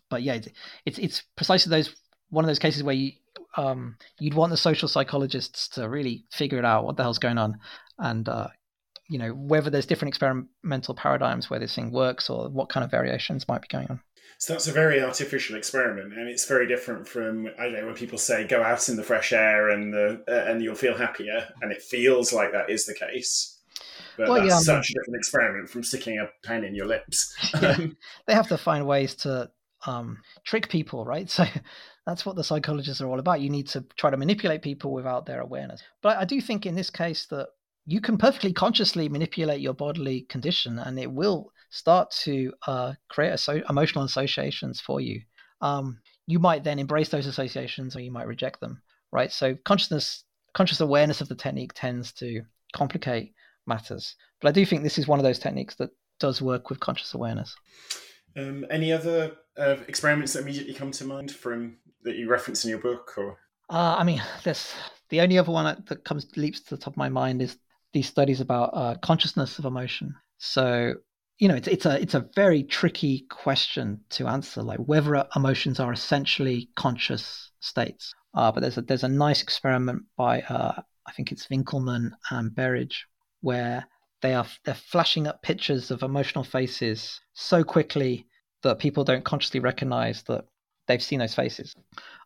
But 0.10 0.22
yeah, 0.22 0.36
it's, 0.36 0.48
it's, 0.86 1.00
it's 1.00 1.24
precisely 1.36 1.70
those 1.70 1.96
one 2.30 2.44
of 2.44 2.48
those 2.48 2.60
cases 2.60 2.84
where 2.84 2.96
you 2.96 3.14
um, 3.58 3.98
you'd 4.20 4.36
want 4.36 4.52
the 4.52 4.58
social 4.58 4.88
psychologists 4.88 5.68
to 5.70 5.90
really 5.90 6.26
figure 6.32 6.60
it 6.60 6.66
out 6.66 6.86
what 6.86 6.96
the 6.96 7.04
hell's 7.04 7.20
going 7.20 7.38
on, 7.38 7.58
and 7.98 8.30
uh, 8.30 8.48
you 9.10 9.18
know 9.18 9.32
whether 9.32 9.70
there's 9.70 9.86
different 9.86 10.10
experimental 10.10 10.94
paradigms 10.96 11.50
where 11.50 11.60
this 11.60 11.76
thing 11.76 11.92
works 11.92 12.30
or 12.30 12.50
what 12.50 12.70
kind 12.70 12.84
of 12.84 12.92
variations 12.92 13.48
might 13.48 13.62
be 13.62 13.68
going 13.68 13.88
on. 13.90 14.00
So 14.40 14.54
that's 14.54 14.68
a 14.68 14.72
very 14.72 15.02
artificial 15.02 15.56
experiment, 15.56 16.14
and 16.14 16.30
it's 16.30 16.48
very 16.48 16.68
different 16.68 17.08
from 17.08 17.48
I 17.60 17.64
don't 17.64 17.74
know 17.74 17.86
when 17.88 17.96
people 17.96 18.20
say 18.20 18.46
go 18.46 18.62
out 18.62 18.88
in 18.88 18.96
the 18.96 19.04
fresh 19.04 19.34
air 19.34 19.70
and 19.70 19.92
the 19.92 20.24
uh, 20.28 20.52
and 20.52 20.62
you'll 20.62 20.76
feel 20.76 20.96
happier, 20.96 21.48
and 21.62 21.72
it 21.72 21.82
feels 21.82 22.32
like 22.32 22.52
that 22.52 22.70
is 22.70 22.86
the 22.86 22.94
case. 22.94 23.56
But 24.18 24.30
well, 24.30 24.42
that's 24.42 24.68
yeah, 24.68 24.76
such 24.76 24.90
a 24.90 24.94
different 24.94 25.18
experiment 25.18 25.70
from 25.70 25.84
sticking 25.84 26.20
a 26.20 26.30
pen 26.46 26.64
in 26.64 26.76
your 26.76 26.88
lips. 26.88 27.36
yeah, 27.62 27.78
they 28.28 28.34
have 28.34 28.48
to 28.50 28.58
find 28.58 28.86
ways 28.86 29.16
to 29.16 29.50
um, 29.88 30.20
trick 30.46 30.70
people, 30.70 31.06
right? 31.06 31.30
So 31.38 31.46
that's 32.06 32.26
what 32.26 32.38
the 32.38 32.44
psychologists 32.44 33.02
are 33.02 33.08
all 33.08 33.20
about. 33.20 33.42
You 33.42 33.50
need 33.50 33.68
to 33.70 33.84
try 33.98 34.10
to 34.10 34.16
manipulate 34.16 34.62
people 34.62 34.94
without 34.94 35.26
their 35.26 35.42
awareness. 35.42 35.82
But 36.02 36.18
I 36.18 36.24
do 36.24 36.40
think 36.40 36.66
in 36.66 36.74
this 36.74 36.90
case 36.90 37.26
that 37.28 37.48
you 37.86 38.00
can 38.00 38.18
perfectly 38.18 38.54
consciously 38.54 39.10
manipulate 39.10 39.60
your 39.60 39.74
bodily 39.74 40.22
condition, 40.30 40.80
and 40.80 40.98
it 41.00 41.12
will 41.12 41.52
start 41.70 42.12
to 42.24 42.54
uh, 42.66 42.94
create 43.10 43.40
so- 43.40 43.62
emotional 43.70 44.06
associations 44.06 44.80
for 44.80 45.02
you. 45.02 45.22
Um, 45.62 46.00
you 46.28 46.40
might 46.40 46.64
then 46.64 46.80
embrace 46.80 47.10
those 47.10 47.28
associations, 47.28 47.96
or 47.96 48.00
you 48.00 48.12
might 48.12 48.28
reject 48.28 48.62
them, 48.62 48.82
right? 49.12 49.32
So 49.32 49.56
consciousness, 49.66 50.24
conscious 50.54 50.82
awareness 50.82 51.22
of 51.22 51.28
the 51.28 51.36
technique 51.36 51.74
tends 51.74 52.12
to 52.14 52.44
complicate 52.74 53.34
matters. 53.66 54.16
But 54.42 54.50
I 54.50 54.52
do 54.52 54.66
think 54.66 54.84
this 54.84 54.98
is 54.98 55.08
one 55.08 55.20
of 55.20 55.24
those 55.24 55.40
techniques 55.40 55.76
that 55.76 55.90
does 56.20 56.42
work 56.42 56.70
with 56.70 56.80
conscious 56.80 57.14
awareness. 57.14 57.56
Um, 58.36 58.66
any 58.70 58.92
other 58.94 59.34
uh, 59.58 59.78
experiments 59.88 60.34
that 60.34 60.42
immediately 60.42 60.74
come 60.74 60.92
to 60.92 61.06
mind 61.06 61.32
from 61.32 61.78
that 62.04 62.16
you 62.16 62.30
reference 62.30 62.64
in 62.64 62.70
your 62.70 62.80
book, 62.80 63.14
or? 63.18 63.38
Uh, 63.70 63.96
I 63.98 64.04
mean, 64.04 64.22
there's 64.44 64.74
the 65.10 65.22
only 65.22 65.38
other 65.38 65.52
one 65.52 65.84
that 65.88 66.04
comes 66.04 66.28
leaps 66.36 66.62
to 66.62 66.76
the 66.76 66.82
top 66.82 66.94
of 66.94 66.98
my 66.98 67.10
mind 67.10 67.42
is 67.42 67.58
these 67.94 68.08
studies 68.08 68.42
about 68.42 68.70
uh, 68.74 68.96
consciousness 69.02 69.60
of 69.60 69.66
emotion. 69.66 70.14
So 70.38 70.96
you 71.40 71.48
know, 71.48 71.56
it's 71.56 71.68
it's 71.68 71.86
a 71.86 72.02
it's 72.02 72.16
a 72.16 72.28
very 72.36 72.64
tricky 72.64 73.26
question 73.30 74.02
to 74.12 74.28
answer, 74.28 74.64
like 74.64 74.80
whether 74.80 75.26
emotions 75.36 75.80
are 75.80 75.94
essentially 75.94 76.70
conscious 76.76 77.52
states. 77.60 78.14
Uh, 78.34 78.52
but 78.52 78.62
there's 78.62 78.78
a 78.78 78.82
there's 78.82 79.04
a 79.04 79.10
nice 79.10 79.42
experiment 79.42 80.04
by 80.16 80.42
uh, 80.42 80.82
I 81.06 81.12
think 81.12 81.32
it's 81.32 81.48
Winkielman 81.48 82.12
and 82.32 82.56
Berridge 82.56 83.06
where 83.42 83.88
they 84.22 84.34
are 84.34 84.48
they're 84.66 84.74
flashing 84.74 85.28
up 85.28 85.42
pictures 85.44 85.92
of 85.92 86.02
emotional 86.02 86.44
faces 86.44 87.20
so 87.34 87.64
quickly 87.64 88.26
that 88.64 88.80
people 88.80 89.04
don't 89.04 89.26
consciously 89.26 89.60
recognize 89.60 90.24
that 90.24 90.46
they've 90.88 91.04
seen 91.04 91.20
those 91.20 91.36
faces. 91.36 91.76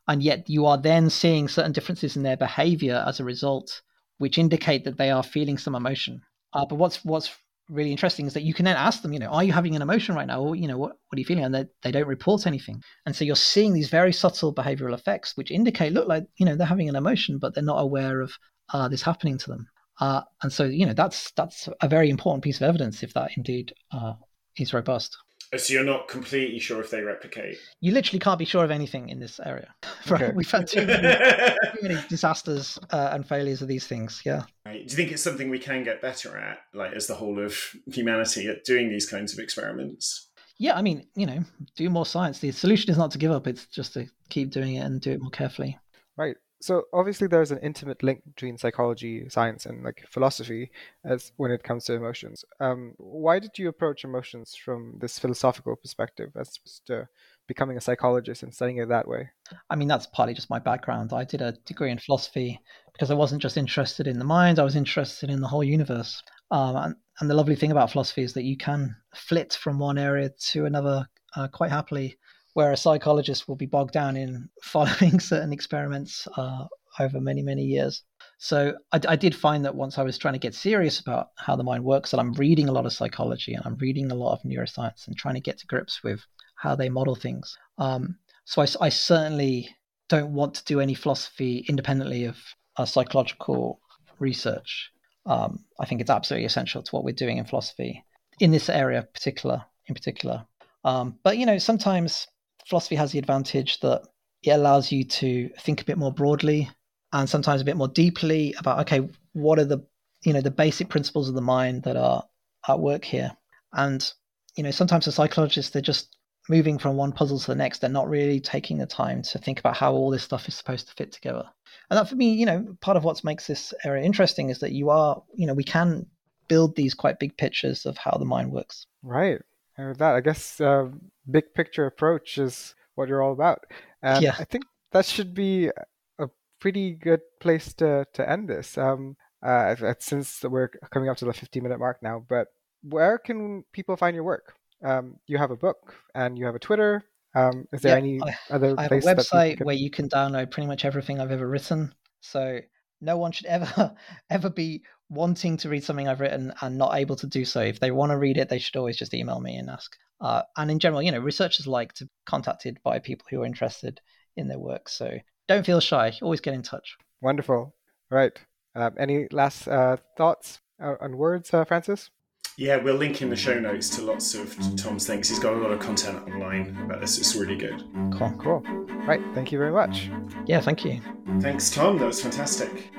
And 0.08 0.22
yet 0.22 0.48
you 0.48 0.66
are 0.66 0.78
then 0.78 1.10
seeing 1.10 1.48
certain 1.48 1.72
differences 1.72 2.16
in 2.16 2.22
their 2.22 2.36
behavior 2.36 3.04
as 3.06 3.20
a 3.20 3.24
result, 3.24 3.82
which 4.18 4.38
indicate 4.38 4.84
that 4.84 4.98
they 4.98 5.10
are 5.10 5.22
feeling 5.22 5.58
some 5.58 5.74
emotion. 5.74 6.20
Uh, 6.52 6.66
but 6.66 6.76
what's 6.76 7.04
what's 7.04 7.30
really 7.68 7.92
interesting 7.92 8.26
is 8.26 8.34
that 8.34 8.42
you 8.42 8.52
can 8.52 8.64
then 8.64 8.76
ask 8.76 9.02
them, 9.02 9.12
you 9.12 9.18
know, 9.18 9.28
are 9.28 9.44
you 9.44 9.52
having 9.52 9.74
an 9.76 9.82
emotion 9.82 10.14
right 10.14 10.26
now? 10.26 10.42
Or, 10.42 10.56
you 10.56 10.68
know, 10.68 10.76
what, 10.76 10.90
what 10.90 11.16
are 11.16 11.18
you 11.18 11.24
feeling? 11.24 11.44
And 11.44 11.54
they, 11.54 11.64
they 11.82 11.90
don't 11.90 12.08
report 12.08 12.46
anything. 12.46 12.82
And 13.06 13.14
so 13.14 13.24
you're 13.24 13.36
seeing 13.36 13.72
these 13.72 13.88
very 13.88 14.12
subtle 14.12 14.52
behavioral 14.54 14.94
effects, 14.94 15.36
which 15.36 15.50
indicate, 15.50 15.92
look 15.92 16.08
like, 16.08 16.24
you 16.36 16.44
know, 16.44 16.56
they're 16.56 16.66
having 16.66 16.88
an 16.88 16.96
emotion, 16.96 17.38
but 17.38 17.54
they're 17.54 17.62
not 17.62 17.80
aware 17.80 18.20
of 18.20 18.32
uh, 18.72 18.88
this 18.88 19.02
happening 19.02 19.38
to 19.38 19.50
them. 19.50 19.66
Uh, 20.00 20.22
and 20.42 20.52
so, 20.52 20.64
you 20.64 20.84
know, 20.84 20.94
that's 20.94 21.30
that's 21.32 21.68
a 21.80 21.88
very 21.88 22.10
important 22.10 22.42
piece 22.42 22.56
of 22.56 22.62
evidence 22.62 23.02
if 23.02 23.14
that 23.14 23.30
indeed 23.36 23.72
uh, 23.92 24.14
is 24.56 24.74
robust. 24.74 25.16
Oh, 25.54 25.58
so 25.58 25.74
you're 25.74 25.84
not 25.84 26.08
completely 26.08 26.58
sure 26.58 26.80
if 26.80 26.90
they 26.90 27.02
replicate. 27.02 27.58
You 27.80 27.92
literally 27.92 28.18
can't 28.18 28.38
be 28.38 28.46
sure 28.46 28.64
of 28.64 28.70
anything 28.70 29.10
in 29.10 29.20
this 29.20 29.38
area. 29.44 29.74
Right? 30.08 30.22
Okay. 30.22 30.32
We've 30.34 30.50
had 30.50 30.66
too 30.66 30.84
many, 30.84 31.16
too 31.16 31.88
many 31.88 32.00
disasters 32.08 32.76
uh, 32.90 33.10
and 33.12 33.24
failures 33.24 33.62
of 33.62 33.68
these 33.68 33.86
things. 33.86 34.20
Yeah. 34.24 34.42
Right. 34.66 34.84
Do 34.84 34.90
you 34.90 34.96
think 34.96 35.12
it's 35.12 35.22
something 35.22 35.48
we 35.48 35.60
can 35.60 35.84
get 35.84 36.02
better 36.02 36.36
at, 36.36 36.58
like 36.74 36.92
as 36.92 37.06
the 37.06 37.14
whole 37.14 37.38
of 37.38 37.56
humanity, 37.86 38.48
at 38.48 38.64
doing 38.64 38.88
these 38.88 39.08
kinds 39.08 39.32
of 39.32 39.38
experiments? 39.38 40.28
Yeah, 40.58 40.76
I 40.76 40.82
mean, 40.82 41.06
you 41.14 41.26
know, 41.26 41.44
do 41.76 41.88
more 41.88 42.04
science. 42.04 42.40
The 42.40 42.50
solution 42.50 42.90
is 42.90 42.98
not 42.98 43.12
to 43.12 43.18
give 43.18 43.30
up; 43.30 43.46
it's 43.46 43.66
just 43.66 43.94
to 43.94 44.06
keep 44.28 44.50
doing 44.50 44.74
it 44.74 44.80
and 44.80 45.00
do 45.00 45.12
it 45.12 45.20
more 45.22 45.30
carefully. 45.30 45.78
Right 46.16 46.36
so 46.62 46.84
obviously 46.92 47.26
there's 47.26 47.50
an 47.50 47.58
intimate 47.58 48.02
link 48.02 48.22
between 48.24 48.56
psychology 48.56 49.28
science 49.28 49.66
and 49.66 49.82
like 49.82 50.04
philosophy 50.08 50.70
as 51.04 51.32
when 51.36 51.50
it 51.50 51.64
comes 51.64 51.84
to 51.86 51.94
emotions. 51.94 52.44
Um, 52.60 52.94
why 52.98 53.40
did 53.40 53.58
you 53.58 53.68
approach 53.68 54.04
emotions 54.04 54.54
from 54.54 54.94
this 55.00 55.18
philosophical 55.18 55.74
perspective 55.74 56.30
as 56.36 56.56
opposed 56.56 56.86
to 56.86 57.08
becoming 57.48 57.76
a 57.76 57.80
psychologist 57.80 58.44
and 58.44 58.54
studying 58.54 58.78
it 58.78 58.88
that 58.88 59.08
way? 59.08 59.30
I 59.70 59.74
mean 59.74 59.88
that's 59.88 60.06
partly 60.06 60.34
just 60.34 60.50
my 60.50 60.60
background. 60.60 61.12
I 61.12 61.24
did 61.24 61.42
a 61.42 61.56
degree 61.66 61.90
in 61.90 61.98
philosophy 61.98 62.60
because 62.92 63.10
i 63.10 63.14
wasn't 63.14 63.42
just 63.42 63.56
interested 63.56 64.06
in 64.06 64.18
the 64.18 64.24
mind 64.24 64.58
i 64.58 64.64
was 64.64 64.76
interested 64.76 65.30
in 65.30 65.40
the 65.40 65.48
whole 65.48 65.64
universe. 65.64 66.22
Um, 66.50 66.76
and, 66.76 66.94
and 67.20 67.30
the 67.30 67.34
lovely 67.34 67.56
thing 67.56 67.72
about 67.72 67.90
philosophy 67.90 68.22
is 68.22 68.34
that 68.34 68.44
you 68.44 68.56
can 68.56 68.94
flit 69.14 69.52
from 69.54 69.78
one 69.78 69.98
area 69.98 70.30
to 70.50 70.66
another 70.66 71.08
uh, 71.34 71.48
quite 71.48 71.70
happily 71.70 72.18
where 72.54 72.72
a 72.72 72.76
psychologist 72.76 73.48
will 73.48 73.56
be 73.56 73.66
bogged 73.66 73.92
down 73.92 74.16
in 74.16 74.48
following 74.62 75.20
certain 75.20 75.52
experiments 75.52 76.28
uh, 76.36 76.66
over 77.00 77.20
many, 77.20 77.42
many 77.42 77.62
years. 77.62 78.02
So 78.38 78.74
I, 78.92 79.00
I, 79.08 79.16
did 79.16 79.34
find 79.34 79.64
that 79.64 79.74
once 79.74 79.98
I 79.98 80.02
was 80.02 80.18
trying 80.18 80.34
to 80.34 80.40
get 80.40 80.54
serious 80.54 81.00
about 81.00 81.28
how 81.36 81.56
the 81.56 81.62
mind 81.62 81.84
works, 81.84 82.10
that 82.10 82.20
I'm 82.20 82.32
reading 82.34 82.68
a 82.68 82.72
lot 82.72 82.86
of 82.86 82.92
psychology 82.92 83.54
and 83.54 83.64
I'm 83.64 83.76
reading 83.76 84.10
a 84.10 84.16
lot 84.16 84.32
of 84.32 84.42
neuroscience 84.42 85.06
and 85.06 85.16
trying 85.16 85.34
to 85.34 85.40
get 85.40 85.58
to 85.58 85.66
grips 85.66 86.02
with 86.02 86.20
how 86.56 86.74
they 86.74 86.88
model 86.88 87.14
things. 87.14 87.56
Um, 87.78 88.16
so 88.44 88.62
I, 88.62 88.66
I, 88.80 88.88
certainly 88.88 89.68
don't 90.08 90.32
want 90.32 90.54
to 90.54 90.64
do 90.64 90.80
any 90.80 90.94
philosophy 90.94 91.64
independently 91.68 92.24
of 92.24 92.36
uh, 92.76 92.84
psychological 92.84 93.80
research. 94.18 94.90
Um, 95.24 95.64
I 95.80 95.86
think 95.86 96.00
it's 96.00 96.10
absolutely 96.10 96.46
essential 96.46 96.82
to 96.82 96.90
what 96.90 97.04
we're 97.04 97.14
doing 97.14 97.38
in 97.38 97.44
philosophy 97.44 98.04
in 98.40 98.50
this 98.50 98.68
area, 98.68 99.06
particular 99.14 99.64
in 99.86 99.94
particular. 99.94 100.44
Um, 100.84 101.18
but 101.22 101.38
you 101.38 101.46
know, 101.46 101.58
sometimes 101.58 102.26
philosophy 102.66 102.96
has 102.96 103.12
the 103.12 103.18
advantage 103.18 103.80
that 103.80 104.02
it 104.42 104.50
allows 104.50 104.90
you 104.90 105.04
to 105.04 105.48
think 105.60 105.80
a 105.80 105.84
bit 105.84 105.98
more 105.98 106.12
broadly 106.12 106.70
and 107.12 107.28
sometimes 107.28 107.60
a 107.60 107.64
bit 107.64 107.76
more 107.76 107.88
deeply 107.88 108.54
about 108.58 108.80
okay 108.80 109.08
what 109.32 109.58
are 109.58 109.64
the 109.64 109.84
you 110.24 110.32
know 110.32 110.40
the 110.40 110.50
basic 110.50 110.88
principles 110.88 111.28
of 111.28 111.34
the 111.34 111.40
mind 111.40 111.82
that 111.82 111.96
are 111.96 112.24
at 112.68 112.80
work 112.80 113.04
here? 113.04 113.32
And 113.72 114.12
you 114.56 114.62
know 114.62 114.70
sometimes 114.70 115.04
the 115.04 115.12
psychologists 115.12 115.72
they're 115.72 115.82
just 115.82 116.16
moving 116.48 116.78
from 116.78 116.96
one 116.96 117.12
puzzle 117.12 117.38
to 117.38 117.46
the 117.48 117.54
next. 117.54 117.80
They're 117.80 117.90
not 117.90 118.08
really 118.08 118.40
taking 118.40 118.78
the 118.78 118.86
time 118.86 119.22
to 119.22 119.38
think 119.38 119.60
about 119.60 119.76
how 119.76 119.92
all 119.92 120.10
this 120.10 120.24
stuff 120.24 120.48
is 120.48 120.54
supposed 120.54 120.88
to 120.88 120.94
fit 120.94 121.12
together. 121.12 121.44
And 121.90 121.98
that 121.98 122.08
for 122.08 122.16
me 122.16 122.32
you 122.34 122.46
know 122.46 122.76
part 122.80 122.96
of 122.96 123.04
what 123.04 123.22
makes 123.24 123.46
this 123.46 123.72
area 123.84 124.04
interesting 124.04 124.50
is 124.50 124.60
that 124.60 124.72
you 124.72 124.90
are 124.90 125.22
you 125.34 125.46
know 125.46 125.54
we 125.54 125.64
can 125.64 126.06
build 126.48 126.76
these 126.76 126.94
quite 126.94 127.18
big 127.18 127.36
pictures 127.36 127.86
of 127.86 127.96
how 127.96 128.16
the 128.18 128.24
mind 128.24 128.52
works. 128.52 128.86
Right 129.02 129.40
and 129.82 129.88
with 129.90 129.98
that, 129.98 130.14
I 130.14 130.20
guess 130.20 130.60
uh, 130.60 130.88
big 131.28 131.54
picture 131.54 131.86
approach 131.86 132.38
is 132.38 132.74
what 132.94 133.08
you're 133.08 133.22
all 133.22 133.32
about. 133.32 133.64
And 134.00 134.22
yeah. 134.22 134.36
I 134.38 134.44
think 134.44 134.64
that 134.92 135.06
should 135.06 135.34
be 135.34 135.70
a 136.18 136.28
pretty 136.60 136.92
good 136.92 137.20
place 137.40 137.74
to, 137.74 138.06
to 138.14 138.30
end 138.30 138.48
this. 138.48 138.78
Um, 138.78 139.16
uh, 139.42 139.74
since 139.98 140.44
we're 140.44 140.68
coming 140.92 141.08
up 141.08 141.16
to 141.16 141.24
the 141.24 141.32
50 141.32 141.60
minute 141.60 141.80
mark 141.80 142.00
now, 142.00 142.24
but 142.28 142.48
where 142.82 143.18
can 143.18 143.64
people 143.72 143.96
find 143.96 144.14
your 144.14 144.24
work? 144.24 144.54
Um, 144.84 145.16
you 145.26 145.36
have 145.38 145.50
a 145.50 145.56
book 145.56 145.94
and 146.14 146.38
you 146.38 146.46
have 146.46 146.54
a 146.54 146.60
Twitter. 146.60 147.02
Um, 147.34 147.66
is 147.72 147.80
there 147.82 147.98
yeah, 147.98 148.02
any 148.02 148.20
I, 148.22 148.54
other 148.54 148.74
I 148.78 148.82
have 148.82 148.92
a 148.92 149.00
website 149.00 149.56
can... 149.56 149.66
where 149.66 149.74
you 149.74 149.90
can 149.90 150.08
download 150.08 150.52
pretty 150.52 150.68
much 150.68 150.84
everything 150.84 151.18
I've 151.18 151.32
ever 151.32 151.48
written. 151.48 151.92
So 152.20 152.60
no 153.00 153.16
one 153.16 153.32
should 153.32 153.46
ever 153.46 153.96
ever 154.30 154.48
be 154.48 154.82
wanting 155.12 155.58
to 155.58 155.68
read 155.68 155.84
something 155.84 156.08
I've 156.08 156.20
written 156.20 156.52
and 156.62 156.78
not 156.78 156.96
able 156.96 157.16
to 157.16 157.26
do 157.26 157.44
so. 157.44 157.60
If 157.60 157.80
they 157.80 157.90
want 157.90 158.10
to 158.10 158.18
read 158.18 158.38
it, 158.38 158.48
they 158.48 158.58
should 158.58 158.76
always 158.76 158.96
just 158.96 159.14
email 159.14 159.40
me 159.40 159.56
and 159.56 159.68
ask. 159.68 159.94
Uh, 160.20 160.42
and 160.56 160.70
in 160.70 160.78
general, 160.78 161.02
you 161.02 161.12
know, 161.12 161.18
researchers 161.18 161.66
like 161.66 161.92
to 161.94 162.04
be 162.06 162.10
contacted 162.26 162.78
by 162.82 162.98
people 162.98 163.26
who 163.30 163.42
are 163.42 163.46
interested 163.46 164.00
in 164.36 164.48
their 164.48 164.58
work. 164.58 164.88
So 164.88 165.18
don't 165.48 165.66
feel 165.66 165.80
shy. 165.80 166.16
Always 166.22 166.40
get 166.40 166.54
in 166.54 166.62
touch. 166.62 166.96
Wonderful. 167.20 167.74
Right. 168.10 168.32
Um, 168.74 168.94
any 168.98 169.26
last 169.30 169.68
uh, 169.68 169.98
thoughts 170.16 170.60
uh, 170.82 170.94
and 171.00 171.16
words, 171.16 171.52
uh, 171.52 171.64
Francis? 171.64 172.10
Yeah, 172.56 172.76
we'll 172.76 172.96
link 172.96 173.22
in 173.22 173.30
the 173.30 173.36
show 173.36 173.58
notes 173.58 173.88
to 173.96 174.02
lots 174.02 174.34
of 174.34 174.56
Tom's 174.76 175.06
things. 175.06 175.28
He's 175.28 175.38
got 175.38 175.54
a 175.54 175.56
lot 175.56 175.70
of 175.70 175.80
content 175.80 176.22
online 176.28 176.76
about 176.84 177.00
this. 177.00 177.18
It's 177.18 177.34
really 177.34 177.56
good. 177.56 177.82
Cool. 178.12 178.32
Cool. 178.38 178.60
Right. 179.06 179.20
Thank 179.34 179.52
you 179.52 179.58
very 179.58 179.72
much. 179.72 180.10
Yeah, 180.46 180.60
thank 180.60 180.84
you. 180.84 181.00
Thanks, 181.40 181.70
Tom. 181.70 181.98
That 181.98 182.06
was 182.06 182.20
fantastic. 182.22 182.90